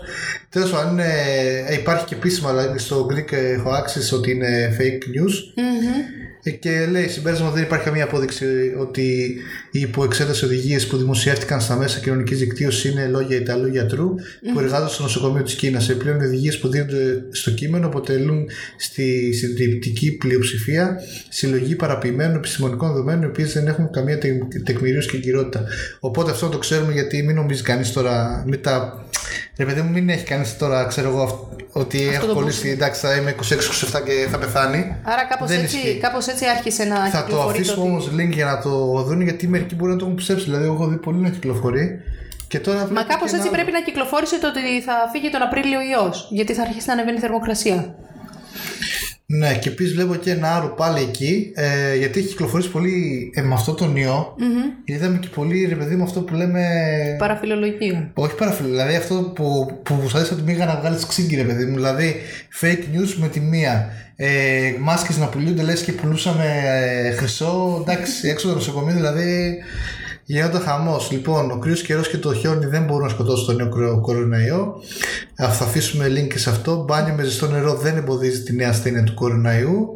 Τέλος 0.49 0.71
πάντων 0.71 0.99
ε, 0.99 1.75
υπάρχει 1.81 2.05
και 2.05 2.15
επίσημα 2.15 2.49
αλλά 2.49 2.79
στο 2.79 3.07
Greek 3.11 3.33
έχω 3.33 3.71
access 3.71 4.17
ότι 4.17 4.31
είναι 4.31 4.77
fake 4.79 5.03
news. 5.17 5.35
Mm-hmm. 5.61 6.24
Και 6.51 6.87
λέει 6.87 7.09
συμπέρασμα 7.09 7.51
δεν 7.51 7.63
υπάρχει 7.63 7.85
καμία 7.85 8.05
απόδειξη 8.05 8.45
ότι 8.79 9.37
οι 9.71 9.81
υποεξέταση 9.81 10.45
οδηγίες 10.45 10.87
που 10.87 10.97
δημοσιεύτηκαν 10.97 11.61
στα 11.61 11.77
μέσα 11.77 12.01
κοινωνικής 12.01 12.39
δικτύωσης 12.39 12.85
είναι 12.93 13.07
λόγια 13.07 13.37
Ιταλού 13.37 13.67
γιατρού 13.67 14.15
που 14.53 14.61
εργάζονται 14.61 14.91
στο 14.91 15.03
νοσοκομείο 15.03 15.43
της 15.43 15.55
Κίνας. 15.55 15.89
Επιπλέον, 15.89 16.21
οι 16.21 16.25
οδηγίες 16.25 16.59
που 16.59 16.69
δίνονται 16.69 17.25
στο 17.31 17.51
κείμενο 17.51 17.87
αποτελούν 17.87 18.47
στη 18.77 19.33
συντριπτική 19.33 20.17
πλειοψηφία 20.17 21.01
συλλογή 21.29 21.75
παραποιημένων 21.75 22.37
επιστημονικών 22.37 22.89
δεδομένων, 22.89 23.23
οι 23.23 23.27
οποίες 23.27 23.53
δεν 23.53 23.67
έχουν 23.67 23.91
καμία 23.91 24.19
τεκμηρίωση 24.65 25.09
και 25.09 25.17
εγκυρότητα. 25.17 25.65
Οπότε 26.01 26.31
αυτό 26.31 26.49
το 26.49 26.59
ξέρουμε 26.59 26.93
γιατί 26.93 27.23
μην 27.23 27.35
νομίζει 27.35 27.63
κανείς 27.63 27.93
τώρα. 27.93 28.45
με 28.47 28.57
τα 28.57 29.05
Ρε 29.57 29.65
παιδί 29.65 29.81
μου, 29.81 29.91
μην 29.91 30.09
έχει 30.09 30.25
κανείς 30.25 30.57
τώρα, 30.57 30.85
ξέρω 30.85 31.09
εγώ, 31.09 31.57
ότι 31.73 32.09
Αυτό 32.09 32.25
έχω 32.25 32.35
κολλήσει, 32.35 32.69
εντάξει, 32.69 33.01
θα 33.01 33.15
είμαι 33.15 33.35
26-27 33.95 34.03
και 34.05 34.27
θα 34.31 34.39
πεθάνει. 34.39 34.97
Άρα 35.03 35.25
κάπως 35.25 35.51
έτσι, 35.51 35.99
κάπως 36.01 36.27
έτσι 36.27 36.34
άρχισε 36.43 36.85
να 36.85 37.09
Θα 37.09 37.25
το 37.25 37.43
αφήσουμε 37.43 37.85
όμως 37.85 38.11
link 38.19 38.31
για 38.31 38.45
να 38.45 38.61
το 38.63 39.03
δουν, 39.07 39.21
γιατί 39.21 39.49
μερικοί 39.49 39.75
μπορεί 39.75 39.91
να 39.91 39.99
το 39.99 40.05
έχουν 40.05 40.17
πιστέψει. 40.17 40.45
Δηλαδή, 40.45 40.65
έχω 40.65 40.87
δει 40.87 40.97
πολύ 40.97 41.19
να 41.19 41.29
κυκλοφορεί. 41.29 42.01
Και 42.49 42.59
τώρα 42.59 42.89
Μα 42.93 43.03
κάπως 43.03 43.33
έτσι 43.33 43.51
πρέπει 43.51 43.73
να 43.73 43.81
κυκλοφόρησε 43.81 44.39
το 44.41 44.49
ότι 44.49 44.61
θα 44.83 44.95
φύγει 45.13 45.31
τον 45.31 45.43
Απρίλιο 45.43 45.81
ιός, 45.81 46.29
γιατί 46.31 46.55
θα 46.55 46.63
αρχίσει 46.63 46.87
να 46.87 46.93
ανεβαίνει 46.93 47.17
η 47.17 47.21
θερμοκρασία. 47.21 47.95
Ναι, 49.27 49.59
και 49.59 49.69
επίσης 49.69 49.95
βλέπω 49.95 50.15
και 50.15 50.31
ένα 50.31 50.49
άλλο 50.49 50.69
πάλι 50.69 51.03
εκεί, 51.03 51.53
ε, 51.55 51.97
γιατί 51.97 52.19
έχει 52.19 52.29
κυκλοφορήσει 52.29 52.71
πολύ 52.71 53.31
ε, 53.35 53.43
με 53.43 53.55
αυτό 53.55 53.75
τον 53.75 53.97
ιό. 53.97 54.37
Mm-hmm. 54.39 54.81
Είδαμε 54.85 55.19
και 55.19 55.29
πολύ 55.35 55.67
ρε 55.69 55.75
παιδί 55.75 55.97
με 55.97 56.03
αυτό 56.03 56.21
που 56.21 56.35
λέμε. 56.35 56.63
Παραφιλολογία. 57.19 58.11
Όχι 58.15 58.35
παραφιλολογία, 58.35 58.85
δηλαδή 58.85 59.03
αυτό 59.03 59.33
που, 59.35 59.79
που 59.83 60.09
σα 60.09 60.19
ότι 60.19 60.43
μήγα 60.47 60.67
να 60.67 60.77
βγάλεις 60.77 61.07
ξύγκη, 61.07 61.37
ρε 61.37 61.43
παιδί 61.43 61.65
μου. 61.65 61.75
Δηλαδή 61.75 62.15
fake 62.61 62.97
news 62.97 63.15
με 63.17 63.29
τη 63.29 63.41
μία. 63.41 63.91
Ε, 64.17 64.75
μάσκες 64.81 65.19
να 65.19 65.27
πουλούνται 65.27 65.63
λες 65.63 65.83
και 65.83 65.93
πουλούσαμε 65.93 66.45
ε, 66.65 67.11
χρυσό. 67.11 67.79
Εντάξει, 67.81 68.29
έξω 68.29 68.49
το 68.49 68.55
νοσοκομείο 68.55 68.95
δηλαδή 68.95 69.59
Γίνεται 70.27 70.59
χαμός. 70.59 71.11
Λοιπόν, 71.11 71.51
ο 71.51 71.59
κρύος 71.59 71.83
καιρός 71.83 72.09
και 72.09 72.19
το 72.19 72.35
χιόνι 72.35 72.67
δεν 72.67 72.85
μπορούν 72.85 73.03
να 73.03 73.09
σκοτώσουν 73.09 73.47
τον 73.47 73.57
νέο 73.57 74.01
κοροναϊό. 74.01 74.75
Θα 75.35 75.65
αφήσουμε 75.65 76.07
link 76.07 76.29
και 76.29 76.39
σε 76.39 76.51
αυτό. 76.51 76.85
Μπάνιο 76.89 77.15
με 77.15 77.23
ζεστό 77.23 77.47
νερό 77.47 77.75
δεν 77.75 77.97
εμποδίζει 77.97 78.43
τη 78.43 78.55
νέα 78.55 78.69
ασθένεια 78.69 79.05
του 79.05 79.15
κοροναϊού. 79.15 79.89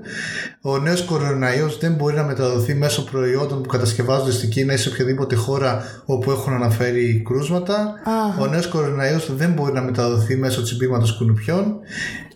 Ο 0.61 0.79
νέος 0.79 1.03
κοροναϊό 1.03 1.71
δεν 1.81 1.93
μπορεί 1.93 2.17
να 2.17 2.25
μεταδοθεί 2.25 2.75
μέσω 2.75 3.05
προϊόντων 3.05 3.63
που 3.63 3.69
κατασκευάζονται 3.69 4.33
στην 4.33 4.49
Κίνα 4.49 4.73
ή 4.73 4.77
σε 4.77 4.89
οποιαδήποτε 4.89 5.35
χώρα 5.35 5.85
όπου 6.05 6.31
έχουν 6.31 6.53
αναφέρει 6.53 7.23
κρούσματα. 7.27 7.95
Ο 8.41 8.47
νέος 8.47 8.67
κοροναϊό 8.67 9.21
δεν 9.37 9.53
μπορεί 9.53 9.73
να 9.73 9.83
μεταδοθεί 9.83 10.37
μέσω 10.37 10.63
τσιμπήματος 10.63 11.17
κουνουπιών. 11.17 11.77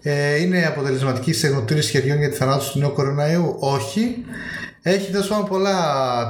Ε, 0.02 0.40
είναι 0.40 0.66
αποτελεσματική 0.66 1.32
σε 1.32 1.46
εγνωτήρηση 1.46 1.90
χεριών 1.90 2.18
για 2.18 2.30
τη 2.30 2.36
θανάτωση 2.36 2.72
του 2.72 2.78
νέου 2.78 2.92
κοροναϊού. 2.92 3.56
Όχι. 3.58 4.24
Έχει 4.84 5.10
τέλος 5.10 5.28
πάντων 5.28 5.48
πολλά 5.48 5.76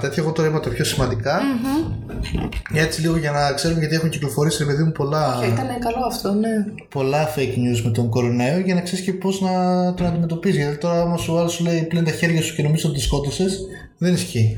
τέτοια. 0.01 0.23
Εγώ 0.23 0.33
τώρα 0.33 0.49
είπα 0.49 0.61
τα 0.61 0.71
πιο 0.71 0.85
σημαντικά. 0.85 1.41
Mm-hmm. 1.41 2.49
Έτσι 2.75 3.01
λίγο 3.01 3.17
για 3.17 3.31
να 3.31 3.53
ξέρουμε 3.53 3.81
γιατί 3.81 3.95
έχουν 3.95 4.09
κυκλοφορήσει 4.09 4.65
ρε 4.65 4.71
παιδί 4.71 4.83
μου 4.83 4.93
πολλά. 4.93 5.39
Okay, 5.39 5.47
ήταν 5.47 5.67
καλό 5.67 6.07
αυτό, 6.07 6.33
ναι. 6.33 6.49
Πολλά 6.89 7.35
fake 7.35 7.57
news 7.57 7.81
με 7.85 7.91
τον 7.91 8.09
κορονοϊό 8.09 8.59
για 8.59 8.75
να 8.75 8.81
ξέρεις 8.81 9.05
και 9.05 9.13
πώς 9.13 9.41
να 9.41 9.51
τον 9.95 10.07
αντιμετωπίζεις. 10.07 10.63
Γιατί 10.63 10.79
τώρα 10.79 11.03
όμως 11.03 11.29
ο 11.29 11.39
άλλος 11.39 11.53
σου 11.53 11.65
λέει 11.65 11.83
πλέον 11.83 12.05
τα 12.05 12.11
χέρια 12.11 12.43
σου 12.43 12.55
και 12.55 12.63
νομίζω 12.63 12.89
ότι 12.89 13.01
σκότωσες. 13.01 13.61
Δεν 13.99 14.15
ισχύει. 14.15 14.57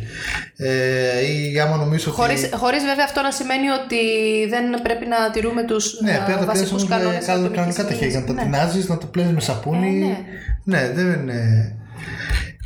Ε, 0.57 0.70
ή 1.52 1.61
άμα 1.61 1.76
νομίζω 1.76 2.11
ότι. 2.11 2.20
Χωρίς, 2.20 2.48
χωρίς 2.54 2.85
βέβαια 2.85 3.04
αυτό 3.04 3.22
να 3.22 3.30
σημαίνει 3.30 3.68
ότι 3.68 3.96
δεν 4.48 4.83
πρέπει 4.83 5.07
να 5.07 5.30
τηρούμε 5.30 5.64
τους 5.64 6.00
ναι, 6.02 6.24
ε, 6.40 6.44
βασικούς 6.44 6.87
κανόνες. 6.87 7.26
Ναι, 7.26 7.48
κανονικά 7.48 7.85
τα 7.87 7.94
χέρια. 7.94 8.20
Να 8.20 8.26
τα 8.26 8.35
τεινάζεις, 8.35 8.88
να 8.88 8.98
τα 8.98 9.07
πλένεις 9.07 9.33
με 9.33 9.40
σαπούνι. 9.40 9.87
Ε, 9.87 10.07
ναι. 10.64 10.78
ναι, 10.78 10.92
δεν 10.94 11.20
είναι. 11.20 11.72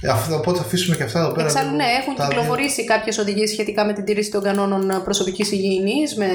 Αυτό, 0.07 0.35
οπότε 0.37 0.59
θα 0.59 0.65
αφήσουμε 0.65 0.97
και 0.97 1.03
αυτά 1.03 1.19
εδώ 1.19 1.33
πέρα. 1.33 1.47
Εξάλλου, 1.47 1.77
ναι, 1.77 1.85
έχουν 2.01 2.29
κυκλοφορήσει 2.29 2.85
κάποιες 2.85 3.19
οδηγίες 3.19 3.51
σχετικά 3.51 3.85
με 3.85 3.93
την 3.93 4.05
τήρηση 4.05 4.31
των 4.31 4.43
κανόνων 4.43 5.03
προσωπικής 5.05 5.53
υγιεινής, 5.53 6.17
με 6.17 6.27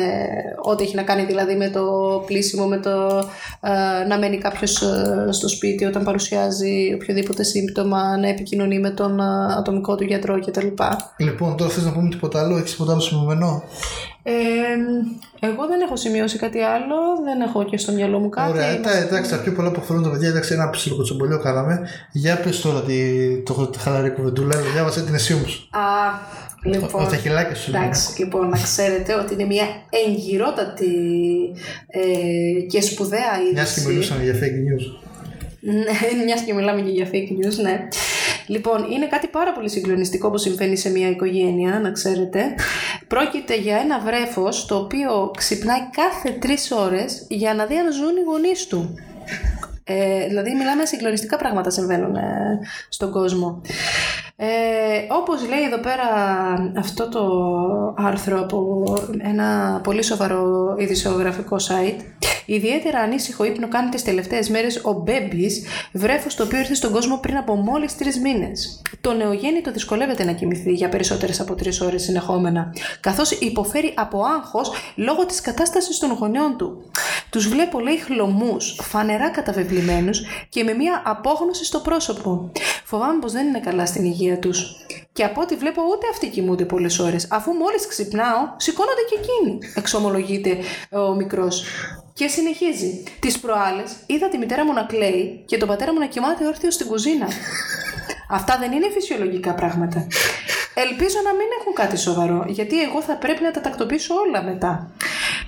ό,τι 0.61 0.83
έχει 0.83 0.95
να 0.95 1.03
κάνει 1.03 1.23
δηλαδή 1.25 1.55
με 1.55 1.69
το 1.69 1.83
πλήσιμο, 2.25 2.65
με 2.65 2.77
το 2.77 3.29
ε, 3.61 4.07
να 4.07 4.17
μένει 4.17 4.37
κάποιος 4.37 4.81
ε, 4.81 5.27
στο 5.31 5.47
σπίτι 5.47 5.85
όταν 5.85 6.03
παρουσιάζει 6.03 6.93
οποιοδήποτε 6.93 7.43
σύμπτωμα, 7.43 8.17
να 8.17 8.27
επικοινωνεί 8.27 8.79
με 8.79 8.89
τον 8.89 9.19
ε, 9.19 9.23
ατομικό 9.57 9.95
του 9.95 10.03
γιατρό 10.03 10.39
κτλ. 10.39 10.67
Λοιπόν, 11.17 11.57
τώρα 11.57 11.71
θες 11.71 11.83
να 11.83 11.91
πούμε 11.91 12.09
τίποτα 12.09 12.39
άλλο, 12.39 12.57
έχεις 12.57 12.71
τίποτα 12.71 12.91
άλλο 12.91 13.01
σημειωμένο; 13.01 13.63
Ε, 14.25 14.33
εγώ 15.39 15.67
δεν 15.67 15.81
έχω 15.81 15.95
σημειώσει 15.95 16.37
κάτι 16.37 16.59
άλλο, 16.59 16.95
δεν 17.23 17.41
έχω 17.41 17.63
και 17.63 17.77
στο 17.77 17.91
μυαλό 17.91 18.19
μου 18.19 18.29
κάτι. 18.29 18.49
Ωραία, 18.49 18.81
τα, 18.81 18.91
εντάξει, 18.91 19.31
τα 19.31 19.37
πιο 19.37 19.51
πολλά 19.51 19.71
που 19.71 19.79
αφορούν 19.81 20.03
τα 20.03 20.09
παιδιά, 20.09 20.29
εντάξει, 20.29 20.53
ένα 20.53 20.69
ψιλοκοτσομπολιό 20.69 21.39
κάναμε. 21.39 21.87
Για 22.11 22.37
πες 22.37 22.61
τώρα 22.61 22.81
τη, 22.81 22.95
το, 23.41 23.67
τη 23.67 23.79
χαλαρή 23.79 24.09
κουβεντούλα, 24.09 24.57
διάβασε 24.73 25.03
την 25.03 25.13
εσύ 25.13 25.33
όμως. 25.33 25.69
Α, 25.71 25.79
λοιπόν. 26.63 27.09
Τα 27.09 27.15
χιλάκια 27.15 27.55
σου. 27.55 27.71
Εντάξει, 27.75 28.19
λοιπόν, 28.21 28.49
να 28.49 28.57
ξέρετε 28.57 29.13
ότι 29.13 29.33
είναι 29.33 29.45
μια 29.45 29.65
εγκυρότατη 30.07 30.93
ε, 31.87 32.61
και 32.61 32.81
σπουδαία 32.81 33.39
είδηση. 33.39 33.53
Μιας 33.53 33.73
και 33.73 33.87
μιλούσαμε 33.87 34.23
για 34.23 34.33
fake 34.33 34.59
news. 34.65 35.03
Ναι, 35.65 36.23
μιας 36.25 36.41
και 36.41 36.53
μιλάμε 36.53 36.81
και 36.81 36.89
για 36.89 37.09
fake 37.11 37.45
news, 37.45 37.63
ναι. 37.63 37.87
Λοιπόν, 38.47 38.91
είναι 38.91 39.07
κάτι 39.07 39.27
πάρα 39.27 39.53
πολύ 39.53 39.69
συγκλονιστικό 39.69 40.29
που 40.31 40.37
συμβαίνει 40.37 40.77
σε 40.77 40.89
μια 40.89 41.09
οικογένεια, 41.09 41.79
να 41.79 41.91
ξέρετε. 41.91 42.55
Πρόκειται 43.07 43.55
για 43.55 43.77
ένα 43.77 43.99
βρέφος 43.99 44.65
το 44.65 44.75
οποίο 44.75 45.31
ξυπνάει 45.37 45.89
κάθε 45.91 46.29
τρεις 46.29 46.71
ώρες 46.71 47.25
για 47.29 47.53
να 47.53 47.65
δει 47.65 47.77
αν 47.77 47.93
ζουν 47.93 48.15
οι 48.17 48.21
γονείς 48.21 48.67
του. 48.67 48.95
Ε, 49.83 50.27
δηλαδή 50.27 50.55
μιλάμε 50.55 50.85
συγκλονιστικά 50.85 51.37
πράγματα 51.37 51.69
συμβαίνουν 51.69 52.15
ε, 52.15 52.59
στον 52.89 53.11
κόσμο. 53.11 53.61
Ε, 54.35 54.45
όπως 55.09 55.47
λέει 55.47 55.63
εδώ 55.63 55.77
πέρα 55.79 56.05
αυτό 56.77 57.09
το 57.09 57.23
άρθρο 57.97 58.39
από 58.39 58.83
ένα 59.17 59.79
πολύ 59.83 60.03
σοβαρό 60.03 60.75
ειδησιογραφικό 60.77 61.55
site 61.55 62.01
Ιδιαίτερα 62.45 62.99
ανήσυχο 62.99 63.43
ύπνο 63.43 63.67
κάνει 63.67 63.89
τις 63.89 64.03
τελευταίες 64.03 64.49
μέρες 64.49 64.81
ο 64.83 64.91
Μπέμπης, 64.91 65.63
βρέφος 65.91 66.35
το 66.35 66.43
οποίο 66.43 66.59
ήρθε 66.59 66.73
στον 66.73 66.91
κόσμο 66.91 67.17
πριν 67.17 67.37
από 67.37 67.55
μόλις 67.55 67.97
τρεις 67.97 68.19
μήνες. 68.19 68.81
Το 69.01 69.13
νεογέννητο 69.13 69.71
δυσκολεύεται 69.71 70.23
να 70.23 70.31
κοιμηθεί 70.31 70.71
για 70.71 70.89
περισσότερες 70.89 71.39
από 71.39 71.55
τρεις 71.55 71.81
ώρες 71.81 72.03
συνεχόμενα, 72.03 72.73
καθώς 72.99 73.31
υποφέρει 73.31 73.93
από 73.95 74.21
άγχος 74.23 74.71
λόγω 74.95 75.25
της 75.25 75.41
κατάστασης 75.41 75.99
των 75.99 76.11
γονέων 76.11 76.57
του. 76.57 76.91
Τους 77.29 77.47
βλέπω, 77.47 77.79
λέει, 77.79 77.97
χλωμούς, 77.97 78.79
φανερά 78.81 79.29
καταβεβλημένους 79.29 80.21
και 80.49 80.63
με 80.63 80.73
μια 80.73 81.01
απόγνωση 81.05 81.65
στο 81.65 81.79
πρόσωπο. 81.79 82.51
Φοβάμαι 82.83 83.19
πως 83.19 83.31
δεν 83.31 83.47
είναι 83.47 83.59
καλά 83.59 83.85
στην 83.85 84.05
υγεία 84.05 84.22
τους. 84.31 84.75
Και 85.11 85.23
από 85.23 85.41
ό,τι 85.41 85.55
βλέπω, 85.55 85.81
ούτε 85.91 86.07
αυτοί 86.11 86.27
κοιμούνται 86.27 86.65
πολλές 86.65 86.99
ώρες. 86.99 87.27
Αφού 87.29 87.51
μόλις 87.51 87.87
ξυπνάω, 87.87 88.41
σηκώνονται 88.57 89.01
και 89.09 89.19
εκείνοι, 89.21 89.57
εξομολογείται 89.75 90.57
ο 90.91 91.13
μικρός. 91.13 91.65
Και 92.13 92.27
συνεχίζει. 92.27 93.03
Τις 93.19 93.39
προάλλες 93.39 93.91
είδα 94.05 94.29
τη 94.29 94.37
μητέρα 94.37 94.65
μου 94.65 94.73
να 94.73 94.83
κλαίει 94.83 95.43
και 95.45 95.57
τον 95.57 95.67
πατέρα 95.67 95.93
μου 95.93 95.99
να 95.99 96.05
κοιμάται 96.05 96.45
όρθιο 96.47 96.71
στην 96.71 96.87
κουζίνα. 96.87 97.27
Αυτά 98.29 98.57
δεν 98.59 98.71
είναι 98.71 98.89
φυσιολογικά 98.93 99.53
πράγματα. 99.53 100.07
Ελπίζω 100.75 101.17
να 101.23 101.33
μην 101.33 101.47
έχουν 101.59 101.73
κάτι 101.73 101.97
σοβαρό, 101.97 102.45
γιατί 102.47 102.81
εγώ 102.81 103.01
θα 103.01 103.17
πρέπει 103.17 103.43
να 103.43 103.51
τα 103.51 103.61
τακτοποιήσω 103.61 104.13
όλα 104.15 104.43
μετά. 104.43 104.91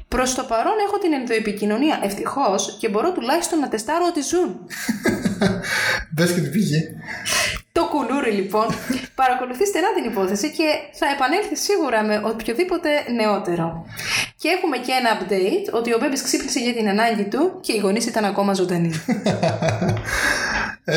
Προς 0.07 0.35
το 0.35 0.43
παρόν 0.43 0.73
έχω 0.87 0.97
την 0.97 1.13
ενδοεπικοινωνία 1.13 1.99
ευτυχώς 2.03 2.77
και 2.79 2.89
μπορώ 2.89 3.11
τουλάχιστον 3.11 3.59
να 3.59 3.67
τεστάρω 3.67 4.05
ότι 4.07 4.21
ζουν. 4.21 4.67
Πες 6.15 6.31
και 6.31 6.41
την 6.41 6.51
πήγε. 6.51 6.79
Το 7.77 7.83
κουλούρι 7.93 8.31
λοιπόν 8.31 8.67
παρακολουθείς 9.21 9.67
στενά 9.67 9.87
την 9.97 10.05
υπόθεση 10.11 10.47
και 10.57 10.67
θα 10.99 11.05
επανέλθεις 11.15 11.59
σίγουρα 11.67 12.03
με 12.03 12.15
οποιοδήποτε 12.31 12.89
νεότερο. 13.19 13.85
Και 14.41 14.47
έχουμε 14.55 14.77
και 14.85 14.91
ένα 14.99 15.09
update 15.15 15.65
ότι 15.79 15.93
ο 15.93 15.97
Μπέμπης 15.99 16.21
ξύπνησε 16.23 16.59
για 16.59 16.73
την 16.73 16.87
ανάγκη 16.89 17.23
του 17.23 17.59
και 17.61 17.73
οι 17.73 17.77
γονείς 17.77 18.05
ήταν 18.05 18.25
ακόμα 18.25 18.53
ζωντανοί. 18.53 18.91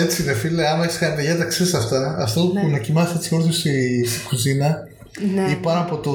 Έτσι 0.03 0.22
είναι 0.22 0.33
φίλε, 0.33 0.68
άμα 0.68 0.85
έχεις 0.85 0.99
κάνει 0.99 1.14
παιδιά 1.14 1.37
τα 1.37 1.45
ξέρεις 1.45 1.74
αυτά. 1.74 2.16
Αυτό 2.20 2.41
που 2.41 2.53
Ναι. 2.55 2.62
να 2.62 2.79
κοιμάσαι 2.79 3.14
έτσι 3.16 3.35
όρθιο 3.35 3.53
στη, 3.53 4.05
στη 4.07 4.20
κουζίνα 4.29 4.76
ναι. 5.35 5.51
ή 5.51 5.55
πάνω 5.55 5.81
από 5.81 5.97
το, 5.97 6.12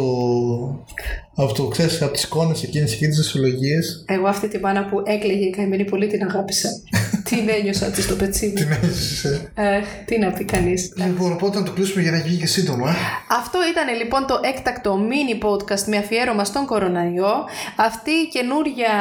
από 1.35 1.53
το 1.53 1.67
ξέρεις, 1.67 2.01
από 2.01 2.13
τις 2.13 2.23
εικόνες 2.23 2.63
εκείνες 2.63 2.93
εκεί 2.93 3.07
τις 3.07 3.17
δοσολογίες. 3.17 4.03
Εγώ 4.07 4.27
αυτή 4.27 4.47
την 4.47 4.59
μάνα 4.59 4.85
που 4.85 5.01
έκλαιγε 5.05 5.45
η 5.45 5.49
καημένη 5.49 5.85
πολύ 5.85 6.07
την 6.07 6.23
αγάπησα. 6.23 6.69
την 7.29 7.49
ένιωσα 7.49 7.85
της 7.85 8.03
στο 8.03 8.15
πετσί 8.15 8.45
μου. 8.47 8.53
Τι 8.53 8.65
μένεις 8.65 9.23
ε; 9.23 9.51
Ε, 9.55 9.81
τι 10.05 10.19
να 10.19 10.31
πει 10.31 10.43
κανείς. 10.43 10.93
Λοιπόν, 10.95 11.31
οπότε 11.31 11.59
να 11.59 11.65
το 11.65 11.71
κλείσουμε 11.71 12.01
για 12.01 12.11
να 12.11 12.17
γίνει 12.17 12.37
και 12.37 12.47
σύντομα. 12.47 12.89
ε. 12.89 12.93
Αυτό 13.29 13.59
ήταν 13.71 13.97
λοιπόν 13.97 14.25
το 14.27 14.39
έκτακτο 14.43 14.99
mini 15.09 15.45
podcast 15.45 15.83
με 15.85 15.97
αφιέρωμα 15.97 16.43
στον 16.43 16.65
κοροναϊό. 16.65 17.33
Αυτή 17.75 18.11
η 18.11 18.27
καινούρια 18.31 18.93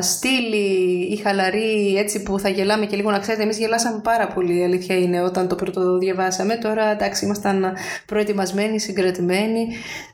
στήλη, 0.00 0.66
η 1.12 1.16
χαλαρή, 1.16 1.96
έτσι 1.96 2.22
που 2.22 2.38
θα 2.38 2.48
γελάμε 2.48 2.86
και 2.86 2.96
λίγο 2.96 3.10
να 3.10 3.18
ξέρετε, 3.18 3.42
εμείς 3.42 3.58
γελάσαμε 3.58 4.00
πάρα 4.02 4.26
πολύ, 4.26 4.58
η 4.58 4.64
αλήθεια 4.64 4.96
είναι, 4.98 5.22
όταν 5.22 5.48
το 5.48 5.54
πρώτο 5.54 5.98
διαβάσαμε. 5.98 6.56
Τώρα, 6.56 6.90
εντάξει, 6.90 7.24
ήμασταν 7.24 7.72
προετοιμασμένοι, 8.06 8.80
συγκρατημένοι. 8.80 9.66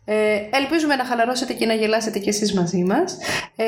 Ε, 0.04 0.14
ελπίζουμε 0.50 0.94
να 0.96 1.04
χαλαρώσετε 1.04 1.52
και 1.52 1.61
να 1.66 1.74
γελάσετε 1.74 2.18
κι 2.18 2.28
εσείς 2.28 2.54
μαζί 2.54 2.84
μας. 2.84 3.16
Ε, 3.56 3.64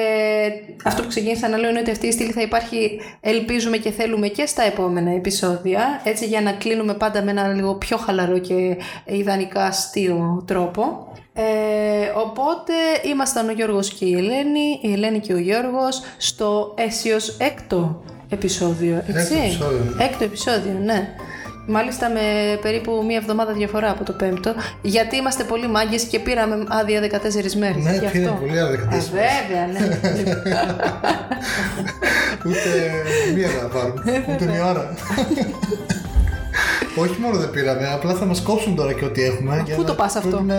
αυτό 0.84 1.02
που 1.02 1.08
ξεκίνησα 1.08 1.48
να 1.48 1.56
λέω 1.56 1.70
είναι 1.70 1.78
ότι 1.78 1.90
αυτή 1.90 2.06
η 2.06 2.12
στήλη 2.12 2.32
θα 2.32 2.42
υπάρχει, 2.42 3.00
ελπίζουμε 3.20 3.76
και 3.76 3.90
θέλουμε 3.90 4.28
και 4.28 4.46
στα 4.46 4.62
επόμενα 4.62 5.10
επεισόδια, 5.10 6.00
έτσι 6.04 6.26
για 6.26 6.40
να 6.40 6.52
κλείνουμε 6.52 6.94
πάντα 6.94 7.22
με 7.22 7.30
ένα 7.30 7.48
λίγο 7.48 7.74
πιο 7.74 7.96
χαλαρό 7.96 8.38
και 8.38 8.76
ιδανικά 9.04 9.64
αστείο 9.64 10.44
τρόπο. 10.46 11.12
Ε, 11.36 11.42
οπότε 12.16 12.72
ήμασταν 13.10 13.48
ο 13.48 13.52
Γιώργος 13.52 13.88
και 13.88 14.04
η 14.04 14.12
Ελένη, 14.12 14.78
η 14.82 14.92
Ελένη 14.92 15.18
και 15.18 15.32
ο 15.32 15.38
Γιώργος 15.38 16.02
στο 16.16 16.74
αίσιος 16.76 17.36
έκτο 17.38 18.02
επεισόδιο, 18.28 19.02
έτσι; 19.06 19.34
Έκτο 19.34 19.44
επεισόδιο, 19.44 19.94
ναι. 19.96 20.04
Έκτο 20.04 20.24
επεισόδιο, 20.24 20.78
ναι. 20.84 21.14
Μάλιστα 21.66 22.08
με 22.08 22.20
περίπου 22.62 23.02
μία 23.06 23.16
εβδομάδα 23.16 23.52
διαφορά 23.52 23.90
από 23.90 24.04
το 24.04 24.12
πέμπτο, 24.12 24.54
γιατί 24.82 25.16
είμαστε 25.16 25.44
πολύ 25.44 25.68
μάγκες 25.68 26.04
και 26.04 26.18
πήραμε 26.18 26.64
άδεια 26.68 27.00
14 27.00 27.04
μέρες. 27.58 27.84
Ναι, 27.84 27.92
γι' 27.92 27.98
πήρε 28.06 28.24
αυτό. 28.24 28.36
πολύ 28.40 28.60
άδεια 28.60 28.88
14 28.90 28.92
Ε, 28.92 28.98
βέβαια, 28.98 29.66
ναι. 29.72 29.78
Ούτε 32.46 32.92
μία 33.34 33.48
να 33.62 33.68
πάρουμε. 33.68 34.24
Ούτε 34.34 34.44
μία 34.44 34.70
ώρα. 34.70 34.94
Όχι 37.02 37.16
μόνο 37.20 37.36
δεν 37.36 37.50
πήραμε, 37.50 37.88
απλά 37.92 38.14
θα 38.14 38.24
μας 38.24 38.40
κόψουν 38.40 38.74
τώρα 38.74 38.92
και 38.92 39.04
ό,τι 39.04 39.22
έχουμε. 39.22 39.62
για 39.66 39.74
Πού 39.74 39.80
να 39.80 39.86
το 39.86 39.94
πας 39.94 40.12
πρέπει 40.12 40.26
αυτό; 40.28 40.40
Να... 40.42 40.54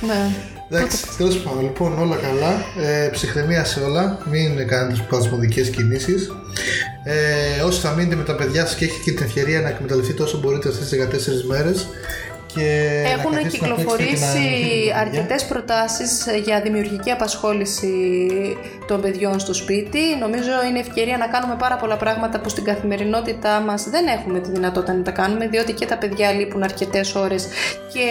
ναι. 0.00 0.30
Εντάξει, 0.72 1.16
τέλος 1.16 1.38
πάντων, 1.38 1.62
λοιπόν, 1.62 1.98
όλα 1.98 2.16
καλά. 2.16 2.64
Ε, 2.88 3.08
ψυχραιμία 3.08 3.64
σε 3.64 3.80
όλα. 3.80 4.18
Μην 4.30 4.66
κάνετε 4.66 4.94
σπασμωδικέ 4.94 5.60
κινήσεις. 5.62 6.32
Ε, 7.04 7.62
όσοι 7.62 7.80
θα 7.80 7.90
μείνετε 7.90 8.14
με 8.16 8.22
τα 8.22 8.34
παιδιά 8.34 8.66
σας 8.66 8.74
και 8.74 8.84
έχετε 8.84 9.02
και 9.04 9.12
την 9.12 9.26
ευκαιρία 9.26 9.60
να 9.60 9.68
εκμεταλλευτείτε 9.68 10.22
όσο 10.22 10.38
μπορείτε 10.38 10.68
αυτές 10.68 10.88
τις 10.88 10.98
14 10.98 11.44
μέρες. 11.44 11.88
Και 12.54 13.00
να 13.04 13.10
Έχουν 13.10 13.32
καθίσετε 13.32 13.36
να 13.36 13.42
παίξετε 13.42 13.58
και 13.58 13.68
να 13.68 13.74
κυκλοφορήσει 13.74 14.10
νικήσετε 14.10 14.28
τα 14.28 14.94
παιδιά. 14.94 15.00
αρκετές 15.00 15.44
προτάσεις 15.44 16.26
για 16.44 16.60
δημιουργική 16.60 17.10
απασχόληση 17.10 17.82
των 18.86 19.00
παιδιών 19.00 19.38
στο 19.38 19.54
σπίτι. 19.54 20.00
Νομίζω 20.20 20.50
είναι 20.68 20.78
ευκαιρία 20.78 21.16
να 21.16 21.26
κάνουμε 21.26 21.56
πάρα 21.58 21.76
πολλά 21.76 21.96
πράγματα 21.96 22.40
που 22.40 22.48
στην 22.48 22.64
καθημερινότητά 22.64 23.60
μας 23.60 23.88
δεν 23.90 24.06
έχουμε 24.06 24.38
τη 24.40 24.50
δυνατότητα 24.50 24.92
να 24.92 25.02
τα 25.02 25.10
κάνουμε, 25.10 25.46
διότι 25.46 25.72
και 25.72 25.86
τα 25.86 25.98
παιδιά 25.98 26.32
λείπουν 26.32 26.62
αρκετές 26.62 27.14
ώρες 27.14 27.46
και 27.92 28.06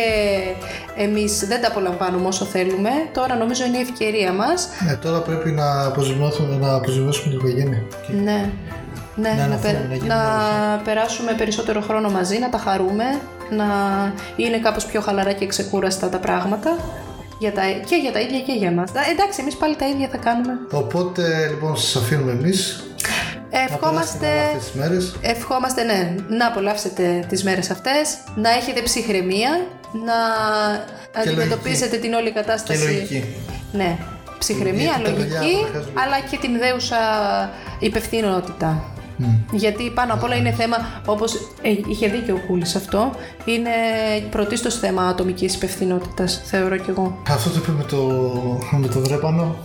εμείς 0.95 1.47
δεν 1.47 1.61
τα 1.61 1.67
απολαμβάνουμε 1.67 2.27
όσο 2.27 2.45
θέλουμε. 2.45 2.89
Τώρα 3.13 3.35
νομίζω 3.35 3.65
είναι 3.65 3.77
η 3.77 3.81
ευκαιρία 3.81 4.31
μας. 4.31 4.69
Ναι, 4.85 4.95
τώρα 4.95 5.19
πρέπει 5.19 5.51
να 5.51 5.85
αποζημιώσουμε, 5.85 6.55
να 6.55 6.73
αποζημιώσουμε 6.73 7.29
την 7.29 7.37
οικογένεια. 7.37 7.83
Ναι. 8.23 8.49
Ναι, 9.22 9.30
Να 9.30 9.36
να, 9.36 9.43
αναφέρουμε, 9.43 9.80
πε- 9.82 9.89
να 9.89 9.95
γίνουμε 9.95 10.13
να 10.13 10.82
περάσουμε 10.84 11.32
περισσότερο 11.34 11.82
χρόνο 11.82 12.09
μαζί, 12.09 12.38
να 12.39 12.49
τα 12.49 12.57
χαρούμε, 12.57 13.03
να 13.49 13.65
είναι 14.36 14.57
κάπως 14.57 14.86
πιο 14.86 15.01
χαλαρά 15.01 15.32
και 15.32 15.47
ξεκούραστα 15.47 16.09
τα 16.09 16.17
πράγματα 16.17 16.78
για 17.39 17.51
τα, 17.53 17.61
και 17.86 17.95
για 17.95 18.11
τα 18.11 18.20
ίδια 18.20 18.39
και 18.39 18.51
για 18.51 18.72
μας. 18.72 18.89
Ε, 18.91 19.11
εντάξει, 19.11 19.41
εμείς 19.41 19.55
πάλι 19.55 19.76
τα 19.76 19.88
ίδια 19.88 20.07
θα 20.11 20.17
κάνουμε. 20.17 20.53
Οπότε 20.72 21.47
λοιπόν 21.49 21.78
σας 21.78 21.95
αφήνουμε 22.03 22.32
εμείς. 22.32 22.84
Ευχόμαστε, 23.49 24.28
αυτέ 24.28 24.57
τις 24.57 24.72
μέρες. 24.74 25.15
ευχόμαστε 25.22 25.84
ναι, 25.84 26.15
να 26.30 26.47
απολαύσετε 26.47 27.26
τις 27.30 27.43
μέρες 27.43 27.70
αυτές, 27.70 28.17
να 28.36 28.49
έχετε 28.49 28.82
ψυχραιμία, 28.82 29.49
να 30.05 30.17
αντιμετωπίζετε 31.22 31.97
την 31.97 32.13
όλη 32.13 32.32
κατάσταση. 32.32 32.80
Και 32.80 32.86
λογική. 32.91 33.24
Ναι, 33.72 33.97
ψυχραιμία, 34.39 34.82
Γιατί 34.84 35.03
τα 35.03 35.09
παιδιά 35.11 35.39
λογική, 35.41 35.61
το 35.61 35.67
χρειάζονται. 35.67 36.01
αλλά 36.01 36.20
και 36.32 36.38
την 36.38 36.59
δέουσα 36.59 36.97
υπευθυνότητα. 37.80 38.84
Γιατί 39.51 39.89
πάνω 39.95 40.13
απ' 40.13 40.24
όλα 40.24 40.36
είναι 40.36 40.51
θέμα, 40.51 40.78
όπως 41.05 41.34
ε, 41.61 41.70
είχε 41.88 42.07
δίκιο 42.07 42.36
ο 42.36 42.47
Κούλης 42.47 42.76
αυτό, 42.76 43.11
είναι 43.45 43.70
πρωτίστως 44.30 44.76
θέμα 44.80 45.03
ατομικής 45.07 45.55
υπευθυνότητας, 45.55 46.41
θεωρώ 46.45 46.78
κι 46.78 46.89
εγώ. 46.89 47.22
Αυτό 47.30 47.49
το 47.49 47.55
είπε 47.63 47.72
με 47.78 47.84
το, 47.84 47.97
με 48.72 48.88
το 48.88 48.99
δρέπανο. 48.99 49.55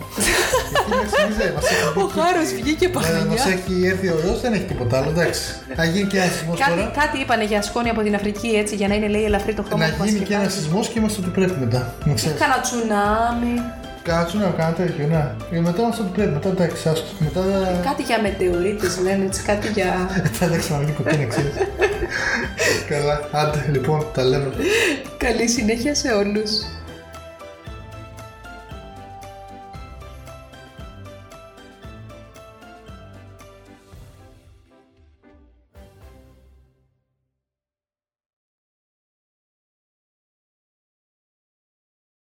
Εκεί 0.78 0.90
μας 1.00 1.10
θυμίζει, 1.10 1.52
μας 1.54 1.64
έχει 1.64 1.92
μπει 1.94 2.00
Ο 2.02 2.06
και- 2.06 2.20
Χάρος 2.20 2.48
βγήκε 2.60 2.86
Ναι, 2.86 2.92
παγανιά. 2.92 3.24
Μας 3.24 3.46
έχει 3.46 3.86
έρθει 3.86 4.08
ο 4.08 4.16
ιός, 4.26 4.40
δεν 4.40 4.52
έχει 4.52 4.62
τίποτα 4.64 4.98
άλλο, 4.98 5.08
εντάξει. 5.10 5.42
Θα 5.74 5.84
γίνει 5.84 6.06
και 6.06 6.16
ένα 6.16 6.26
σεισμός 6.32 6.58
Κάτι, 6.58 6.70
τώρα. 6.70 6.90
κάτι 7.00 7.18
είπανε 7.20 7.44
για 7.44 7.62
σκόνη 7.62 7.88
από 7.88 8.02
την 8.02 8.14
Αφρική 8.14 8.48
έτσι 8.48 8.74
για 8.74 8.88
να 8.88 8.94
είναι 8.94 9.08
λέει 9.08 9.24
ελαφρύ 9.24 9.54
το 9.54 9.62
χώμα 9.70 9.86
Να 9.86 9.92
που 9.92 9.98
μας 9.98 10.08
γίνει 10.08 10.24
και 10.24 10.34
ένα 10.34 10.42
σκεπάζει. 10.42 10.62
σεισμός 10.64 10.88
και 10.88 10.98
είμαστε 10.98 11.20
ό,τι 11.20 11.30
πρέπει 11.30 11.56
μετά. 11.64 11.94
Να 12.04 12.14
ξέρεις. 12.14 12.38
Κάνα 12.40 12.58
τσουνάμι, 12.64 13.54
Κάτσου 14.04 14.38
να 14.38 14.50
κάνετε 14.56 14.84
τέτοιο, 14.84 15.06
ναι. 15.06 15.34
Και 15.50 15.60
μετά 15.60 15.82
είμαστε 15.82 16.02
ό,τι 16.02 16.10
πρέπει. 16.10 16.32
Μετά 16.32 16.48
εντάξει, 16.48 16.88
άστο. 16.88 17.06
Μετά 17.18 17.40
κάτι 17.84 18.02
για 18.02 18.20
μετεωρίτες 18.20 18.98
λένε 19.00 19.24
έτσι, 19.24 19.42
κάτι 19.42 19.68
για... 19.68 20.10
μετά 20.22 20.48
δεν 20.48 20.58
ξαναβγεί 20.58 20.92
ποτέ 20.92 21.16
να 21.16 21.24
ξέρεις. 21.24 21.52
Καλά, 22.90 23.28
άντε, 23.32 23.68
λοιπόν, 23.72 24.06
τα 24.14 24.22
λέμε. 24.24 24.52
Καλή 25.16 25.48
συνέχεια 25.48 25.94
σε 25.94 26.08
όλους. 26.08 26.50